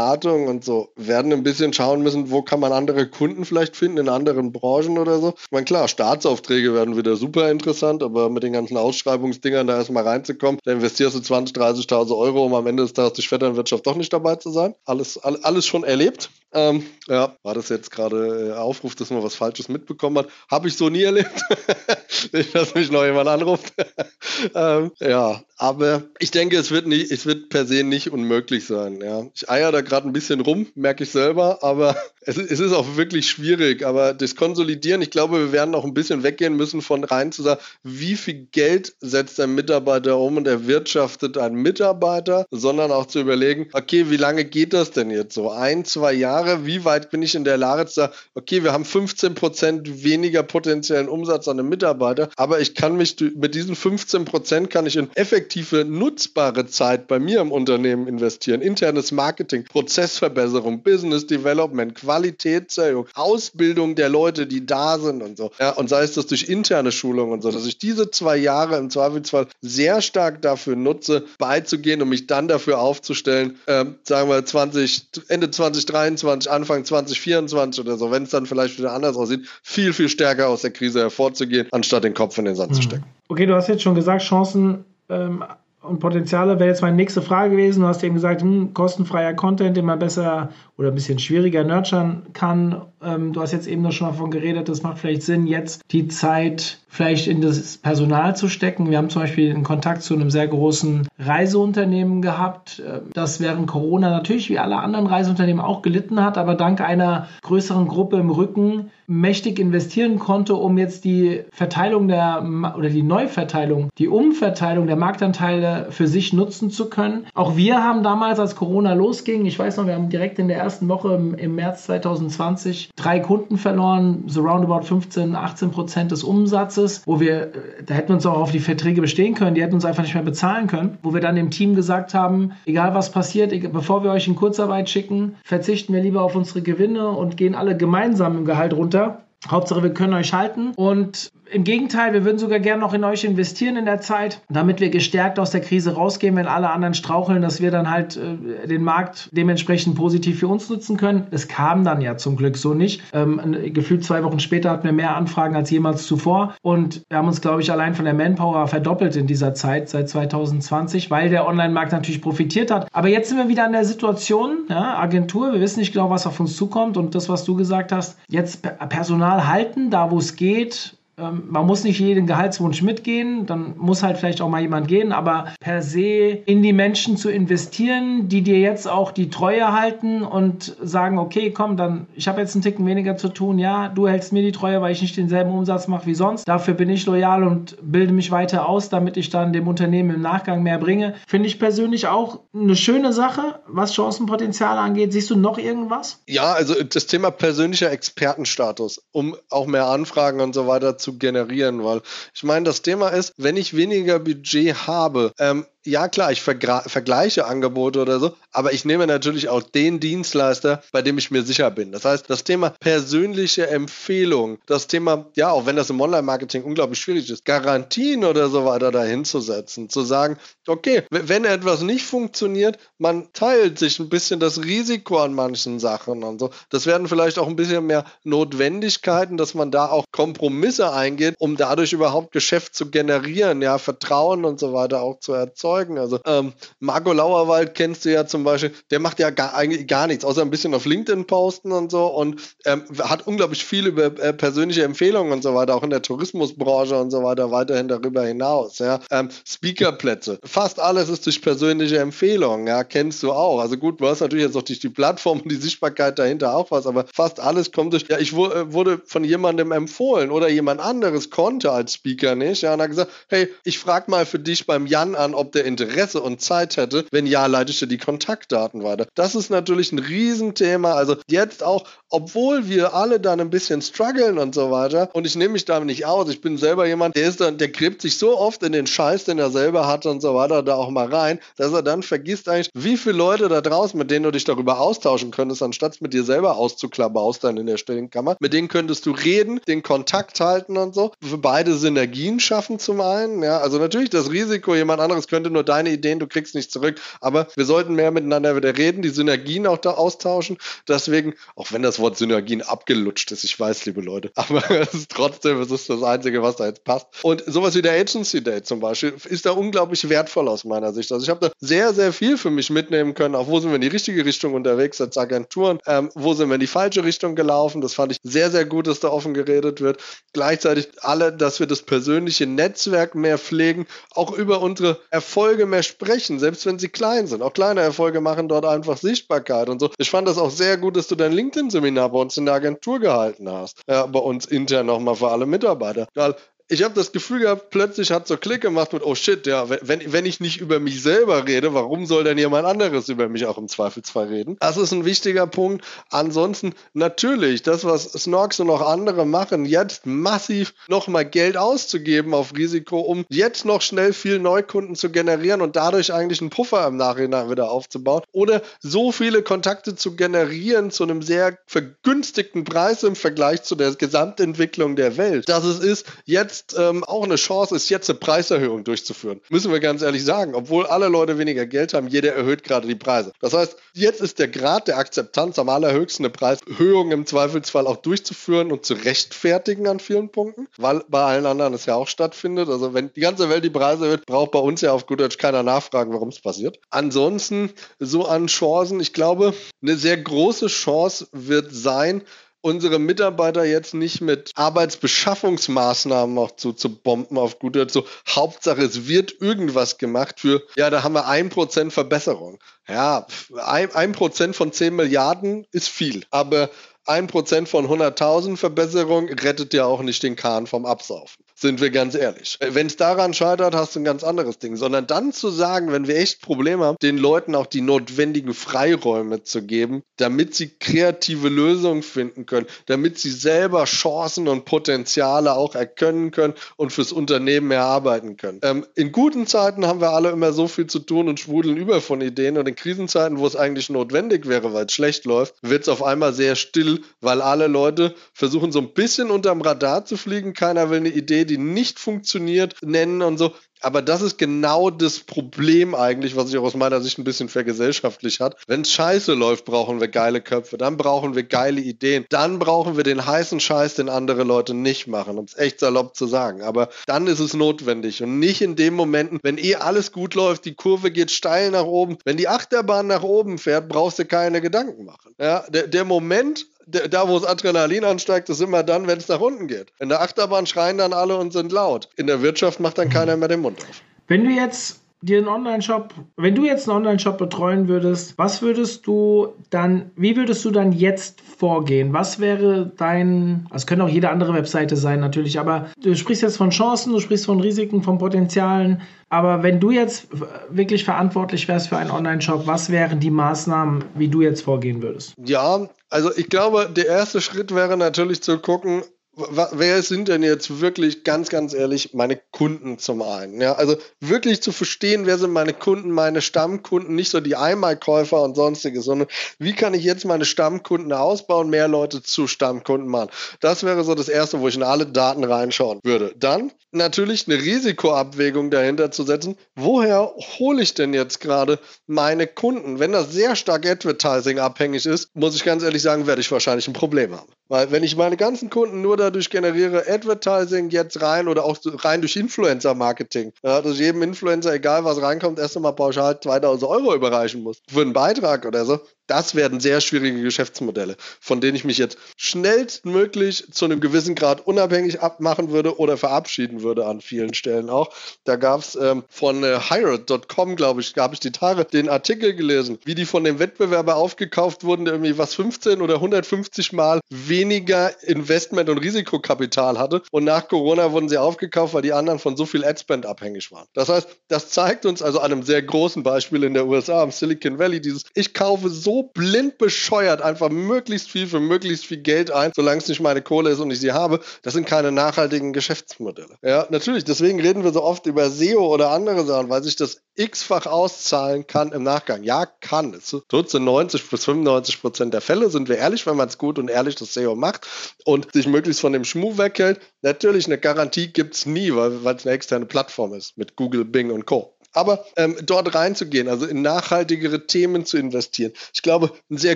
Unternehmensberatungen 0.02 0.48
und 0.48 0.64
so 0.64 0.90
werden 0.96 1.32
ein 1.32 1.44
bisschen 1.44 1.74
schauen 1.74 2.02
müssen, 2.02 2.32
wo 2.32 2.42
kann 2.42 2.60
man 2.60 2.72
andere 2.72 3.08
Kunden 3.08 3.46
vielleicht 3.46 3.76
finden 3.76 3.98
in 3.98 4.10
anderen 4.10 4.52
Branchen 4.52 4.98
oder 4.98 5.20
so. 5.20 5.34
Ich 5.38 5.52
meine, 5.52 5.66
klar, 5.66 5.88
Staatsaufträge 5.88 6.74
werden 6.74 6.98
wieder 6.98 7.16
super 7.16 7.50
interessant, 7.52 8.04
aber 8.04 8.30
mit 8.30 8.44
den 8.44 8.54
ganzen 8.54 8.78
Ausschreibungsdingern 8.78 9.68
da 9.68 9.78
erstmal 9.78 10.08
reinzukommen, 10.08 10.60
da 10.64 10.72
investierst 10.72 11.16
du 11.16 11.20
20.000, 11.20 11.88
30.000 11.88 12.18
Euro, 12.18 12.46
um 12.46 12.54
am 12.54 12.68
Ende 12.68 12.84
des 12.84 12.94
Tages 12.94 13.14
die 13.14 13.22
Vetternwirtschaft 13.22 13.86
doch 13.86 13.96
nicht 13.96 14.14
dabei 14.14 14.36
zu 14.36 14.52
sein. 14.52 14.76
Alles, 14.86 15.18
alles 15.18 15.66
schon 15.66 15.84
erlebt. 15.84 16.30
Ähm, 16.54 16.84
ja, 17.08 17.36
war 17.44 17.54
das 17.54 17.70
jetzt 17.70 17.92
gerade 17.92 18.50
äh, 18.50 18.52
Aufruf, 18.54 18.96
dass 18.96 19.10
man 19.10 19.24
was 19.24 19.36
Falsches 19.36 19.70
mitbekommen 19.70 20.18
hat? 20.18 20.28
Habe 20.50 20.68
ich 20.68 20.76
so 20.76 20.90
nie 20.90 21.04
erlebt. 21.04 21.42
nicht, 22.34 22.54
dass 22.54 22.76
mich 22.76 22.92
noch 22.92 23.06
jemand 23.06 23.30
anruft. 23.30 23.74
ähm, 24.56 24.92
ja, 25.00 25.42
aber 25.58 26.04
ich 26.20 26.32
denke, 26.32 26.58
es 26.58 26.72
wird, 26.72 26.88
nicht, 26.88 27.12
es 27.12 27.26
wird 27.26 27.50
per 27.50 27.66
se 27.66 27.84
nicht 27.84 28.12
unmöglich 28.12 28.66
sein. 28.66 29.00
Ja. 29.00 29.28
Ich 29.34 29.50
eier 29.50 29.72
da 29.72 29.82
gerade 29.82 30.08
ein 30.08 30.14
bisschen 30.14 30.42
rum, 30.42 30.68
merke 30.76 31.04
ich 31.04 31.12
selber, 31.12 31.64
aber 31.64 31.96
es, 32.22 32.38
es, 32.38 32.60
ist 32.60 32.74
auch 32.74 32.98
wirklich 32.98 33.30
schwierig. 33.30 33.86
Aber 33.86 34.14
das 34.14 34.36
Konsolidieren, 34.36 35.02
ich 35.02 35.12
glaube, 35.12 35.40
wir 35.40 35.52
werden 35.54 35.74
auch 35.74 35.86
ein 35.86 35.94
bisschen 35.94 36.24
weggehen 36.24 36.58
müssen 36.58 36.82
von 36.82 37.04
rein 37.04 37.32
zu 37.32 37.44
sagen, 37.44 37.62
wie 37.84 38.16
viel 38.16 38.48
Geld 38.52 38.94
setzt 39.00 39.40
ein 39.40 39.56
Mitarbeiter 39.56 40.18
um 40.18 40.38
und 40.38 40.48
erwirtschaftet 40.48 41.38
ein 41.38 41.54
Mitarbeiter, 41.54 42.46
sondern 42.52 42.92
auch 42.92 43.06
zu 43.06 43.22
überlegen, 43.22 43.70
okay, 43.72 44.10
wie 44.10 44.18
lange 44.18 44.44
geht 44.44 44.74
das 44.74 44.92
denn 44.92 45.12
jetzt 45.12 45.34
so? 45.34 45.50
Ein, 45.52 45.86
zwei 45.86 46.12
Jahre? 46.12 46.41
Wie 46.64 46.86
weit 46.86 47.10
bin 47.10 47.22
ich 47.22 47.36
in 47.36 47.44
der 47.44 47.58
Lage 47.58 47.86
zu 47.86 47.94
sagen, 47.96 48.14
okay, 48.36 48.64
wir 48.64 48.74
haben 48.74 48.86
15 48.86 49.36
Prozent 49.36 50.04
weniger 50.04 50.44
potenziellen 50.44 51.10
Umsatz 51.10 51.48
an 51.48 51.60
einem 51.60 51.70
Mitarbeiter, 51.70 52.30
aber 52.36 52.60
ich 52.60 52.76
kann 52.76 52.98
mich 52.98 53.16
mit 53.36 53.56
diesen 53.56 53.76
15 53.76 54.26
Prozent 54.26 54.70
kann 54.70 54.86
ich 54.86 54.96
in 54.96 55.10
effektiv 55.16 55.42
effektive, 55.42 55.86
nutzbare 55.86 56.66
Zeit 56.68 57.08
bei 57.08 57.20
mir 57.20 57.42
im 57.42 57.52
Unternehmen 57.52 58.08
investieren. 58.08 58.62
Internes 58.62 59.12
Marketing, 59.12 59.64
Prozessverbesserung, 59.66 60.84
Business 60.84 61.28
Development, 61.28 61.96
Qualitätserhöhung, 61.96 63.08
Ausbildung 63.16 63.96
der 63.96 64.10
Leute, 64.10 64.48
die 64.48 64.66
da 64.66 65.00
sind 65.00 65.22
und 65.22 65.38
so. 65.38 65.52
Ja, 65.60 65.72
und 65.72 65.90
sei 65.90 66.04
es 66.04 66.14
das 66.14 66.28
durch 66.28 66.44
interne 66.44 66.92
Schulung 66.92 67.32
und 67.32 67.42
so, 67.42 67.52
dass 67.52 67.66
ich 67.66 67.78
diese 67.78 68.12
zwei 68.12 68.38
Jahre 68.38 68.78
im 68.78 68.90
Zweifelsfall 68.90 69.48
sehr 69.62 70.02
stark 70.02 70.42
dafür 70.42 70.76
nutze, 70.76 71.26
beizugehen 71.38 72.02
und 72.02 72.10
mich 72.10 72.28
dann 72.28 72.48
dafür 72.48 72.80
aufzustellen, 72.80 73.58
ähm, 73.68 73.96
sagen 74.04 74.30
wir 74.30 74.46
20, 74.46 75.08
Ende 75.28 75.52
2023, 75.52 76.31
Anfang 76.32 76.84
2024 76.84 77.84
oder 77.84 77.98
so, 77.98 78.12
wenn 78.12 78.24
es 78.24 78.30
dann 78.30 78.46
vielleicht 78.46 78.78
wieder 78.78 78.94
anders 78.94 79.16
aussieht, 79.16 79.48
viel, 79.64 79.94
viel 79.94 80.10
stärker 80.10 80.50
aus 80.50 80.62
der 80.62 80.72
Krise 80.72 81.00
hervorzugehen, 81.00 81.68
anstatt 81.72 82.04
den 82.04 82.14
Kopf 82.14 82.38
in 82.38 82.46
den 82.46 82.56
Sand 82.56 82.72
mhm. 82.72 82.76
zu 82.76 82.82
stecken. 82.82 83.06
Okay, 83.28 83.46
du 83.46 83.56
hast 83.56 83.68
jetzt 83.68 83.84
schon 83.84 83.96
gesagt, 83.96 84.24
Chancen 84.24 84.86
ähm, 85.10 85.44
und 85.82 86.00
Potenziale 86.00 86.60
wäre 86.60 86.70
jetzt 86.70 86.82
meine 86.82 86.96
nächste 86.96 87.22
Frage 87.22 87.52
gewesen. 87.52 87.82
Du 87.82 87.88
hast 87.88 88.04
eben 88.04 88.14
gesagt, 88.14 88.42
hm, 88.42 88.74
kostenfreier 88.74 89.34
Content, 89.34 89.76
den 89.76 89.86
man 89.86 90.00
besser 90.00 90.52
oder 90.82 90.90
ein 90.90 90.96
bisschen 90.96 91.20
schwieriger 91.20 91.64
nurturen 91.64 92.24
kann. 92.34 92.82
Ähm, 93.04 93.34
du 93.34 93.42
hast 93.42 93.52
jetzt 93.52 93.68
eben 93.68 93.84
noch 93.84 93.92
schon 93.92 94.08
davon 94.08 94.32
geredet, 94.32 94.68
das 94.68 94.82
macht 94.82 94.98
vielleicht 94.98 95.22
Sinn, 95.22 95.46
jetzt 95.46 95.84
die 95.92 96.08
Zeit 96.08 96.80
vielleicht 96.88 97.28
in 97.28 97.40
das 97.40 97.78
Personal 97.78 98.36
zu 98.36 98.50
stecken. 98.50 98.90
Wir 98.90 98.98
haben 98.98 99.10
zum 99.10 99.22
Beispiel 99.22 99.52
einen 99.52 99.64
Kontakt 99.64 100.02
zu 100.02 100.14
einem 100.14 100.30
sehr 100.30 100.48
großen 100.48 101.08
Reiseunternehmen 101.20 102.24
gehabt, 102.24 102.80
äh, 102.80 103.02
das 103.14 103.40
während 103.40 103.68
Corona 103.68 104.10
natürlich 104.10 104.50
wie 104.50 104.58
alle 104.58 104.78
anderen 104.78 105.06
Reiseunternehmen 105.06 105.64
auch 105.64 105.84
gelitten 105.84 106.24
hat, 106.24 106.40
aber 106.40 106.56
dank 106.56 106.82
einer 106.82 107.28
größeren 107.44 107.88
Gruppe 107.88 108.18
im 108.18 108.32
Rücken 108.32 108.90
mächtig 109.12 109.60
investieren 109.60 110.20
konnte, 110.20 110.56
um 110.56 110.78
jetzt 110.78 111.04
die 111.04 111.44
Verteilung 111.52 112.08
der 112.08 112.44
oder 112.78 112.90
die 112.90 113.04
Neuverteilung, 113.04 113.90
die 113.98 114.08
Umverteilung 114.08 114.88
der 114.88 114.96
Marktanteile 114.96 115.88
für 115.90 116.08
sich 116.08 116.32
nutzen 116.32 116.72
zu 116.72 116.90
können. 116.90 117.26
Auch 117.34 117.58
wir 117.58 117.84
haben 117.84 118.04
damals, 118.04 118.40
als 118.40 118.56
Corona 118.56 118.94
losging, 118.94 119.46
ich 119.46 119.60
weiß 119.60 119.78
noch, 119.78 119.86
wir 119.86 119.96
haben 119.96 120.10
direkt 120.10 120.40
in 120.40 120.48
der 120.48 120.58
ersten 120.58 120.71
Woche 120.82 121.14
im, 121.16 121.34
im 121.34 121.56
März 121.56 121.86
2020 121.86 122.92
drei 122.96 123.20
Kunden 123.20 123.58
verloren, 123.58 124.24
so 124.28 124.42
roundabout 124.42 124.84
15, 124.84 125.36
18 125.36 125.72
Prozent 125.72 126.12
des 126.12 126.24
Umsatzes, 126.24 127.04
wo 127.06 127.20
wir, 127.20 127.54
äh, 127.54 127.84
da 127.86 127.94
hätten 127.94 128.10
wir 128.10 128.16
uns 128.16 128.26
auch 128.26 128.38
auf 128.38 128.52
die 128.52 128.60
Verträge 128.60 129.02
bestehen 129.02 129.36
können, 129.36 129.56
die 129.56 129.62
hätten 129.62 129.76
uns 129.76 129.86
einfach 129.86 130.04
nicht 130.04 130.14
mehr 130.14 130.24
bezahlen 130.24 130.68
können, 130.68 130.98
wo 131.04 131.14
wir 131.14 131.22
dann 131.22 131.36
dem 131.36 131.52
Team 131.52 131.76
gesagt 131.76 132.14
haben, 132.14 132.52
egal 132.66 132.94
was 132.94 133.12
passiert, 133.12 133.52
bevor 133.74 134.04
wir 134.04 134.12
euch 134.12 134.28
in 134.28 134.36
Kurzarbeit 134.36 134.90
schicken, 134.90 135.36
verzichten 135.44 135.94
wir 135.94 136.02
lieber 136.02 136.22
auf 136.22 136.36
unsere 136.36 136.62
Gewinne 136.62 137.10
und 137.10 137.38
gehen 137.38 137.56
alle 137.56 137.76
gemeinsam 137.76 138.38
im 138.38 138.46
Gehalt 138.46 138.74
runter. 138.74 139.24
Hauptsache, 139.50 139.82
wir 139.82 139.94
können 139.94 140.14
euch 140.14 140.34
halten. 140.34 140.74
Und 140.76 141.32
im 141.52 141.64
Gegenteil, 141.64 142.14
wir 142.14 142.26
würden 142.26 142.38
sogar 142.38 142.60
gerne 142.60 142.82
noch 142.82 142.94
in 142.94 143.04
euch 143.04 143.24
investieren 143.24 143.76
in 143.76 143.86
der 143.86 144.02
Zeit, 144.02 144.42
damit 144.50 144.80
wir 144.80 144.90
gestärkt 144.90 145.40
aus 145.40 145.52
der 145.52 145.62
Krise 145.62 145.94
rausgehen, 145.94 146.36
wenn 146.36 146.48
alle 146.48 146.70
anderen 146.70 146.94
straucheln, 146.94 147.42
dass 147.42 147.62
wir 147.62 147.72
dann 147.72 147.90
halt 147.90 148.18
äh, 148.18 148.68
den 148.68 148.84
Markt 148.84 149.30
dementsprechend 149.32 149.96
positiv 149.96 150.40
für 150.40 150.48
uns 150.48 150.70
nutzen 150.70 150.98
können. 150.98 151.28
Es 151.32 151.48
kam 151.48 151.84
dann 151.84 152.02
ja 152.02 152.18
zum 152.18 152.38
Glück 152.38 152.58
so 152.58 152.74
nicht. 152.74 153.02
Ähm, 153.14 153.42
gefühlt 153.74 154.04
zwei 154.04 154.24
Wochen 154.24 154.40
später 154.40 154.72
hatten 154.72 154.86
wir 154.86 154.94
mehr 154.94 155.16
Anfragen 155.16 155.56
als 155.56 155.70
jemals 155.70 156.08
zuvor 156.08 156.56
und 156.62 157.04
wir 157.10 157.18
haben 157.18 157.28
uns, 157.28 157.42
glaube 157.42 157.62
ich, 157.62 157.72
allein 157.72 157.96
von 157.96 158.06
der 158.06 158.14
Manpower 158.14 158.68
verdoppelt 158.68 159.16
in 159.16 159.28
dieser 159.28 159.54
Zeit 159.54 159.90
seit 159.90 160.10
2020, 160.10 161.12
weil 161.12 161.30
der 161.30 161.48
Online-Markt 161.48 161.92
natürlich 161.92 162.22
profitiert 162.22 162.72
hat. 162.72 162.88
Aber 162.94 163.10
jetzt 163.10 163.30
sind 163.30 163.38
wir 163.38 163.50
wieder 163.50 163.66
an 163.66 163.74
der 163.74 163.86
Situation, 163.86 164.66
ja, 164.70 164.98
Agentur, 164.98 165.54
wir 165.54 165.62
wissen 165.62 165.80
nicht 165.80 165.94
genau, 165.94 166.10
was 166.10 166.26
auf 166.26 166.40
uns 166.40 166.56
zukommt 166.56 166.98
und 166.98 167.16
das, 167.16 167.30
was 167.30 167.44
du 167.44 167.56
gesagt 167.56 167.92
hast, 167.92 168.18
jetzt 168.28 168.62
Personal 168.90 169.48
halten, 169.48 169.90
da 169.90 170.12
wo 170.12 170.18
es 170.18 170.36
geht, 170.36 170.96
ähm, 171.18 171.44
man 171.50 171.66
muss 171.66 171.84
nicht 171.84 172.00
jeden 172.00 172.26
Gehaltswunsch 172.26 172.82
mitgehen, 172.82 173.46
dann 173.46 173.76
muss 173.78 174.04
halt 174.04 174.18
vielleicht 174.18 174.42
auch 174.42 174.50
mal 174.50 174.62
jemand 174.62 174.88
gehen, 174.88 175.12
aber 175.12 175.54
per 175.60 175.82
se 175.82 176.42
in 176.46 176.64
die 176.64 176.74
Menschen 176.74 177.18
zu 177.18 177.30
investieren, 177.30 178.30
die 178.30 178.42
dir 178.42 178.60
jetzt 178.60 178.88
auch 178.88 179.12
die 179.12 179.30
Treue 179.30 179.74
halten 179.74 180.24
und 180.24 180.76
sagen, 180.82 181.20
okay, 181.20 181.52
komm, 181.52 181.78
dann, 181.78 182.08
ich 182.16 182.28
habe 182.28 182.42
jetzt 182.42 182.56
einen 182.56 182.64
Ticken 182.64 182.86
weniger 182.86 183.18
zu 183.18 183.30
tun, 183.30 183.60
ja, 183.60 183.90
du 183.90 184.08
hältst 184.08 184.34
mir 184.34 184.42
die 184.42 184.52
Treue, 184.52 184.82
weil 184.82 184.94
ich 184.94 185.02
nicht 185.02 185.18
denselben 185.18 185.52
Umsatz 185.52 185.88
mache 185.88 186.06
wie 186.06 186.16
sonst. 186.16 186.48
Dafür 186.48 186.74
bin 186.74 186.90
ich 186.90 187.06
loyal 187.06 187.44
und 187.44 187.78
bilde 187.82 188.14
mich 188.14 188.32
weiter 188.32 188.68
aus, 188.68 188.90
damit 188.90 189.18
ich 189.18 189.30
dann 189.30 189.54
dem 189.54 189.68
Unternehmen 189.68 190.16
im 190.16 190.22
Nachgang 190.22 190.64
mehr 190.64 190.78
bringe. 190.78 191.16
Finde 191.28 191.48
ich 191.48 191.60
persönlich 191.60 192.08
auch 192.08 192.40
eine 192.54 192.76
schöne 192.76 193.14
Sache, 193.14 193.60
was 193.68 193.94
Chancenpotenzial 193.94 194.78
angeht. 194.78 195.14
Siehst 195.14 195.30
du 195.30 195.36
noch 195.36 195.58
irgendwas? 195.58 196.22
Ja, 196.28 196.54
also 196.54 196.76
das 196.84 197.06
Thema 197.08 197.32
persönlicher 197.32 197.92
Expertenstatus, 197.92 199.04
um 199.12 199.36
auch 199.50 199.68
mehr 199.68 199.88
Anfragen 199.88 200.40
und 200.40 200.54
so 200.54 200.68
weiter 200.68 200.98
zu 200.98 201.11
generieren, 201.20 201.84
weil 201.84 202.02
ich 202.34 202.44
meine, 202.44 202.66
das 202.66 202.82
Thema 202.82 203.10
ist, 203.10 203.34
wenn 203.38 203.58
ich 203.58 203.76
weniger 203.76 204.20
Budget 204.20 204.88
habe, 204.88 205.32
ähm, 205.40 205.66
ja 205.86 206.08
klar, 206.08 206.32
ich 206.32 206.42
vergleiche 206.42 207.46
Angebote 207.46 208.02
oder 208.02 208.20
so, 208.20 208.34
aber 208.52 208.74
ich 208.74 208.86
nehme 208.86 209.08
natürlich 209.08 209.50
auch 209.50 209.64
den 209.64 210.00
Dienstleister, 210.00 210.84
bei 210.92 211.02
dem 211.02 211.18
ich 211.18 211.32
mir 211.32 211.44
sicher 211.44 211.72
bin. 211.72 211.92
Das 211.92 212.06
heißt, 212.06 212.30
das 212.30 212.44
Thema 212.44 212.72
persönliche 212.80 213.68
Empfehlung, 213.68 214.60
das 214.68 214.88
Thema, 214.88 215.26
ja, 215.36 215.50
auch 215.50 215.66
wenn 215.66 215.76
das 215.76 215.90
im 215.90 216.00
Online-Marketing 216.00 216.64
unglaublich 216.64 217.00
schwierig 217.00 217.30
ist, 217.30 217.46
Garantien 217.46 218.24
oder 218.26 218.50
so 218.50 218.66
weiter 218.66 218.92
dahinzusetzen, 218.92 219.90
zu 219.90 220.02
sagen, 220.02 220.38
okay, 220.68 221.04
wenn 221.10 221.46
etwas 221.46 221.82
nicht 221.82 222.06
funktioniert, 222.06 222.78
man 223.00 223.34
teilt 223.34 223.80
sich 223.80 224.00
ein 224.00 224.10
bisschen 224.10 224.40
das 224.40 224.64
Risiko 224.64 225.20
an 225.20 225.34
manchen 225.34 225.80
Sachen 225.80 226.24
und 226.24 226.40
so. 226.40 226.52
Das 226.70 226.86
werden 226.86 227.08
vielleicht 227.08 227.40
auch 227.40 227.48
ein 227.48 227.56
bisschen 227.56 227.88
mehr 227.88 228.06
Notwendigkeiten, 228.24 229.38
dass 229.38 229.56
man 229.56 229.72
da 229.72 229.88
auch 229.88 230.06
Kompromisse 230.12 230.94
eingeht, 230.94 231.36
um 231.40 231.58
dadurch 231.58 231.94
überhaupt 231.94 232.32
Geschäft 232.32 232.76
zu 232.76 232.92
generieren, 232.92 233.62
ja, 233.62 233.80
Vertrauen 233.80 234.46
und 234.46 234.60
so 234.60 234.74
weiter 234.74 235.02
auch 235.02 235.20
zu 235.20 235.34
erzeugen 235.34 235.71
überzeugen. 235.72 235.98
Also 235.98 236.20
ähm, 236.26 236.54
Marco 236.80 237.14
Lauerwald 237.14 237.76
kennst 237.76 238.06
du 238.06 238.12
ja 238.12 238.26
zum 238.26 238.44
Beispiel, 238.44 238.72
der 238.90 239.00
macht 239.00 239.20
ja 239.20 239.30
gar, 239.30 239.54
eigentlich 239.56 239.88
gar 239.88 240.08
nichts, 240.08 240.26
außer 240.26 240.42
ein 240.42 240.50
bisschen 240.50 240.74
auf 240.74 240.86
LinkedIn 240.86 241.26
posten 241.26 241.72
und 241.72 241.92
so 241.92 242.08
und 242.08 242.42
ähm, 242.66 242.84
hat 243.00 243.28
unglaublich 243.28 243.64
viel 243.64 243.88
über 243.88 244.06
äh, 244.06 244.34
persönliche 244.34 244.84
Empfehlungen 244.84 245.32
und 245.32 245.44
so 245.44 245.56
weiter, 245.56 245.76
auch 245.76 245.84
in 245.84 245.90
der 245.90 246.02
Tourismusbranche 246.02 247.00
und 247.00 247.12
so 247.12 247.24
weiter, 247.24 247.52
weiterhin 247.52 247.88
darüber 247.88 248.24
hinaus. 248.24 248.80
Ja. 248.80 249.00
Ähm, 249.10 249.30
Speakerplätze, 249.46 250.40
fast 250.44 250.80
alles 250.80 251.10
ist 251.10 251.26
durch 251.26 251.42
persönliche 251.42 252.00
Empfehlungen, 252.00 252.68
ja, 252.68 252.84
kennst 252.84 253.24
du 253.24 253.32
auch. 253.32 253.60
Also 253.60 253.78
gut, 253.78 254.02
du 254.02 254.08
hast 254.08 254.22
natürlich 254.22 254.46
jetzt 254.46 254.58
auch 254.58 254.62
durch 254.62 254.80
die 254.80 254.90
Plattform 254.90 255.42
und 255.42 255.52
die 255.52 255.56
Sichtbarkeit 255.56 256.20
dahinter 256.20 256.56
auch 256.56 256.72
was, 256.72 256.86
aber 256.86 257.06
fast 257.14 257.40
alles 257.40 257.72
kommt 257.72 257.94
durch, 257.94 258.06
ja, 258.10 258.18
ich 258.20 258.34
äh, 258.34 258.74
wurde 258.74 259.02
von 259.06 259.24
jemandem 259.24 259.72
empfohlen 259.72 260.32
oder 260.32 260.50
jemand 260.50 260.82
anderes 260.82 261.30
konnte 261.30 261.72
als 261.72 261.94
Speaker 261.94 262.36
nicht, 262.36 262.64
ja, 262.64 262.74
und 262.74 262.82
hat 262.82 262.90
gesagt, 262.90 263.12
hey, 263.30 263.50
ich 263.64 263.80
frage 263.80 264.10
mal 264.10 264.26
für 264.26 264.40
dich 264.40 264.66
beim 264.66 264.86
Jan 264.86 265.16
an, 265.16 265.34
ob 265.34 265.52
der 265.52 265.61
Interesse 265.62 266.22
und 266.22 266.42
Zeit 266.42 266.78
hätte. 266.78 267.06
Wenn 267.12 267.26
ja, 267.26 267.46
leite 267.46 267.72
ich 267.72 267.80
dir 267.80 267.88
die 267.88 267.98
Kontaktdaten 267.98 268.84
weiter. 268.84 269.08
Das 269.16 269.36
ist 269.36 269.50
natürlich 269.50 269.92
ein 269.92 270.00
Riesenthema. 270.00 270.94
Also 270.94 271.16
jetzt 271.28 271.64
auch, 271.64 271.86
obwohl 272.10 272.68
wir 272.68 272.94
alle 272.94 273.20
dann 273.20 273.40
ein 273.40 273.50
bisschen 273.50 273.82
strugglen 273.82 274.38
und 274.38 274.56
so 274.56 274.72
weiter, 274.72 275.10
und 275.14 275.26
ich 275.26 275.36
nehme 275.36 275.54
mich 275.54 275.66
da 275.66 275.80
nicht 275.80 276.06
aus, 276.06 276.30
ich 276.30 276.42
bin 276.42 276.58
selber 276.58 276.88
jemand, 276.88 277.16
der 277.16 277.28
ist 277.28 277.42
dann, 277.42 277.58
der 277.58 277.70
gräbt 277.70 278.02
sich 278.02 278.18
so 278.18 278.38
oft 278.38 278.64
in 278.64 278.72
den 278.72 278.88
Scheiß, 278.88 279.26
den 279.26 279.40
er 279.40 279.50
selber 279.50 279.88
hat 279.88 280.06
und 280.06 280.22
so 280.22 280.36
weiter, 280.36 280.64
da 280.64 280.76
auch 280.76 280.90
mal 280.90 281.14
rein, 281.14 281.40
dass 281.58 281.72
er 281.74 281.84
dann 281.84 282.04
vergisst 282.04 282.50
eigentlich, 282.50 282.70
wie 282.74 282.98
viele 282.98 283.18
Leute 283.18 283.48
da 283.50 283.62
draußen, 283.62 283.98
mit 283.98 284.12
denen 284.12 284.24
du 284.24 284.32
dich 284.32 284.44
darüber 284.44 284.80
austauschen 284.80 285.32
könntest, 285.32 285.64
anstatt 285.64 286.02
mit 286.02 286.14
dir 286.14 286.24
selber 286.24 286.58
auszuklabaustern 286.58 287.58
in 287.58 287.68
der 287.68 287.78
stillen 287.78 288.10
Kammer, 288.10 288.36
mit 288.40 288.54
denen 288.54 288.68
könntest 288.68 289.06
du 289.06 289.12
reden, 289.12 289.60
den 289.68 289.84
Kontakt 289.84 290.40
halten 290.40 290.78
und 290.78 290.96
so, 290.96 291.12
für 291.22 291.38
beide 291.38 291.76
Synergien 291.76 292.40
schaffen 292.40 292.80
zum 292.80 293.02
einen, 293.02 293.44
ja, 293.44 293.60
also 293.60 293.78
natürlich 293.78 294.10
das 294.10 294.32
Risiko, 294.32 294.76
jemand 294.76 295.02
anderes 295.02 295.28
könnte 295.28 295.51
nur 295.52 295.64
deine 295.64 295.92
Ideen, 295.92 296.20
du 296.20 296.28
kriegst 296.28 296.56
nicht 296.56 296.72
zurück, 296.72 297.00
aber 297.20 297.48
wir 297.56 297.66
sollten 297.66 297.96
mehr 297.96 298.12
miteinander 298.12 298.56
wieder 298.56 298.78
reden, 298.78 299.02
die 299.02 299.10
Synergien 299.10 299.68
auch 299.68 299.78
da 299.78 299.92
austauschen, 299.92 300.58
deswegen, 300.88 301.36
auch 301.56 301.72
wenn 301.72 301.82
das 301.82 302.00
Wort 302.00 302.18
Synergien 302.18 302.62
abgelutscht 302.62 303.32
ist, 303.32 303.44
ich 303.44 303.60
weiß, 303.60 303.86
liebe 303.86 304.02
Leute, 304.02 304.32
aber 304.36 304.70
es 304.72 304.94
ist 304.94 305.12
trotzdem, 305.12 305.62
es 305.62 305.72
ist 305.72 305.90
das 305.90 306.04
Einzige, 306.04 306.42
was 306.42 306.56
da 306.56 306.66
jetzt 306.66 306.84
passt. 306.84 307.08
Und 307.24 307.44
sowas 307.46 307.76
wie 307.76 307.82
der 307.82 307.94
Agency 307.94 308.44
Day 308.44 308.64
zum 308.64 308.80
Beispiel 308.80 309.14
ist 309.30 309.46
da 309.46 309.52
unglaublich 309.52 310.08
wertvoll 310.10 310.48
aus 310.48 310.64
meiner 310.64 310.94
Sicht, 310.94 311.12
also 311.12 311.24
ich 311.24 311.30
habe 311.30 311.48
da 311.48 311.52
sehr, 311.60 311.94
sehr 311.94 312.14
viel 312.14 312.38
für 312.38 312.50
mich 312.50 312.70
mitnehmen 312.70 313.14
können, 313.14 313.36
auch 313.36 313.48
wo 313.48 313.60
sind 313.60 313.72
wir 313.72 313.76
in 313.76 313.82
die 313.82 313.88
richtige 313.88 314.26
Richtung 314.26 314.54
unterwegs 314.54 315.00
als 315.02 315.18
Agenturen, 315.18 315.80
ähm, 315.86 316.10
wo 316.16 316.34
sind 316.34 316.50
wir 316.50 316.56
in 316.56 316.62
die 316.62 316.68
falsche 316.68 317.04
Richtung 317.04 317.36
gelaufen, 317.36 317.82
das 317.82 317.94
fand 317.94 318.12
ich 318.12 318.18
sehr, 318.24 318.52
sehr 318.52 318.66
gut, 318.66 318.88
dass 318.88 319.00
da 319.00 319.10
offen 319.10 319.34
geredet 319.34 319.82
wird, 319.82 320.02
gleichzeitig 320.34 320.90
alle, 321.02 321.32
dass 321.32 321.60
wir 321.60 321.68
das 321.68 321.82
persönliche 321.82 322.48
Netzwerk 322.48 323.16
mehr 323.16 323.38
pflegen, 323.38 323.88
auch 324.14 324.32
über 324.32 324.62
unsere 324.62 325.00
Erfolge 325.10 325.41
mehr 325.66 325.84
sprechen, 325.84 326.40
selbst 326.40 326.66
wenn 326.66 326.80
sie 326.80 326.90
klein 326.90 327.28
sind. 327.28 327.42
Auch 327.42 327.54
kleine 327.54 327.82
Erfolge 327.82 328.22
machen 328.22 328.48
dort 328.48 328.66
einfach 328.66 328.98
Sichtbarkeit 328.98 329.70
und 329.70 329.80
so. 329.80 329.90
Ich 329.98 330.10
fand 330.10 330.28
das 330.28 330.38
auch 330.38 330.52
sehr 330.52 330.78
gut, 330.78 330.96
dass 330.96 331.08
du 331.08 331.16
dein 331.16 331.32
LinkedIn-Seminar 331.32 332.10
bei 332.10 332.20
uns 332.20 332.38
in 332.38 332.46
der 332.46 332.56
Agentur 332.56 333.00
gehalten 333.00 333.50
hast. 333.50 333.82
Ja, 333.88 334.06
bei 334.06 334.20
uns 334.20 334.46
intern 334.46 334.86
nochmal 334.86 335.16
für 335.16 335.30
alle 335.30 335.46
Mitarbeiter. 335.46 336.08
Weil 336.14 336.36
ich 336.72 336.84
habe 336.84 336.94
das 336.94 337.12
Gefühl 337.12 337.42
gehabt, 337.42 337.70
plötzlich 337.70 338.12
hat 338.12 338.28
so 338.28 338.38
Klick 338.38 338.62
gemacht 338.62 338.94
mit, 338.94 339.04
oh 339.04 339.14
shit, 339.14 339.46
ja, 339.46 339.70
wenn, 339.70 340.14
wenn 340.14 340.26
ich 340.26 340.40
nicht 340.40 340.62
über 340.62 340.80
mich 340.80 341.04
selber 341.04 341.46
rede, 341.46 341.74
warum 341.74 342.06
soll 342.06 342.24
denn 342.24 342.38
jemand 342.38 342.66
anderes 342.66 343.10
über 343.10 343.28
mich 343.28 343.46
auch 343.46 343.58
im 343.58 343.68
Zweifelsfall 343.68 344.28
reden? 344.28 344.56
Das 344.62 344.78
ist 344.78 344.94
ein 344.94 345.04
wichtiger 345.04 345.48
Punkt. 345.48 345.84
Ansonsten 346.10 346.74
natürlich, 346.94 347.62
das, 347.62 347.84
was 347.84 348.14
Snorks 348.14 348.62
und 348.62 348.70
auch 348.70 348.88
andere 348.90 349.26
machen, 349.26 349.66
jetzt 349.66 350.06
massiv 350.06 350.74
nochmal 350.88 351.26
Geld 351.26 351.58
auszugeben 351.58 352.34
auf 352.34 352.56
Risiko, 352.56 353.02
um 353.02 353.26
jetzt 353.28 353.66
noch 353.66 353.82
schnell 353.82 354.14
viel 354.14 354.40
Neukunden 354.40 354.96
zu 354.96 355.10
generieren 355.10 355.60
und 355.60 355.76
dadurch 355.76 356.14
eigentlich 356.14 356.40
einen 356.40 356.52
Puffer 356.52 356.88
im 356.88 356.96
Nachhinein 356.96 357.50
wieder 357.52 357.70
aufzubauen 357.70 358.24
oder 358.32 358.62
so 358.80 359.12
viele 359.12 359.44
Kontakte 359.44 359.96
zu 359.96 360.16
generieren 360.16 360.90
zu 360.90 361.04
einem 361.04 361.22
sehr 361.22 361.58
vergünstigten 361.66 362.64
Preis 362.64 363.04
im 363.04 363.18
Vergleich 363.18 363.64
zu 363.64 363.76
der 363.76 363.94
Gesamtentwicklung 363.94 364.96
der 364.96 365.18
Welt, 365.18 365.50
dass 365.50 365.66
es 365.66 365.80
ist, 365.80 366.06
jetzt 366.24 366.61
jetzt 366.62 366.78
ähm, 366.78 367.04
auch 367.04 367.24
eine 367.24 367.36
Chance 367.36 367.76
ist, 367.76 367.90
jetzt 367.90 368.10
eine 368.10 368.20
Preiserhöhung 368.20 368.84
durchzuführen. 368.84 369.42
Müssen 369.50 369.72
wir 369.72 369.80
ganz 369.80 370.02
ehrlich 370.02 370.24
sagen. 370.24 370.56
Obwohl 370.56 370.86
alle 370.86 371.08
Leute 371.08 371.38
weniger 371.38 371.66
Geld 371.66 371.94
haben, 371.94 372.08
jeder 372.08 372.34
erhöht 372.34 372.64
gerade 372.64 372.88
die 372.88 372.96
Preise. 372.96 373.34
Das 373.40 373.54
heißt, 373.54 373.78
jetzt 373.94 374.22
ist 374.22 374.40
der 374.40 374.48
Grad 374.48 374.88
der 374.88 374.98
Akzeptanz 374.98 375.60
am 375.60 375.70
allerhöchsten, 375.70 376.26
eine 376.26 376.32
Preiserhöhung 376.32 377.12
im 377.12 377.26
Zweifelsfall 377.26 377.88
auch 377.88 377.98
durchzuführen 377.98 378.72
und 378.72 378.86
zu 378.86 378.94
rechtfertigen 378.94 379.88
an 379.88 380.00
vielen 380.00 380.30
Punkten, 380.30 380.68
weil 380.78 381.04
bei 381.08 381.24
allen 381.24 381.46
anderen 381.46 381.74
es 381.74 381.86
ja 381.86 381.96
auch 381.96 382.08
stattfindet. 382.08 382.70
Also 382.70 382.94
wenn 382.94 383.12
die 383.14 383.22
ganze 383.22 383.50
Welt 383.50 383.64
die 383.64 383.70
Preise 383.70 384.06
erhöht, 384.06 384.26
braucht 384.26 384.52
bei 384.52 384.60
uns 384.60 384.82
ja 384.82 384.92
auf 384.92 385.06
gut 385.06 385.20
Deutsch 385.20 385.38
keiner 385.38 385.64
nachfragen, 385.64 386.14
warum 386.14 386.30
es 386.30 386.40
passiert. 386.40 386.80
Ansonsten 386.90 387.72
so 388.00 388.26
an 388.26 388.48
Chancen, 388.48 389.00
ich 389.00 389.14
glaube, 389.14 389.54
eine 389.82 389.96
sehr 389.96 390.18
große 390.18 390.68
Chance 390.68 391.28
wird 391.32 391.70
sein, 391.72 392.24
unsere 392.62 393.00
Mitarbeiter 393.00 393.66
jetzt 393.66 393.94
nicht 393.94 394.22
mit 394.22 394.52
Arbeitsbeschaffungsmaßnahmen 394.56 396.38
auch 396.38 396.52
zu, 396.56 396.74
zu 396.74 396.96
bomben 396.96 397.38
auf 397.38 397.60
gut 397.60 397.76
Deutsch. 397.76 397.94
So, 397.94 398.06
Hauptsache, 398.30 398.82
es 398.82 399.08
wird 399.08 399.42
irgendwas 399.42 399.98
gemacht 399.98 400.40
für, 400.40 400.64
ja, 400.76 400.90
da 400.90 401.04
haben 401.04 401.14
wir 401.14 401.28
ein 401.28 401.50
Prozent 401.50 401.92
Verbesserung. 401.92 402.60
Ja, 402.88 403.26
ein, 403.58 403.94
ein 403.94 404.12
Prozent 404.12 404.56
von 404.56 404.72
zehn 404.72 404.96
Milliarden 404.96 405.66
ist 405.72 405.90
viel, 405.90 406.26
aber 406.30 406.70
ein 407.06 407.28
Prozent 407.28 407.68
von 407.68 407.88
100.000 407.88 408.58
Verbesserung 408.58 409.28
rettet 409.30 409.74
ja 409.74 409.86
auch 409.86 410.02
nicht 410.02 410.22
den 410.24 410.36
Kahn 410.36 410.68
vom 410.68 410.86
Absaufen. 410.86 411.44
Sind 411.62 411.80
wir 411.80 411.92
ganz 411.92 412.16
ehrlich. 412.16 412.58
Wenn 412.60 412.88
es 412.88 412.96
daran 412.96 413.36
scheitert, 413.36 413.76
hast 413.76 413.96
du 413.96 414.00
ein 414.00 414.04
ganz 414.04 414.24
anderes 414.24 414.58
Ding. 414.58 414.78
Sondern 414.78 415.06
dann 415.06 415.32
zu 415.32 415.52
sagen, 415.52 415.92
wenn 415.92 416.08
wir 416.08 416.16
echt 416.16 416.42
Probleme 416.42 416.86
haben, 416.86 416.98
den 417.04 417.20
Leuten 417.20 417.54
auch 417.54 417.68
die 417.68 417.82
notwendigen 417.82 418.56
Freiräume 418.56 419.44
zu 419.44 419.62
geben, 419.62 420.02
damit 420.18 420.56
sie 420.56 420.70
kreative 420.70 421.50
Lösungen 421.50 422.02
finden 422.02 422.48
können, 422.48 422.66
damit 422.88 423.20
sie 423.20 423.30
selber 423.30 423.84
Chancen 423.84 424.48
und 424.48 424.66
Potenziale 424.66 425.54
auch 425.54 425.76
erkennen 425.76 426.32
können 426.32 426.56
und 426.78 426.94
fürs 426.94 427.12
Unternehmen 427.12 427.68
mehr 427.68 427.84
arbeiten 427.84 428.38
können. 428.38 428.60
Ähm, 428.64 428.88
in 428.96 429.12
guten 429.12 429.46
Zeiten 429.46 429.86
haben 429.86 430.02
wir 430.02 430.10
alle 430.10 430.32
immer 430.32 430.54
so 430.54 430.68
viel 430.68 430.88
zu 430.88 430.98
tun 430.98 431.28
und 431.28 431.40
schwudeln 431.40 431.78
über 431.78 432.02
von 432.02 432.22
Ideen 432.22 432.58
und 432.58 432.68
in 432.68 432.76
Krisenzeiten, 432.76 433.38
wo 433.38 433.46
es 433.46 433.56
eigentlich 433.56 433.92
notwendig 433.92 434.48
wäre, 434.48 434.74
weil 434.74 434.88
es 434.88 434.94
schlecht 434.94 435.26
läuft, 435.26 435.54
wird 435.62 435.84
es 435.84 435.90
auf 435.90 436.02
einmal 436.02 436.34
sehr 436.34 436.56
still, 436.56 437.02
weil 437.20 437.40
alle 437.40 437.68
Leute 437.68 438.16
versuchen 438.34 438.72
so 438.72 438.80
ein 438.80 438.96
bisschen 438.96 439.30
unterm 439.30 439.62
Radar 439.62 440.06
zu 440.06 440.18
fliegen. 440.18 440.54
Keiner 440.54 440.90
will 440.90 440.98
eine 440.98 441.10
Idee, 441.10 441.51
die 441.52 441.58
nicht 441.58 442.00
funktioniert, 442.00 442.76
nennen 442.82 443.22
und 443.22 443.38
so. 443.38 443.54
Aber 443.82 444.02
das 444.04 444.22
ist 444.22 444.38
genau 444.38 444.92
das 444.92 445.20
Problem 445.20 445.96
eigentlich, 445.96 446.36
was 446.36 446.48
sich 446.48 446.58
auch 446.60 446.64
aus 446.64 446.76
meiner 446.76 447.02
Sicht 447.02 447.18
ein 447.18 447.24
bisschen 447.24 447.50
vergesellschaftlich 447.50 448.40
hat. 448.40 448.56
Wenn 448.68 448.82
es 448.82 448.92
scheiße 448.92 449.34
läuft, 449.34 449.66
brauchen 449.66 450.00
wir 450.00 450.08
geile 450.08 450.40
Köpfe, 450.40 450.78
dann 450.78 450.98
brauchen 450.98 451.36
wir 451.36 451.44
geile 451.44 451.82
Ideen, 451.82 452.26
dann 452.30 452.60
brauchen 452.60 452.96
wir 452.96 453.04
den 453.04 453.26
heißen 453.26 453.60
Scheiß, 453.60 453.96
den 453.96 454.08
andere 454.08 454.44
Leute 454.44 454.76
nicht 454.76 455.08
machen, 455.08 455.40
um 455.40 455.46
es 455.46 455.58
echt 455.58 455.80
salopp 455.80 456.16
zu 456.16 456.28
sagen. 456.28 456.62
Aber 456.62 456.90
dann 457.08 457.26
ist 457.26 457.40
es 457.40 457.56
notwendig 457.56 458.22
und 458.22 458.38
nicht 458.40 458.62
in 458.62 458.76
den 458.76 458.94
Momenten, 458.94 459.40
wenn 459.42 459.58
eh 459.58 459.76
alles 459.76 460.12
gut 460.12 460.36
läuft, 460.36 460.66
die 460.66 460.76
Kurve 460.76 461.10
geht 461.10 461.32
steil 461.32 461.72
nach 461.72 461.86
oben. 461.86 462.18
Wenn 462.24 462.38
die 462.38 462.48
Achterbahn 462.48 463.08
nach 463.08 463.24
oben 463.24 463.58
fährt, 463.58 463.90
brauchst 463.90 464.20
du 464.20 464.26
keine 464.26 464.62
Gedanken 464.62 465.06
machen. 465.06 465.34
Ja, 465.40 465.66
der, 465.70 465.88
der 465.88 466.06
Moment, 466.06 466.68
da, 466.92 467.28
wo 467.28 467.40
das 467.40 467.48
Adrenalin 467.48 468.04
ansteigt, 468.04 468.50
ist 468.50 468.62
immer 468.62 468.84
dann, 468.84 469.08
wenn 469.08 469.18
es 469.18 469.28
nach 469.28 469.40
unten 469.40 469.68
geht. 469.68 469.92
In 470.00 470.10
der 470.10 470.22
Achterbahn 470.22 470.66
schreien 470.66 470.98
dann 470.98 471.14
alle 471.14 471.38
und 471.38 471.54
sind 471.54 471.72
laut. 471.72 472.10
In 472.16 472.28
der 472.28 472.42
Wirtschaft 472.42 472.80
macht 472.80 472.98
dann 472.98 473.10
keiner 473.10 473.38
mehr 473.38 473.48
den 473.48 473.62
Mund 473.62 473.80
auf. 473.90 474.02
Wenn 474.28 474.46
du 474.46 474.52
jetzt 474.52 475.02
dir 475.22 475.38
einen 475.38 475.48
Online-Shop, 475.48 476.14
wenn 476.38 476.56
du 476.56 476.66
jetzt 476.66 476.90
einen 476.90 476.98
Online-Shop 476.98 477.38
betreuen 477.38 477.88
würdest, 477.88 478.38
was 478.38 478.62
würdest 478.62 479.06
du 479.06 479.50
dann, 479.70 480.12
wie 480.16 480.36
würdest 480.36 480.66
du 480.66 480.72
dann 480.72 480.92
jetzt 480.92 481.42
vorgehen? 481.42 482.12
Was 482.14 482.40
wäre 482.40 482.92
dein, 482.98 483.66
also 483.66 483.76
es 483.84 483.88
könnte 483.88 484.04
auch 484.06 484.10
jede 484.10 484.30
andere 484.30 484.54
Webseite 484.54 484.98
sein 484.98 485.20
natürlich, 485.20 485.60
aber 485.60 485.90
du 486.02 486.16
sprichst 486.16 486.42
jetzt 486.42 486.58
von 486.58 486.72
Chancen, 486.72 487.14
du 487.14 487.20
sprichst 487.20 487.46
von 487.46 487.62
Risiken, 487.62 488.02
von 488.02 488.18
Potenzialen, 488.18 489.02
aber 489.30 489.64
wenn 489.64 489.80
du 489.80 489.92
jetzt 489.92 490.28
wirklich 490.70 491.04
verantwortlich 491.04 491.68
wärst 491.68 491.90
für 491.90 491.98
einen 491.98 492.12
Online-Shop, 492.12 492.66
was 492.66 492.90
wären 492.90 493.20
die 493.20 493.32
Maßnahmen, 493.32 494.04
wie 494.16 494.28
du 494.28 494.42
jetzt 494.42 494.62
vorgehen 494.62 495.02
würdest? 495.02 495.36
Ja, 495.38 495.88
also 496.10 496.32
ich 496.36 496.50
glaube, 496.50 496.90
der 496.94 497.08
erste 497.08 497.42
Schritt 497.42 497.74
wäre 497.74 497.96
natürlich 497.96 498.42
zu 498.42 498.58
gucken, 498.58 499.04
wer 499.36 500.02
sind 500.04 500.28
denn 500.28 500.44
jetzt 500.44 500.82
wirklich 500.82 501.24
ganz, 501.24 501.50
ganz 501.50 501.74
ehrlich 501.74 502.14
meine 502.14 502.40
Kunden 502.52 502.98
zum 503.00 503.22
einen? 503.22 503.62
Ja, 503.62 503.74
also 503.74 503.96
wirklich 504.20 504.62
zu 504.62 504.72
verstehen, 504.72 505.26
wer 505.26 505.38
sind 505.38 505.52
meine 505.52 505.74
Kunden, 505.74 506.12
meine 506.12 506.42
Stammkunden, 506.42 507.16
nicht 507.16 507.32
so 507.32 507.40
die 507.40 507.56
Einmalkäufer 507.56 508.42
und 508.42 508.56
sonstiges, 508.56 509.06
sondern 509.06 509.28
wie 509.58 509.74
kann 509.74 509.94
ich 509.94 510.04
jetzt 510.04 510.26
meine 510.26 510.46
Stammkunden 510.46 511.14
ausbauen, 511.14 511.70
mehr 511.70 511.88
Leute 511.88 512.22
zu 512.22 512.48
Stammkunden 512.48 513.10
machen? 513.10 513.30
Das 513.62 513.84
wäre 513.84 514.04
so 514.04 514.16
das 514.16 514.28
erste, 514.28 514.60
wo 514.60 514.68
ich 514.68 514.76
in 514.76 514.84
alle 514.84 515.06
Daten 515.06 515.44
reinschauen 515.44 516.00
würde. 516.04 516.34
Dann 516.38 516.72
natürlich 516.92 517.48
eine 517.48 517.62
Risikoabwägung 517.62 518.70
dahinter 518.70 519.12
zu 519.12 519.24
setzen. 519.24 519.56
Woher 519.76 520.34
hole 520.60 520.84
ich 520.84 520.94
denn 520.94 521.14
jetzt 521.14 521.40
gerade 521.40 521.80
meine 522.06 522.48
Kunden? 522.48 523.00
Wenn 523.00 523.14
das 523.14 523.32
sehr 523.32 523.56
stark 523.56 523.86
Advertising 523.86 524.60
abhängig 524.60 525.06
ist, 525.06 525.30
muss 525.34 525.56
ich 525.56 525.64
ganz 525.64 525.84
ehrlich 525.84 526.02
sagen, 526.02 526.28
werde 526.28 526.42
ich 526.42 526.52
wahrscheinlich 526.52 526.88
ein 526.88 526.94
Problem 526.94 527.34
haben. 527.34 527.50
Weil 527.70 527.92
wenn 527.92 528.04
ich 528.04 528.18
meine 528.18 528.36
ganzen 528.36 528.70
Kunden 528.70 529.02
nur 529.02 529.16
dadurch 529.22 529.50
generiere 529.50 530.04
Advertising 530.08 530.90
jetzt 530.90 531.22
rein 531.22 531.48
oder 531.48 531.64
auch 531.64 531.78
rein 532.04 532.22
durch 532.22 532.36
Influencer-Marketing. 532.36 533.54
Ja, 533.64 533.82
dass 533.82 534.00
jedem 534.00 534.22
Influencer, 534.24 534.74
egal 534.74 535.06
was 535.06 535.22
reinkommt, 535.22 535.60
erst 535.60 535.78
einmal 535.78 535.94
pauschal 535.94 536.40
2000 536.40 536.90
Euro 536.90 537.16
überreichen 537.16 537.64
muss 537.64 537.82
für 537.88 538.02
einen 538.02 538.14
Beitrag 538.14 538.66
oder 538.66 538.86
so. 538.86 539.00
Das 539.28 539.56
werden 539.56 539.80
sehr 539.80 540.02
schwierige 540.02 540.42
Geschäftsmodelle, 540.42 541.16
von 541.40 541.62
denen 541.62 541.76
ich 541.76 541.86
mich 541.86 541.98
jetzt 541.98 542.18
schnellstmöglich 542.36 543.72
zu 543.72 543.86
einem 543.86 544.02
gewissen 544.02 544.36
Grad 544.36 544.66
unabhängig 544.68 545.22
abmachen 545.22 545.72
würde 545.72 545.98
oder 546.00 546.18
verabschieden 546.18 546.82
würde 546.82 547.06
an 547.06 547.22
vielen 547.22 547.54
Stellen 547.54 547.90
auch. 547.90 548.14
Da 548.44 548.56
gab 548.56 548.82
es 548.82 548.96
ähm, 548.96 549.24
von 549.30 549.64
äh, 549.64 549.80
Hired.com, 549.80 550.76
glaube 550.76 551.02
ich, 551.02 551.14
gab 551.14 551.34
ich 551.34 551.40
die 551.40 551.52
Tage 551.52 551.86
den 551.86 552.10
Artikel 552.10 552.56
gelesen, 552.56 553.00
wie 553.06 553.16
die 553.16 553.26
von 553.26 553.44
dem 553.44 553.60
Wettbewerber 553.60 554.16
aufgekauft 554.16 554.84
wurden, 554.84 555.06
der 555.06 555.14
irgendwie 555.14 555.38
was 555.38 555.54
15 555.54 556.02
oder 556.02 556.16
150 556.16 556.94
Mal 556.94 557.22
weniger 557.30 558.12
Investment 558.24 558.90
und 558.90 558.98
Risikokapital 558.98 559.98
hatte. 559.98 560.24
Und 560.32 560.44
nach 560.44 560.68
Corona 560.68 561.12
wurden 561.12 561.30
sie 561.30 561.38
aufgekauft, 561.38 561.94
weil 561.94 562.02
die 562.02 562.14
anderen 562.14 562.40
von 562.40 562.58
so 562.58 562.66
viel 562.66 562.84
Adspend 562.84 563.26
abhängig 563.26 563.72
waren. 563.72 563.88
Das 563.94 564.10
heißt, 564.10 564.28
das 564.48 564.70
zeigt 564.70 565.06
uns 565.06 565.22
also 565.22 565.40
an 565.40 565.52
einem 565.52 565.64
sehr 565.64 565.82
großen 565.82 566.24
Beispiel 566.24 566.64
in 566.64 566.74
der 566.74 566.88
USA, 566.88 567.22
am 567.22 567.32
Silicon 567.32 567.80
Valley, 567.80 568.02
dieses, 568.02 568.24
ich 568.34 568.54
kaufe 568.54 568.90
so 568.90 569.11
blind 569.34 569.78
bescheuert 569.78 570.42
einfach 570.42 570.70
möglichst 570.70 571.30
viel 571.30 571.48
für 571.48 571.60
möglichst 571.60 572.06
viel 572.06 572.18
Geld 572.18 572.52
ein, 572.52 572.72
solange 572.76 573.00
es 573.00 573.08
nicht 573.08 573.20
meine 573.20 573.42
Kohle 573.42 573.72
ist 573.72 573.80
und 573.80 573.92
ich 573.92 574.00
sie 574.00 574.12
habe. 574.12 574.40
Das 574.64 574.74
sind 574.74 574.86
keine 574.86 575.12
nachhaltigen 575.12 575.74
Geschäftsmodelle. 575.74 576.58
Ja, 576.62 576.88
natürlich. 576.90 577.24
Deswegen 577.24 577.60
reden 577.60 577.84
wir 577.84 577.92
so 577.92 578.04
oft 578.04 578.26
über 578.26 578.50
SEO 578.50 578.86
oder 578.94 579.12
andere 579.12 579.46
Sachen, 579.46 579.70
weil 579.70 579.84
sich 579.84 579.96
das 579.96 580.22
x-fach 580.36 580.86
auszahlen 580.86 581.68
kann 581.68 581.92
im 581.92 582.04
Nachgang. 582.04 582.44
Ja, 582.44 582.66
kann. 582.66 583.14
Es 583.14 583.36
tut 583.48 583.74
in 583.74 583.84
90 583.84 584.30
bis 584.30 584.46
95 584.46 585.02
Prozent 585.02 585.34
der 585.34 585.42
Fälle, 585.42 585.70
sind 585.70 585.90
wir 585.90 585.98
ehrlich, 585.98 586.26
wenn 586.26 586.38
man 586.38 586.48
es 586.48 586.58
gut 586.58 586.80
und 586.80 586.90
ehrlich 586.90 587.16
das 587.16 587.34
SEO 587.34 587.56
macht 587.56 587.88
und 588.26 588.54
sich 588.54 588.68
möglichst 588.68 589.02
von 589.02 589.14
dem 589.14 589.26
Schmuh 589.26 589.58
weghält. 589.58 590.00
Natürlich, 590.22 590.66
eine 590.68 590.78
Garantie 590.78 591.28
gibt 591.28 591.56
es 591.56 591.66
nie, 591.66 591.94
weil 591.94 592.14
es 592.14 592.46
eine 592.46 592.56
externe 592.56 592.86
Plattform 592.86 593.34
ist 593.34 593.58
mit 593.58 593.76
Google, 593.76 594.06
Bing 594.06 594.32
und 594.32 594.46
Co. 594.46 594.76
Aber 594.94 595.26
ähm, 595.36 595.58
dort 595.64 595.94
reinzugehen, 595.96 596.48
also 596.48 596.66
in 596.66 596.82
nachhaltigere 596.82 597.68
Themen 597.68 598.06
zu 598.06 598.18
investieren. 598.18 598.74
Ich 598.94 599.02
glaube, 599.02 599.32
ein 599.50 599.58
sehr 599.58 599.76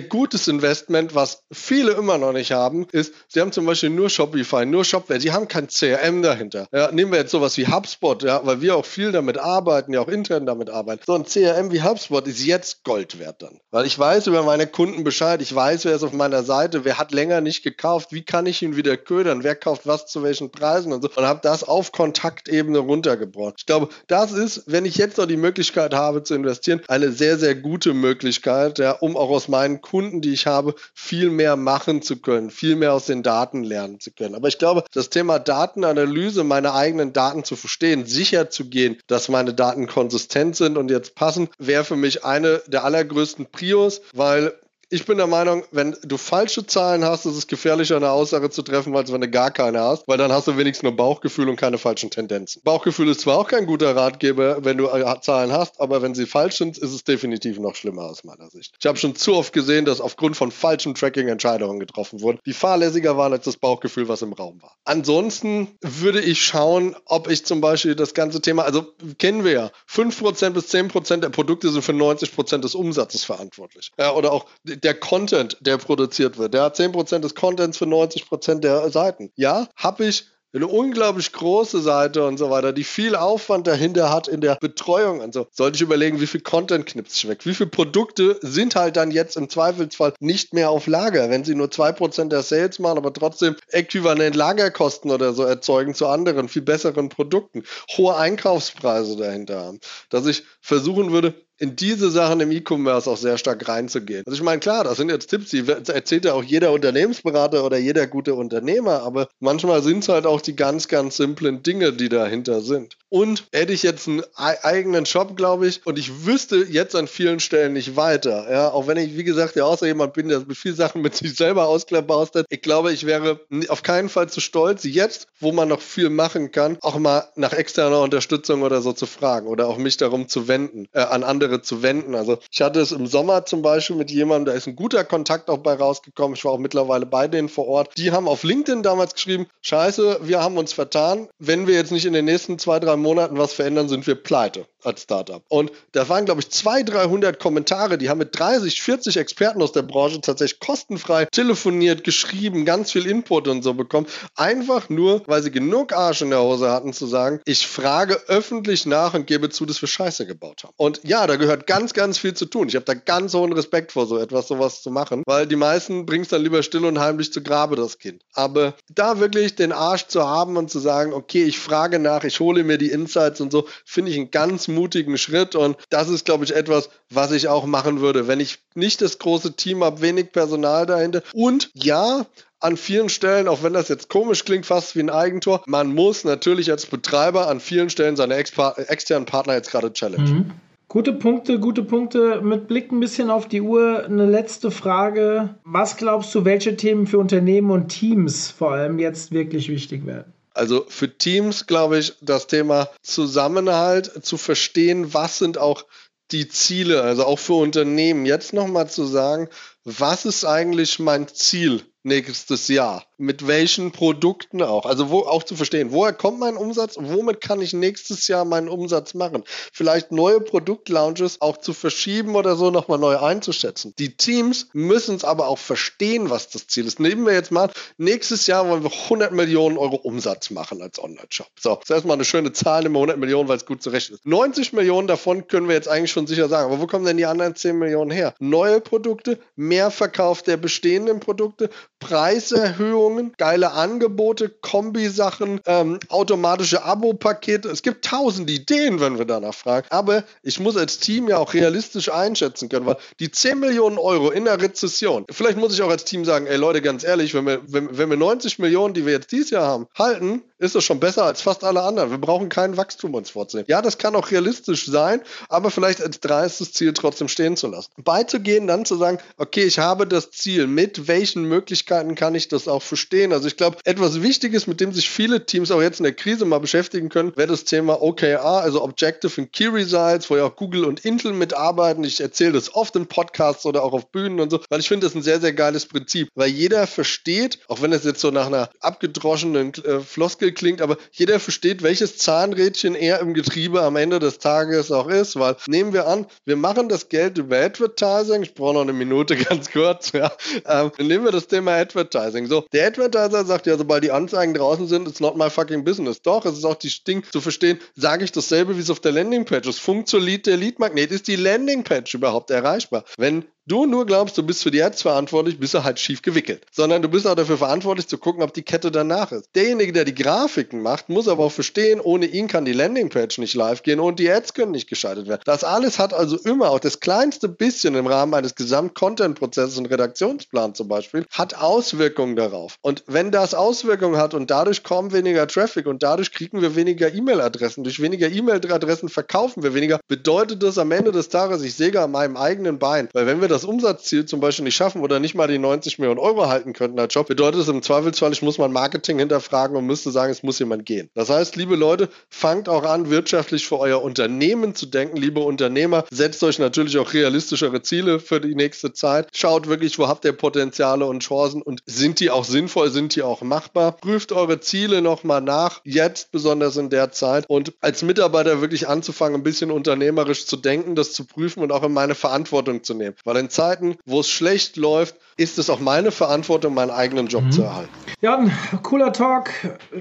gutes 0.00 0.48
Investment, 0.48 1.14
was 1.14 1.42
viele 1.52 1.92
immer 1.92 2.18
noch 2.18 2.32
nicht 2.32 2.52
haben, 2.52 2.86
ist, 2.92 3.14
sie 3.28 3.40
haben 3.40 3.52
zum 3.52 3.66
Beispiel 3.66 3.90
nur 3.90 4.10
Shopify, 4.10 4.66
nur 4.66 4.84
Shopware, 4.84 5.20
sie 5.20 5.32
haben 5.32 5.48
kein 5.48 5.68
CRM 5.68 6.22
dahinter. 6.22 6.66
Ja, 6.72 6.92
nehmen 6.92 7.12
wir 7.12 7.18
jetzt 7.18 7.30
sowas 7.30 7.56
wie 7.56 7.66
HubSpot, 7.66 8.22
ja, 8.22 8.44
weil 8.44 8.60
wir 8.60 8.76
auch 8.76 8.84
viel 8.84 9.12
damit 9.12 9.38
arbeiten, 9.38 9.92
ja 9.92 10.00
auch 10.00 10.08
intern 10.08 10.46
damit 10.46 10.70
arbeiten. 10.70 11.02
So 11.06 11.14
ein 11.14 11.24
CRM 11.24 11.72
wie 11.72 11.82
HubSpot 11.82 12.26
ist 12.26 12.44
jetzt 12.44 12.84
Gold 12.84 13.18
wert 13.18 13.42
dann. 13.42 13.60
Weil 13.70 13.86
ich 13.86 13.98
weiß 13.98 14.26
über 14.26 14.42
meine 14.42 14.66
Kunden 14.66 15.04
Bescheid, 15.04 15.40
ich 15.40 15.54
weiß, 15.54 15.84
wer 15.84 15.94
ist 15.94 16.02
auf 16.02 16.12
meiner 16.12 16.42
Seite, 16.42 16.84
wer 16.84 16.98
hat 16.98 17.12
länger 17.12 17.40
nicht 17.40 17.62
gekauft, 17.62 18.12
wie 18.12 18.24
kann 18.24 18.46
ich 18.46 18.62
ihn 18.62 18.76
wieder 18.76 18.96
ködern, 18.96 19.44
wer 19.44 19.54
kauft 19.54 19.86
was 19.86 20.06
zu 20.06 20.22
welchen 20.22 20.50
Preisen 20.50 20.92
und 20.92 21.02
so. 21.02 21.10
Und 21.14 21.24
habe 21.24 21.40
das 21.42 21.64
auf 21.64 21.92
Kontaktebene 21.92 22.78
runtergebrochen. 22.78 23.54
Ich 23.58 23.66
glaube, 23.66 23.88
das 24.06 24.32
ist, 24.32 24.64
wenn 24.66 24.84
ich 24.84 24.96
jetzt 24.96 25.05
jetzt 25.06 25.18
noch 25.18 25.26
die 25.26 25.36
Möglichkeit 25.36 25.94
habe 25.94 26.22
zu 26.22 26.34
investieren, 26.34 26.82
eine 26.88 27.12
sehr, 27.12 27.38
sehr 27.38 27.54
gute 27.54 27.94
Möglichkeit, 27.94 28.78
ja, 28.78 28.92
um 28.92 29.16
auch 29.16 29.30
aus 29.30 29.48
meinen 29.48 29.80
Kunden, 29.80 30.20
die 30.20 30.32
ich 30.32 30.46
habe, 30.46 30.74
viel 30.94 31.30
mehr 31.30 31.56
machen 31.56 32.02
zu 32.02 32.16
können, 32.16 32.50
viel 32.50 32.76
mehr 32.76 32.92
aus 32.92 33.06
den 33.06 33.22
Daten 33.22 33.62
lernen 33.62 34.00
zu 34.00 34.10
können. 34.10 34.34
Aber 34.34 34.48
ich 34.48 34.58
glaube, 34.58 34.84
das 34.92 35.10
Thema 35.10 35.38
Datenanalyse, 35.38 36.44
meine 36.44 36.74
eigenen 36.74 37.12
Daten 37.12 37.44
zu 37.44 37.56
verstehen, 37.56 38.06
sicher 38.06 38.50
zu 38.50 38.68
gehen, 38.68 38.98
dass 39.06 39.28
meine 39.28 39.54
Daten 39.54 39.86
konsistent 39.86 40.56
sind 40.56 40.76
und 40.76 40.90
jetzt 40.90 41.14
passen, 41.14 41.48
wäre 41.58 41.84
für 41.84 41.96
mich 41.96 42.24
eine 42.24 42.60
der 42.66 42.84
allergrößten 42.84 43.46
Prios, 43.46 44.02
weil 44.12 44.54
ich 44.88 45.04
bin 45.04 45.18
der 45.18 45.26
Meinung, 45.26 45.64
wenn 45.72 45.96
du 46.04 46.16
falsche 46.16 46.64
Zahlen 46.64 47.04
hast, 47.04 47.26
ist 47.26 47.36
es 47.36 47.46
gefährlicher, 47.48 47.96
eine 47.96 48.10
Aussage 48.10 48.50
zu 48.50 48.62
treffen, 48.62 48.94
als 48.94 49.12
wenn 49.12 49.20
du 49.20 49.28
gar 49.28 49.50
keine 49.50 49.80
hast, 49.80 50.06
weil 50.06 50.16
dann 50.16 50.30
hast 50.30 50.46
du 50.46 50.56
wenigstens 50.56 50.84
nur 50.84 50.94
Bauchgefühl 50.94 51.48
und 51.48 51.56
keine 51.56 51.78
falschen 51.78 52.10
Tendenzen. 52.10 52.62
Bauchgefühl 52.62 53.08
ist 53.08 53.22
zwar 53.22 53.38
auch 53.38 53.48
kein 53.48 53.66
guter 53.66 53.96
Ratgeber, 53.96 54.64
wenn 54.64 54.78
du 54.78 54.86
äh, 54.86 55.20
Zahlen 55.20 55.50
hast, 55.50 55.80
aber 55.80 56.02
wenn 56.02 56.14
sie 56.14 56.26
falsch 56.26 56.56
sind, 56.58 56.78
ist 56.78 56.92
es 56.92 57.02
definitiv 57.02 57.58
noch 57.58 57.74
schlimmer 57.74 58.02
aus 58.02 58.22
meiner 58.22 58.48
Sicht. 58.48 58.74
Ich 58.78 58.86
habe 58.86 58.96
schon 58.96 59.16
zu 59.16 59.34
oft 59.34 59.52
gesehen, 59.52 59.86
dass 59.86 60.00
aufgrund 60.00 60.36
von 60.36 60.52
falschen 60.52 60.94
Tracking 60.94 61.28
Entscheidungen 61.28 61.80
getroffen 61.80 62.20
wurden, 62.20 62.38
die 62.46 62.52
fahrlässiger 62.52 63.16
waren 63.16 63.32
als 63.32 63.44
das 63.44 63.56
Bauchgefühl, 63.56 64.08
was 64.08 64.22
im 64.22 64.34
Raum 64.34 64.62
war. 64.62 64.76
Ansonsten 64.84 65.68
würde 65.80 66.20
ich 66.20 66.44
schauen, 66.44 66.94
ob 67.06 67.28
ich 67.28 67.44
zum 67.44 67.60
Beispiel 67.60 67.96
das 67.96 68.14
ganze 68.14 68.40
Thema, 68.40 68.62
also 68.62 68.86
kennen 69.18 69.44
wir 69.44 69.52
ja, 69.52 69.70
5% 69.90 70.50
bis 70.50 70.72
10% 70.72 71.16
der 71.16 71.30
Produkte 71.30 71.70
sind 71.70 71.82
für 71.82 71.92
90% 71.92 72.58
des 72.58 72.76
Umsatzes 72.76 73.24
verantwortlich. 73.24 73.90
Ja, 73.98 74.12
oder 74.12 74.30
auch 74.30 74.46
der 74.84 74.94
Content, 74.94 75.56
der 75.60 75.78
produziert 75.78 76.38
wird. 76.38 76.54
Der 76.54 76.62
hat 76.62 76.78
10% 76.78 77.20
des 77.20 77.34
Contents 77.34 77.78
für 77.78 77.84
90% 77.84 78.60
der 78.60 78.90
Seiten. 78.90 79.30
Ja, 79.36 79.68
habe 79.76 80.06
ich 80.06 80.26
eine 80.56 80.66
unglaublich 80.66 81.32
große 81.32 81.80
Seite 81.80 82.26
und 82.26 82.38
so 82.38 82.50
weiter, 82.50 82.72
die 82.72 82.84
viel 82.84 83.14
Aufwand 83.14 83.66
dahinter 83.66 84.10
hat 84.10 84.26
in 84.28 84.40
der 84.40 84.56
Betreuung 84.56 85.20
und 85.20 85.34
so, 85.34 85.46
sollte 85.52 85.76
ich 85.76 85.82
überlegen, 85.82 86.20
wie 86.20 86.26
viel 86.26 86.40
Content 86.40 86.86
knippt 86.86 87.10
sich 87.10 87.28
weg. 87.28 87.44
Wie 87.44 87.54
viele 87.54 87.68
Produkte 87.68 88.38
sind 88.40 88.74
halt 88.74 88.96
dann 88.96 89.10
jetzt 89.10 89.36
im 89.36 89.48
Zweifelsfall 89.48 90.14
nicht 90.20 90.54
mehr 90.54 90.70
auf 90.70 90.86
Lager, 90.86 91.30
wenn 91.30 91.44
sie 91.44 91.54
nur 91.54 91.68
2% 91.68 92.28
der 92.28 92.42
Sales 92.42 92.78
machen, 92.78 92.98
aber 92.98 93.12
trotzdem 93.12 93.56
äquivalent 93.68 94.34
Lagerkosten 94.34 95.10
oder 95.10 95.34
so 95.34 95.42
erzeugen 95.42 95.94
zu 95.94 96.06
anderen, 96.06 96.48
viel 96.48 96.62
besseren 96.62 97.08
Produkten, 97.08 97.64
hohe 97.96 98.16
Einkaufspreise 98.16 99.16
dahinter 99.16 99.60
haben. 99.62 99.80
Dass 100.10 100.26
ich 100.26 100.44
versuchen 100.60 101.12
würde, 101.12 101.34
in 101.58 101.76
diese 101.76 102.10
Sachen 102.10 102.40
im 102.40 102.50
E-Commerce 102.50 103.10
auch 103.10 103.16
sehr 103.16 103.38
stark 103.38 103.66
reinzugehen. 103.68 104.22
Also 104.26 104.36
ich 104.36 104.42
meine, 104.42 104.60
klar, 104.60 104.84
das 104.84 104.98
sind 104.98 105.08
jetzt 105.08 105.28
Tipps, 105.28 105.50
die 105.50 105.66
erzählt 105.66 106.24
ja 106.24 106.34
auch 106.34 106.42
jeder 106.42 106.72
Unternehmensberater 106.72 107.64
oder 107.64 107.78
jeder 107.78 108.06
gute 108.06 108.34
Unternehmer, 108.34 109.02
aber 109.02 109.28
manchmal 109.40 109.82
sind 109.82 110.00
es 110.00 110.08
halt 110.08 110.26
auch 110.26 110.40
die 110.40 110.56
ganz, 110.56 110.88
ganz 110.88 111.16
simplen 111.16 111.62
Dinge, 111.62 111.92
die 111.92 112.08
dahinter 112.08 112.60
sind. 112.60 112.98
Und 113.08 113.44
hätte 113.52 113.72
ich 113.72 113.84
jetzt 113.84 114.08
einen 114.08 114.22
eigenen 114.36 115.06
Shop, 115.06 115.36
glaube 115.36 115.68
ich, 115.68 115.86
und 115.86 115.98
ich 115.98 116.26
wüsste 116.26 116.56
jetzt 116.56 116.96
an 116.96 117.06
vielen 117.06 117.38
Stellen 117.38 117.74
nicht 117.74 117.94
weiter. 117.94 118.50
Ja, 118.50 118.70
auch 118.70 118.88
wenn 118.88 118.96
ich, 118.96 119.16
wie 119.16 119.22
gesagt, 119.22 119.54
ja 119.54 119.64
außer 119.64 119.86
jemand 119.86 120.12
bin, 120.12 120.28
der 120.28 120.40
mit 120.40 120.56
viel 120.56 120.74
Sachen 120.74 121.02
mit 121.02 121.14
sich 121.14 121.36
selber 121.36 121.68
ausklappert. 121.68 122.46
Ich 122.48 122.62
glaube, 122.62 122.92
ich 122.92 123.06
wäre 123.06 123.40
auf 123.68 123.82
keinen 123.84 124.08
Fall 124.08 124.28
zu 124.28 124.40
stolz, 124.40 124.82
jetzt, 124.84 125.28
wo 125.38 125.52
man 125.52 125.68
noch 125.68 125.80
viel 125.80 126.10
machen 126.10 126.50
kann, 126.50 126.78
auch 126.80 126.98
mal 126.98 127.28
nach 127.36 127.52
externer 127.52 128.00
Unterstützung 128.00 128.62
oder 128.62 128.80
so 128.82 128.92
zu 128.92 129.06
fragen 129.06 129.46
oder 129.46 129.68
auch 129.68 129.78
mich 129.78 129.96
darum 129.96 130.28
zu 130.28 130.48
wenden, 130.48 130.88
äh, 130.92 131.00
an 131.00 131.22
andere 131.22 131.62
zu 131.62 131.82
wenden. 131.82 132.14
Also 132.16 132.38
ich 132.50 132.60
hatte 132.60 132.80
es 132.80 132.90
im 132.90 133.06
Sommer 133.06 133.44
zum 133.44 133.62
Beispiel 133.62 133.96
mit 133.96 134.10
jemandem, 134.10 134.52
da 134.52 134.58
ist 134.58 134.66
ein 134.66 134.74
guter 134.74 135.04
Kontakt 135.04 135.48
auch 135.48 135.58
bei 135.58 135.74
rausgekommen. 135.74 136.34
Ich 136.34 136.44
war 136.44 136.52
auch 136.52 136.58
mittlerweile 136.58 137.06
bei 137.06 137.28
denen 137.28 137.48
vor 137.48 137.68
Ort. 137.68 137.92
Die 137.96 138.10
haben 138.10 138.26
auf 138.26 138.42
LinkedIn 138.42 138.82
damals 138.82 139.14
geschrieben, 139.14 139.46
scheiße, 139.62 140.20
wir 140.22 140.42
haben 140.42 140.58
uns 140.58 140.72
vertan. 140.72 141.28
Wenn 141.38 141.66
wir 141.66 141.74
jetzt 141.74 141.92
nicht 141.92 142.06
in 142.06 142.12
den 142.12 142.24
nächsten 142.24 142.58
zwei, 142.58 142.80
drei 142.80 142.95
Monaten 143.02 143.38
was 143.38 143.52
verändern, 143.52 143.88
sind 143.88 144.06
wir 144.06 144.14
pleite 144.16 144.66
als 144.86 145.02
Startup. 145.02 145.42
Und 145.48 145.72
da 145.92 146.08
waren, 146.08 146.24
glaube 146.24 146.40
ich, 146.40 146.50
200, 146.50 146.86
300 146.86 147.38
Kommentare. 147.38 147.98
Die 147.98 148.08
haben 148.08 148.18
mit 148.18 148.38
30, 148.38 148.80
40 148.82 149.16
Experten 149.16 149.62
aus 149.62 149.72
der 149.72 149.82
Branche 149.82 150.20
tatsächlich 150.20 150.60
kostenfrei 150.60 151.26
telefoniert, 151.26 152.04
geschrieben, 152.04 152.64
ganz 152.64 152.92
viel 152.92 153.06
Input 153.06 153.48
und 153.48 153.62
so 153.62 153.74
bekommen. 153.74 154.06
Einfach 154.34 154.88
nur, 154.88 155.22
weil 155.26 155.42
sie 155.42 155.50
genug 155.50 155.92
Arsch 155.92 156.22
in 156.22 156.30
der 156.30 156.42
Hose 156.42 156.70
hatten, 156.70 156.92
zu 156.92 157.06
sagen, 157.06 157.40
ich 157.44 157.66
frage 157.66 158.20
öffentlich 158.28 158.86
nach 158.86 159.14
und 159.14 159.26
gebe 159.26 159.50
zu, 159.50 159.66
dass 159.66 159.80
wir 159.80 159.88
Scheiße 159.88 160.26
gebaut 160.26 160.64
haben. 160.64 160.74
Und 160.76 161.00
ja, 161.04 161.26
da 161.26 161.36
gehört 161.36 161.66
ganz, 161.66 161.92
ganz 161.92 162.18
viel 162.18 162.34
zu 162.34 162.46
tun. 162.46 162.68
Ich 162.68 162.76
habe 162.76 162.84
da 162.84 162.94
ganz 162.94 163.34
hohen 163.34 163.52
Respekt 163.52 163.92
vor, 163.92 164.06
so 164.06 164.18
etwas, 164.18 164.48
sowas 164.48 164.82
zu 164.82 164.90
machen, 164.90 165.22
weil 165.26 165.46
die 165.46 165.56
meisten 165.56 166.06
bringen 166.06 166.22
es 166.22 166.28
dann 166.28 166.42
lieber 166.42 166.62
still 166.62 166.84
und 166.84 166.98
heimlich 166.98 167.32
zu 167.32 167.42
Grabe, 167.42 167.76
das 167.76 167.98
Kind. 167.98 168.22
Aber 168.32 168.74
da 168.88 169.20
wirklich 169.20 169.54
den 169.56 169.72
Arsch 169.72 170.06
zu 170.06 170.26
haben 170.26 170.56
und 170.56 170.70
zu 170.70 170.78
sagen, 170.78 171.12
okay, 171.12 171.44
ich 171.44 171.58
frage 171.58 171.98
nach, 171.98 172.24
ich 172.24 172.40
hole 172.40 172.64
mir 172.64 172.78
die 172.78 172.90
Insights 172.90 173.40
und 173.40 173.52
so, 173.52 173.66
finde 173.84 174.10
ich 174.10 174.16
einen 174.16 174.30
ganz 174.30 174.68
mutigen 174.76 175.18
Schritt. 175.18 175.56
Und 175.56 175.76
das 175.90 176.08
ist, 176.08 176.24
glaube 176.24 176.44
ich, 176.44 176.54
etwas, 176.54 176.90
was 177.10 177.32
ich 177.32 177.48
auch 177.48 177.66
machen 177.66 178.00
würde, 178.00 178.28
wenn 178.28 178.38
ich 178.38 178.60
nicht 178.76 179.02
das 179.02 179.18
große 179.18 179.56
Team 179.56 179.82
habe, 179.82 180.00
wenig 180.00 180.30
Personal 180.30 180.86
dahinter. 180.86 181.22
Und 181.32 181.70
ja, 181.74 182.26
an 182.60 182.76
vielen 182.76 183.08
Stellen, 183.08 183.48
auch 183.48 183.62
wenn 183.62 183.72
das 183.72 183.88
jetzt 183.88 184.08
komisch 184.08 184.44
klingt, 184.44 184.66
fast 184.66 184.94
wie 184.94 185.00
ein 185.00 185.10
Eigentor, 185.10 185.62
man 185.66 185.94
muss 185.94 186.24
natürlich 186.24 186.70
als 186.70 186.86
Betreiber 186.86 187.48
an 187.48 187.60
vielen 187.60 187.90
Stellen 187.90 188.16
seine 188.16 188.36
externen 188.36 189.26
Partner 189.26 189.54
jetzt 189.54 189.70
gerade 189.70 189.92
challengen. 189.92 190.34
Mhm. 190.34 190.50
Gute 190.88 191.12
Punkte, 191.12 191.58
gute 191.58 191.82
Punkte. 191.82 192.40
Mit 192.42 192.68
Blick 192.68 192.92
ein 192.92 193.00
bisschen 193.00 193.28
auf 193.28 193.48
die 193.48 193.60
Uhr 193.60 194.04
eine 194.04 194.24
letzte 194.24 194.70
Frage. 194.70 195.56
Was 195.64 195.96
glaubst 195.96 196.32
du, 196.34 196.44
welche 196.44 196.76
Themen 196.76 197.08
für 197.08 197.18
Unternehmen 197.18 197.72
und 197.72 197.88
Teams 197.88 198.50
vor 198.52 198.72
allem 198.72 199.00
jetzt 199.00 199.32
wirklich 199.32 199.68
wichtig 199.68 200.06
werden? 200.06 200.32
Also 200.56 200.86
für 200.88 201.16
Teams 201.16 201.66
glaube 201.66 201.98
ich, 201.98 202.14
das 202.20 202.46
Thema 202.46 202.88
Zusammenhalt, 203.02 204.24
zu 204.24 204.36
verstehen, 204.36 205.12
was 205.12 205.38
sind 205.38 205.58
auch 205.58 205.84
die 206.32 206.48
Ziele, 206.48 207.02
also 207.02 207.24
auch 207.24 207.38
für 207.38 207.54
Unternehmen, 207.54 208.26
jetzt 208.26 208.52
nochmal 208.52 208.90
zu 208.90 209.04
sagen, 209.04 209.48
was 209.84 210.24
ist 210.24 210.44
eigentlich 210.44 210.98
mein 210.98 211.28
Ziel 211.28 211.84
nächstes 212.06 212.68
Jahr? 212.68 213.04
Mit 213.18 213.46
welchen 213.46 213.92
Produkten 213.92 214.62
auch? 214.62 214.86
Also 214.86 215.10
wo 215.10 215.20
auch 215.20 215.42
zu 215.42 215.56
verstehen, 215.56 215.90
woher 215.90 216.12
kommt 216.12 216.38
mein 216.38 216.56
Umsatz 216.56 216.96
womit 216.98 217.40
kann 217.40 217.60
ich 217.60 217.72
nächstes 217.72 218.28
Jahr 218.28 218.44
meinen 218.44 218.68
Umsatz 218.68 219.14
machen? 219.14 219.44
Vielleicht 219.72 220.12
neue 220.12 220.40
Produktlaunches 220.40 221.40
auch 221.40 221.58
zu 221.58 221.72
verschieben 221.72 222.36
oder 222.36 222.56
so 222.56 222.70
nochmal 222.70 222.98
neu 222.98 223.18
einzuschätzen. 223.18 223.94
Die 223.98 224.16
Teams 224.16 224.68
müssen 224.72 225.16
es 225.16 225.24
aber 225.24 225.48
auch 225.48 225.58
verstehen, 225.58 226.30
was 226.30 226.48
das 226.48 226.68
Ziel 226.68 226.86
ist. 226.86 227.00
Nehmen 227.00 227.26
wir 227.26 227.32
jetzt 227.32 227.50
mal, 227.50 227.70
nächstes 227.98 228.46
Jahr 228.46 228.68
wollen 228.68 228.84
wir 228.84 228.92
100 228.92 229.32
Millionen 229.32 229.76
Euro 229.76 229.96
Umsatz 229.96 230.50
machen 230.50 230.80
als 230.82 231.02
Online-Shop. 231.02 231.48
So, 231.58 231.74
das 231.74 231.84
ist 231.84 231.90
erstmal 231.90 232.16
eine 232.16 232.24
schöne 232.24 232.52
Zahl, 232.52 232.84
wir 232.84 232.90
100 232.90 233.18
Millionen, 233.18 233.48
weil 233.48 233.56
es 233.56 233.66
gut 233.66 233.82
zu 233.82 233.90
rechnen 233.90 234.18
ist. 234.18 234.26
90 234.26 234.72
Millionen 234.72 235.08
davon 235.08 235.48
können 235.48 235.68
wir 235.68 235.74
jetzt 235.74 235.88
eigentlich 235.88 236.12
schon 236.12 236.26
sicher 236.26 236.48
sagen. 236.48 236.72
Aber 236.72 236.80
wo 236.80 236.86
kommen 236.86 237.04
denn 237.04 237.16
die 237.16 237.26
anderen 237.26 237.56
10 237.56 237.78
Millionen 237.78 238.10
her? 238.10 238.34
Neue 238.38 238.80
Produkte, 238.80 239.38
mehr 239.56 239.90
Verkauf 239.90 240.42
der 240.42 240.56
bestehenden 240.56 241.20
Produkte, 241.20 241.70
Preiserhöhungen, 241.98 243.32
geile 243.38 243.72
Angebote, 243.72 244.48
Kombisachen, 244.48 245.60
ähm, 245.66 245.98
automatische 246.08 246.84
Abo-Pakete. 246.84 247.68
Es 247.68 247.82
gibt 247.82 248.04
tausend 248.04 248.50
Ideen, 248.50 249.00
wenn 249.00 249.18
wir 249.18 249.24
danach 249.24 249.54
fragen. 249.54 249.86
Aber 249.90 250.24
ich 250.42 250.60
muss 250.60 250.76
als 250.76 250.98
Team 250.98 251.28
ja 251.28 251.38
auch 251.38 251.54
realistisch 251.54 252.10
einschätzen 252.10 252.68
können, 252.68 252.86
weil 252.86 252.98
die 253.18 253.30
10 253.30 253.58
Millionen 253.58 253.98
Euro 253.98 254.30
in 254.30 254.44
der 254.44 254.60
Rezession, 254.60 255.24
vielleicht 255.30 255.58
muss 255.58 255.74
ich 255.74 255.82
auch 255.82 255.90
als 255.90 256.04
Team 256.04 256.24
sagen, 256.24 256.46
ey 256.46 256.56
Leute, 256.56 256.82
ganz 256.82 257.02
ehrlich, 257.02 257.34
wenn 257.34 257.46
wir, 257.46 257.60
wenn, 257.66 257.96
wenn 257.96 258.10
wir 258.10 258.16
90 258.16 258.58
Millionen, 258.58 258.94
die 258.94 259.06
wir 259.06 259.12
jetzt 259.12 259.32
dieses 259.32 259.50
Jahr 259.50 259.66
haben, 259.66 259.86
halten, 259.96 260.42
ist 260.58 260.74
das 260.74 260.84
schon 260.84 261.00
besser 261.00 261.24
als 261.24 261.42
fast 261.42 261.64
alle 261.64 261.82
anderen. 261.82 262.10
Wir 262.10 262.18
brauchen 262.18 262.48
kein 262.48 262.76
Wachstum 262.76 263.14
uns 263.14 263.30
vorzunehmen. 263.30 263.66
Ja, 263.68 263.82
das 263.82 263.98
kann 263.98 264.16
auch 264.16 264.30
realistisch 264.30 264.86
sein, 264.86 265.20
aber 265.48 265.70
vielleicht 265.70 266.00
als 266.02 266.20
dreistes 266.20 266.72
Ziel 266.72 266.92
trotzdem 266.92 267.28
stehen 267.28 267.56
zu 267.56 267.68
lassen. 267.68 267.90
Beizugehen, 268.02 268.66
dann 268.66 268.84
zu 268.84 268.96
sagen, 268.96 269.18
okay, 269.36 269.64
ich 269.64 269.78
habe 269.78 270.06
das 270.06 270.30
Ziel, 270.30 270.66
mit 270.66 271.08
welchen 271.08 271.44
Möglichkeiten 271.44 272.14
kann 272.14 272.34
ich 272.34 272.48
das 272.48 272.68
auch 272.68 272.82
verstehen? 272.82 273.32
Also 273.32 273.48
ich 273.48 273.56
glaube, 273.56 273.78
etwas 273.84 274.22
Wichtiges, 274.22 274.66
mit 274.66 274.80
dem 274.80 274.92
sich 274.92 275.10
viele 275.10 275.44
Teams 275.44 275.70
auch 275.70 275.82
jetzt 275.82 276.00
in 276.00 276.04
der 276.04 276.14
Krise 276.14 276.44
mal 276.44 276.58
beschäftigen 276.58 277.08
können, 277.08 277.36
wäre 277.36 277.48
das 277.48 277.64
Thema 277.64 278.02
OKR, 278.02 278.44
also 278.44 278.82
Objective 278.82 279.40
and 279.40 279.52
Key 279.52 279.66
Results, 279.66 280.30
wo 280.30 280.36
ja 280.36 280.44
auch 280.44 280.56
Google 280.56 280.84
und 280.84 281.04
Intel 281.04 281.32
mitarbeiten. 281.32 282.04
Ich 282.04 282.20
erzähle 282.20 282.52
das 282.52 282.74
oft 282.74 282.96
in 282.96 283.06
Podcasts 283.06 283.66
oder 283.66 283.82
auch 283.82 283.92
auf 283.92 284.10
Bühnen 284.10 284.40
und 284.40 284.50
so, 284.50 284.60
weil 284.70 284.80
ich 284.80 284.88
finde, 284.88 285.06
das 285.06 285.12
ist 285.12 285.16
ein 285.16 285.22
sehr, 285.22 285.40
sehr 285.40 285.52
geiles 285.52 285.86
Prinzip, 285.86 286.28
weil 286.34 286.48
jeder 286.48 286.86
versteht, 286.86 287.58
auch 287.68 287.82
wenn 287.82 287.92
es 287.92 288.04
jetzt 288.04 288.20
so 288.20 288.30
nach 288.30 288.46
einer 288.46 288.70
abgedroschenen 288.80 289.74
äh, 289.84 290.00
Floskel 290.00 290.45
Floskel 290.46 290.52
klingt, 290.52 290.80
aber 290.80 290.96
jeder 291.12 291.40
versteht, 291.40 291.82
welches 291.82 292.18
Zahnrädchen 292.18 292.94
er 292.94 293.20
im 293.20 293.34
Getriebe 293.34 293.82
am 293.82 293.96
Ende 293.96 294.18
des 294.18 294.38
Tages 294.38 294.90
auch 294.92 295.08
ist, 295.08 295.36
weil 295.38 295.56
nehmen 295.66 295.92
wir 295.92 296.06
an, 296.06 296.26
wir 296.44 296.56
machen 296.56 296.88
das 296.88 297.08
Geld 297.08 297.38
über 297.38 297.58
Advertising, 297.58 298.42
ich 298.42 298.54
brauche 298.54 298.74
noch 298.74 298.82
eine 298.82 298.92
Minute 298.92 299.36
ganz 299.48 299.70
kurz, 299.70 300.12
ja, 300.12 300.32
ähm, 300.66 300.90
nehmen 300.98 301.24
wir 301.24 301.32
das 301.32 301.46
Thema 301.46 301.72
Advertising. 301.72 302.46
So, 302.46 302.64
der 302.72 302.88
Advertiser 302.88 303.44
sagt 303.44 303.66
ja, 303.66 303.76
sobald 303.76 304.04
die 304.04 304.10
Anzeigen 304.10 304.54
draußen 304.54 304.86
sind, 304.86 305.08
it's 305.08 305.20
not 305.20 305.36
my 305.36 305.50
fucking 305.50 305.84
business. 305.84 306.22
Doch, 306.22 306.44
es 306.44 306.58
ist 306.58 306.64
auch 306.64 306.76
die 306.76 306.92
Ding 307.06 307.24
zu 307.30 307.40
verstehen, 307.40 307.78
sage 307.94 308.24
ich 308.24 308.32
dasselbe, 308.32 308.76
wie 308.76 308.80
es 308.80 308.90
auf 308.90 309.00
der 309.00 309.12
Landingpage 309.12 309.66
ist. 309.66 309.80
Funktioniert 309.80 310.46
der 310.46 310.56
Leadmagnet? 310.56 311.10
Ist 311.10 311.28
die 311.28 311.36
Landingpage 311.36 312.14
überhaupt 312.14 312.50
erreichbar? 312.50 313.04
Wenn 313.16 313.44
du 313.66 313.86
nur 313.86 314.06
glaubst, 314.06 314.38
du 314.38 314.42
bist 314.42 314.62
für 314.62 314.70
die 314.70 314.82
Ads 314.82 315.02
verantwortlich, 315.02 315.58
bist 315.58 315.74
du 315.74 315.84
halt 315.84 315.98
schief 315.98 316.22
gewickelt. 316.22 316.62
Sondern 316.72 317.02
du 317.02 317.08
bist 317.08 317.26
auch 317.26 317.34
dafür 317.34 317.58
verantwortlich 317.58 318.06
zu 318.06 318.18
gucken, 318.18 318.42
ob 318.42 318.54
die 318.54 318.62
Kette 318.62 318.90
danach 318.90 319.32
ist. 319.32 319.50
Derjenige, 319.54 319.92
der 319.92 320.04
die 320.04 320.14
Grafiken 320.14 320.82
macht, 320.82 321.08
muss 321.08 321.28
aber 321.28 321.44
auch 321.44 321.52
verstehen, 321.52 322.00
ohne 322.00 322.26
ihn 322.26 322.48
kann 322.48 322.64
die 322.64 322.72
Landingpage 322.72 323.38
nicht 323.38 323.54
live 323.54 323.82
gehen 323.82 324.00
und 324.00 324.18
die 324.18 324.30
Ads 324.30 324.54
können 324.54 324.72
nicht 324.72 324.88
geschaltet 324.88 325.28
werden. 325.28 325.42
Das 325.44 325.64
alles 325.64 325.98
hat 325.98 326.14
also 326.14 326.36
immer 326.38 326.70
auch 326.70 326.80
das 326.80 327.00
kleinste 327.00 327.48
bisschen 327.48 327.94
im 327.94 328.06
Rahmen 328.06 328.34
eines 328.34 328.54
Gesamt-Content-Prozesses 328.54 329.78
und 329.78 329.86
Redaktionsplan 329.86 330.74
zum 330.74 330.88
Beispiel, 330.88 331.26
hat 331.30 331.54
Auswirkungen 331.54 332.36
darauf. 332.36 332.76
Und 332.82 333.04
wenn 333.06 333.30
das 333.30 333.54
Auswirkungen 333.54 334.16
hat 334.16 334.34
und 334.34 334.50
dadurch 334.50 334.82
kommen 334.82 335.12
weniger 335.12 335.46
Traffic 335.46 335.86
und 335.86 336.02
dadurch 336.02 336.32
kriegen 336.32 336.62
wir 336.62 336.76
weniger 336.76 337.12
E-Mail-Adressen, 337.12 337.84
durch 337.84 338.00
weniger 338.00 338.28
E-Mail-Adressen 338.28 339.08
verkaufen 339.08 339.62
wir 339.62 339.74
weniger, 339.74 340.00
bedeutet 340.08 340.62
das 340.62 340.78
am 340.78 340.92
Ende 340.92 341.12
des 341.12 341.28
Tages, 341.28 341.62
ich 341.62 341.74
säge 341.74 342.00
an 342.00 342.10
meinem 342.10 342.36
eigenen 342.36 342.78
Bein. 342.78 343.08
Weil 343.12 343.26
wenn 343.26 343.40
wir 343.40 343.48
das 343.48 343.55
das 343.56 343.64
Umsatzziel 343.64 344.26
zum 344.26 344.40
Beispiel 344.40 344.64
nicht 344.64 344.76
schaffen 344.76 345.00
oder 345.00 345.18
nicht 345.18 345.34
mal 345.34 345.48
die 345.48 345.58
90 345.58 345.98
Millionen 345.98 346.20
Euro 346.20 346.46
halten 346.46 346.74
könnten 346.74 346.98
als 347.00 347.14
Job, 347.14 347.26
bedeutet 347.26 347.62
es 347.62 347.68
im 347.68 347.82
Zweifelsfall, 347.82 348.32
ich 348.32 348.42
muss 348.42 348.58
mein 348.58 348.70
Marketing 348.72 349.18
hinterfragen 349.18 349.76
und 349.76 349.86
müsste 349.86 350.10
sagen, 350.10 350.30
es 350.30 350.42
muss 350.42 350.58
jemand 350.58 350.84
gehen. 350.84 351.08
Das 351.14 351.30
heißt, 351.30 351.56
liebe 351.56 351.74
Leute, 351.74 352.10
fangt 352.28 352.68
auch 352.68 352.84
an, 352.84 353.08
wirtschaftlich 353.08 353.66
für 353.66 353.78
euer 353.78 354.02
Unternehmen 354.02 354.74
zu 354.74 354.84
denken. 354.84 355.16
Liebe 355.16 355.40
Unternehmer, 355.40 356.04
setzt 356.10 356.44
euch 356.44 356.58
natürlich 356.58 356.98
auch 356.98 357.14
realistischere 357.14 357.80
Ziele 357.80 358.20
für 358.20 358.40
die 358.40 358.54
nächste 358.54 358.92
Zeit. 358.92 359.28
Schaut 359.34 359.68
wirklich, 359.68 359.98
wo 359.98 360.06
habt 360.06 360.26
ihr 360.26 360.32
Potenziale 360.32 361.06
und 361.06 361.22
Chancen 361.22 361.62
und 361.62 361.80
sind 361.86 362.20
die 362.20 362.30
auch 362.30 362.44
sinnvoll, 362.44 362.90
sind 362.90 363.16
die 363.16 363.22
auch 363.22 363.40
machbar? 363.40 363.92
Prüft 363.92 364.32
eure 364.32 364.60
Ziele 364.60 365.00
nochmal 365.00 365.40
nach, 365.40 365.80
jetzt 365.84 366.30
besonders 366.30 366.76
in 366.76 366.90
der 366.90 367.10
Zeit 367.10 367.48
und 367.48 367.72
als 367.80 368.02
Mitarbeiter 368.02 368.60
wirklich 368.60 368.86
anzufangen, 368.86 369.40
ein 369.40 369.44
bisschen 369.44 369.70
unternehmerisch 369.70 370.44
zu 370.44 370.56
denken, 370.56 370.94
das 370.94 371.14
zu 371.14 371.24
prüfen 371.24 371.62
und 371.62 371.72
auch 371.72 371.84
in 371.84 371.94
meine 371.94 372.14
Verantwortung 372.14 372.84
zu 372.84 372.92
nehmen. 372.92 373.16
Weil 373.24 373.45
in 373.46 373.50
Zeiten, 373.50 373.96
wo 374.04 374.20
es 374.20 374.28
schlecht 374.28 374.76
läuft, 374.76 375.16
ist 375.36 375.58
es 375.58 375.68
auch 375.68 375.80
meine 375.80 376.10
Verantwortung, 376.10 376.74
meinen 376.74 376.90
eigenen 376.90 377.26
Job 377.26 377.44
mhm. 377.44 377.52
zu 377.52 377.62
erhalten. 377.62 377.90
Ja, 378.22 378.38
ein 378.38 378.50
cooler 378.82 379.12
Talk. 379.12 379.50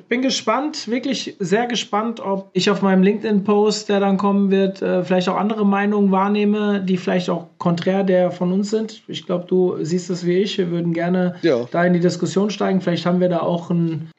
Bin 0.07 0.21
gespannt, 0.21 0.87
wirklich 0.87 1.35
sehr 1.39 1.67
gespannt, 1.67 2.21
ob 2.21 2.49
ich 2.53 2.69
auf 2.69 2.81
meinem 2.81 3.03
LinkedIn-Post, 3.03 3.89
der 3.89 3.99
dann 3.99 4.17
kommen 4.17 4.49
wird, 4.49 4.81
äh, 4.81 5.03
vielleicht 5.03 5.27
auch 5.27 5.35
andere 5.35 5.65
Meinungen 5.65 6.11
wahrnehme, 6.11 6.81
die 6.81 6.97
vielleicht 6.97 7.29
auch 7.29 7.47
konträr 7.57 8.03
der 8.03 8.31
von 8.31 8.53
uns 8.53 8.69
sind. 8.69 9.03
Ich 9.07 9.25
glaube, 9.25 9.45
du 9.45 9.75
siehst 9.83 10.09
es 10.09 10.25
wie 10.25 10.37
ich. 10.37 10.57
Wir 10.57 10.71
würden 10.71 10.93
gerne 10.93 11.35
ja. 11.41 11.65
da 11.69 11.83
in 11.83 11.93
die 11.93 11.99
Diskussion 11.99 12.49
steigen. 12.49 12.79
Vielleicht 12.79 13.05
haben 13.05 13.19
wir 13.19 13.29
da 13.29 13.39
auch 13.39 13.69
einen 13.69 14.09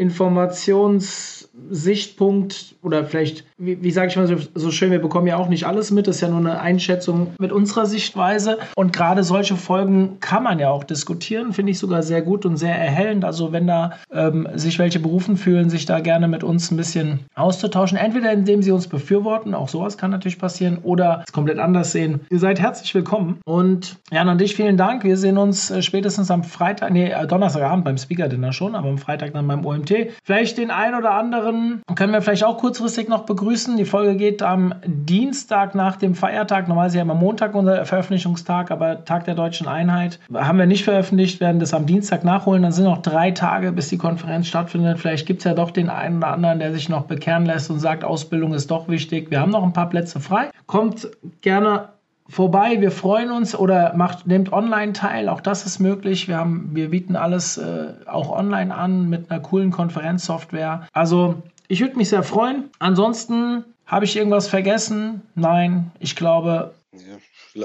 Informationssichtpunkt 1.56 2.76
oder 2.82 3.04
vielleicht, 3.04 3.44
wie, 3.58 3.82
wie 3.82 3.90
sage 3.90 4.08
ich 4.08 4.16
mal 4.16 4.26
so, 4.26 4.36
so, 4.54 4.70
schön, 4.70 4.90
wir 4.90 5.00
bekommen 5.00 5.26
ja 5.26 5.36
auch 5.36 5.48
nicht 5.48 5.66
alles 5.66 5.90
mit. 5.90 6.06
Das 6.06 6.16
ist 6.16 6.22
ja 6.22 6.28
nur 6.28 6.38
eine 6.38 6.60
Einschätzung 6.60 7.34
mit 7.38 7.52
unserer 7.52 7.86
Sichtweise. 7.86 8.58
Und 8.76 8.92
gerade 8.92 9.24
solche 9.24 9.56
Folgen 9.56 10.18
kann 10.20 10.42
man 10.42 10.58
ja 10.58 10.70
auch 10.70 10.84
diskutieren, 10.84 11.52
finde 11.52 11.72
ich 11.72 11.78
sogar 11.78 12.02
sehr 12.02 12.22
gut 12.22 12.46
und 12.46 12.56
sehr 12.56 12.76
erhellend. 12.76 13.24
Also 13.24 13.52
wenn 13.52 13.66
da 13.66 13.92
ähm, 14.12 14.48
sich 14.54 14.78
welche 14.78 15.00
berufen 15.00 15.36
fühlen, 15.36 15.70
sich 15.70 15.86
da 15.86 16.00
gerne 16.00 16.28
mit 16.28 16.44
uns 16.44 16.70
ein 16.70 16.76
bisschen 16.76 17.20
auszutauschen. 17.34 17.98
Entweder 17.98 18.32
indem 18.32 18.62
sie 18.62 18.72
uns 18.72 18.86
befürworten, 18.86 19.54
auch 19.54 19.68
sowas 19.68 19.98
kann 19.98 20.10
natürlich 20.10 20.38
passieren, 20.38 20.78
oder 20.82 21.24
es 21.26 21.32
komplett 21.32 21.58
anders 21.58 21.92
sehen. 21.92 22.20
Ihr 22.30 22.38
seid 22.38 22.60
herzlich 22.60 22.94
willkommen. 22.94 23.38
Und 23.44 23.96
Jan 24.10 24.28
und 24.28 24.40
dich 24.40 24.54
vielen 24.54 24.76
Dank. 24.76 25.04
Wir 25.04 25.16
sehen 25.16 25.38
uns 25.38 25.70
äh, 25.70 25.82
spätestens 25.82 26.30
am 26.30 26.44
Freitag, 26.44 26.92
nee, 26.92 27.10
äh, 27.10 27.26
Donnerstagabend 27.26 27.84
beim 27.84 27.98
Speaker 27.98 28.28
Dinner 28.28 28.52
schon, 28.52 28.74
aber 28.74 28.88
am 28.88 28.98
Freitag 28.98 29.32
dann 29.32 29.48
beim 29.48 29.64
OMT. 29.64 29.92
Vielleicht 30.22 30.58
den 30.58 30.70
einen 30.70 30.94
oder 30.94 31.14
anderen 31.14 31.45
können 31.52 32.12
wir 32.12 32.22
vielleicht 32.22 32.44
auch 32.44 32.58
kurzfristig 32.58 33.08
noch 33.08 33.24
begrüßen. 33.24 33.76
Die 33.76 33.84
Folge 33.84 34.16
geht 34.16 34.42
am 34.42 34.74
Dienstag 34.84 35.74
nach 35.74 35.96
dem 35.96 36.14
Feiertag. 36.14 36.68
Normalerweise 36.68 36.94
ist 36.94 36.96
ja 36.96 37.02
immer 37.02 37.14
Montag 37.14 37.54
unser 37.54 37.84
Veröffentlichungstag, 37.84 38.70
aber 38.70 39.04
Tag 39.04 39.24
der 39.24 39.34
deutschen 39.34 39.68
Einheit 39.68 40.18
haben 40.32 40.58
wir 40.58 40.66
nicht 40.66 40.84
veröffentlicht, 40.84 41.40
werden 41.40 41.58
das 41.58 41.74
am 41.74 41.86
Dienstag 41.86 42.24
nachholen. 42.24 42.62
Dann 42.62 42.72
sind 42.72 42.84
noch 42.84 43.02
drei 43.02 43.30
Tage, 43.30 43.72
bis 43.72 43.88
die 43.88 43.98
Konferenz 43.98 44.46
stattfindet. 44.46 44.98
Vielleicht 44.98 45.26
gibt 45.26 45.40
es 45.40 45.44
ja 45.44 45.54
doch 45.54 45.70
den 45.70 45.88
einen 45.88 46.18
oder 46.18 46.28
anderen, 46.28 46.58
der 46.58 46.72
sich 46.72 46.88
noch 46.88 47.04
bekehren 47.04 47.46
lässt 47.46 47.70
und 47.70 47.80
sagt, 47.80 48.04
Ausbildung 48.04 48.54
ist 48.54 48.70
doch 48.70 48.88
wichtig. 48.88 49.30
Wir 49.30 49.40
haben 49.40 49.50
noch 49.50 49.62
ein 49.62 49.72
paar 49.72 49.88
Plätze 49.88 50.20
frei. 50.20 50.50
Kommt 50.66 51.08
gerne 51.40 51.88
vorbei. 52.28 52.80
Wir 52.80 52.90
freuen 52.90 53.30
uns 53.30 53.54
oder 53.54 53.94
macht, 53.94 54.26
nehmt 54.26 54.52
online 54.52 54.92
teil. 54.92 55.28
Auch 55.28 55.40
das 55.40 55.66
ist 55.66 55.78
möglich. 55.78 56.28
Wir, 56.28 56.36
haben, 56.36 56.70
wir 56.72 56.90
bieten 56.90 57.16
alles 57.16 57.58
äh, 57.58 57.94
auch 58.06 58.30
online 58.30 58.74
an 58.74 59.08
mit 59.08 59.30
einer 59.30 59.40
coolen 59.40 59.70
Konferenzsoftware. 59.70 60.86
Also 60.92 61.42
ich 61.68 61.80
würde 61.80 61.96
mich 61.96 62.08
sehr 62.08 62.22
freuen. 62.22 62.70
Ansonsten 62.78 63.64
habe 63.86 64.04
ich 64.04 64.16
irgendwas 64.16 64.48
vergessen? 64.48 65.22
Nein, 65.34 65.92
ich 66.00 66.16
glaube, 66.16 66.74
ja. 66.92 67.00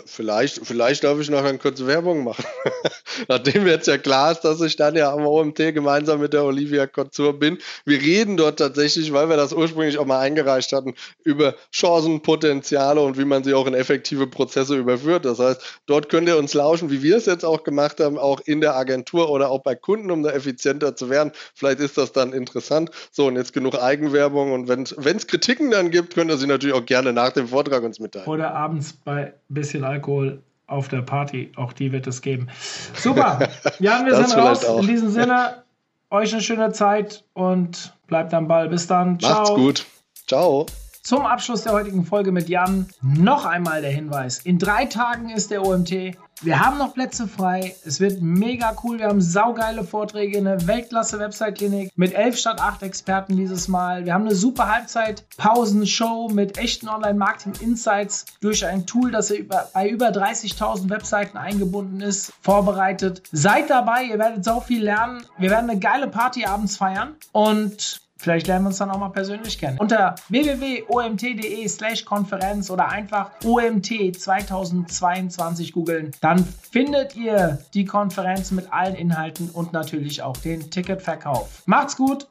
Vielleicht, 0.06 0.66
vielleicht 0.66 1.04
darf 1.04 1.20
ich 1.20 1.30
noch 1.30 1.44
eine 1.44 1.58
kurze 1.58 1.88
Werbung 1.88 2.24
machen. 2.24 2.46
Nachdem 3.28 3.68
jetzt 3.68 3.88
ja 3.88 3.98
klar 3.98 4.32
ist, 4.32 4.42
dass 4.42 4.62
ich 4.62 4.76
dann 4.76 4.96
ja 4.96 5.12
am 5.12 5.26
OMT 5.26 5.58
gemeinsam 5.74 6.22
mit 6.22 6.34
der 6.34 6.44
Olivia 6.44 6.88
Couture 6.88 7.34
bin. 7.34 7.58
Wir 7.86 8.00
reden 8.00 8.38
dort 8.38 8.60
tatsächlich, 8.60 9.12
weil 9.14 9.30
wir 9.30 9.38
das 9.38 9.54
ursprünglich 9.54 9.98
auch 9.98 10.06
mal 10.06 10.20
eingereicht 10.20 10.72
hatten, 10.72 10.96
über 11.24 11.56
Chancen, 11.72 12.22
Potenziale 12.22 13.02
und 13.02 13.18
wie 13.18 13.26
man 13.26 13.44
sie 13.44 13.54
auch 13.54 13.68
in 13.68 13.74
effektive 13.74 14.28
Prozesse 14.28 14.76
überführt. 14.78 15.26
Das 15.26 15.40
heißt, 15.40 15.82
dort 15.86 16.10
könnt 16.10 16.28
ihr 16.28 16.38
uns 16.38 16.54
lauschen, 16.54 16.90
wie 16.90 17.04
wir 17.04 17.18
es 17.18 17.26
jetzt 17.26 17.46
auch 17.46 17.64
gemacht 17.64 18.00
haben, 18.00 18.18
auch 18.18 18.40
in 18.42 18.62
der 18.62 18.76
Agentur 18.76 19.30
oder 19.30 19.50
auch 19.50 19.60
bei 19.60 19.76
Kunden, 19.76 20.12
um 20.12 20.24
da 20.24 20.32
effizienter 20.32 20.96
zu 20.96 21.10
werden. 21.10 21.32
Vielleicht 21.54 21.80
ist 21.80 21.98
das 21.98 22.12
dann 22.12 22.34
interessant. 22.34 22.92
So, 23.12 23.28
und 23.28 23.36
jetzt 23.36 23.54
genug 23.54 23.76
Eigenwerbung. 23.76 24.54
Und 24.54 24.68
wenn 24.68 24.84
es 24.84 25.28
Kritiken 25.28 25.72
dann 25.72 25.92
gibt, 25.92 26.16
könnt 26.16 26.32
ihr 26.32 26.38
sie 26.38 26.48
natürlich 26.48 26.76
auch 26.76 26.86
gerne 26.86 27.14
nach 27.14 27.32
dem 27.32 27.48
Vortrag 27.48 27.84
uns 27.84 28.00
mitteilen. 28.00 28.28
Oder 28.28 28.54
abends 28.54 28.94
bei 28.94 29.34
bisschen 29.50 29.81
bisschen 29.82 29.84
Alkohol 29.84 30.44
auf 30.68 30.88
der 30.88 31.02
Party. 31.02 31.52
Auch 31.56 31.74
die 31.74 31.92
wird 31.92 32.08
es 32.08 32.22
geben. 32.22 32.48
Super. 32.96 33.40
Ja, 33.80 34.06
wir 34.06 34.16
sind 34.16 34.38
raus. 34.38 34.66
Auch. 34.66 34.82
In 34.82 34.88
diesem 34.88 35.10
Sinne, 35.10 35.64
euch 36.10 36.32
eine 36.34 36.42
schöne 36.42 36.72
Zeit 36.72 37.24
und 37.34 37.94
bleibt 38.08 38.34
am 38.34 38.48
Ball. 38.48 38.70
Bis 38.70 38.88
dann. 38.88 39.20
Ciao. 39.20 39.34
Macht's 39.34 39.50
gut. 39.56 39.86
Ciao. 40.28 40.66
Zum 41.04 41.26
Abschluss 41.26 41.64
der 41.64 41.74
heutigen 41.74 42.06
Folge 42.06 42.32
mit 42.32 42.48
Jan 42.48 42.88
noch 43.02 43.46
einmal 43.46 43.82
der 43.82 43.92
Hinweis. 43.92 44.40
In 44.40 44.60
drei 44.60 44.86
Tagen 44.86 45.30
ist 45.30 45.50
der 45.50 45.66
OMT. 45.66 46.16
Wir 46.44 46.60
haben 46.60 46.80
noch 46.80 46.96
Plätze 46.96 47.28
frei. 47.28 47.76
Es 47.86 48.00
wird 48.00 48.20
mega 48.20 48.76
cool. 48.84 48.98
Wir 48.98 49.10
haben 49.10 49.22
saugeile 49.22 49.84
Vorträge, 49.84 50.40
eine 50.40 50.66
Weltklasse-Website-Klinik 50.66 51.92
mit 51.96 52.16
elf 52.16 52.36
statt 52.36 52.60
acht 52.60 52.82
Experten 52.82 53.38
dieses 53.38 53.68
Mal. 53.68 54.06
Wir 54.06 54.16
haben 54.16 54.26
eine 54.26 54.34
super 54.34 54.68
Halbzeit-Pausenshow 54.68 56.30
mit 56.30 56.58
echten 56.58 56.90
Online-Marketing-Insights 56.90 58.26
durch 58.42 58.66
ein 58.66 58.88
Tool, 58.88 59.12
das 59.12 59.32
bei 59.74 59.88
über 59.88 60.08
30.000 60.08 60.90
Webseiten 60.90 61.38
eingebunden 61.38 62.02
ist, 62.02 62.34
vorbereitet. 62.42 63.22
Seid 63.32 63.70
dabei, 63.70 64.06
ihr 64.06 64.18
werdet 64.18 64.44
so 64.44 64.62
viel 64.62 64.84
lernen. 64.84 65.24
Wir 65.38 65.52
werden 65.52 65.70
eine 65.70 65.80
geile 65.80 66.08
Party 66.08 66.46
abends 66.46 66.76
feiern 66.76 67.16
und 67.34 68.02
Vielleicht 68.22 68.46
lernen 68.46 68.66
wir 68.66 68.68
uns 68.68 68.78
dann 68.78 68.92
auch 68.92 69.00
mal 69.00 69.10
persönlich 69.10 69.58
kennen. 69.58 69.80
Unter 69.80 70.14
www.omt.de 70.30 71.68
slash 71.68 72.06
Konferenz 72.06 72.70
oder 72.70 72.88
einfach 72.88 73.32
OMT 73.44 74.16
2022 74.16 75.72
googeln. 75.72 76.12
Dann 76.22 76.46
findet 76.46 77.16
ihr 77.16 77.58
die 77.74 77.86
Konferenz 77.86 78.52
mit 78.52 78.72
allen 78.72 78.94
Inhalten 78.94 79.50
und 79.50 79.74
natürlich 79.74 80.22
auch 80.22 80.38
den 80.38 80.70
Ticketverkauf. 80.70 81.64
Macht's 81.66 81.98
gut! 81.98 82.28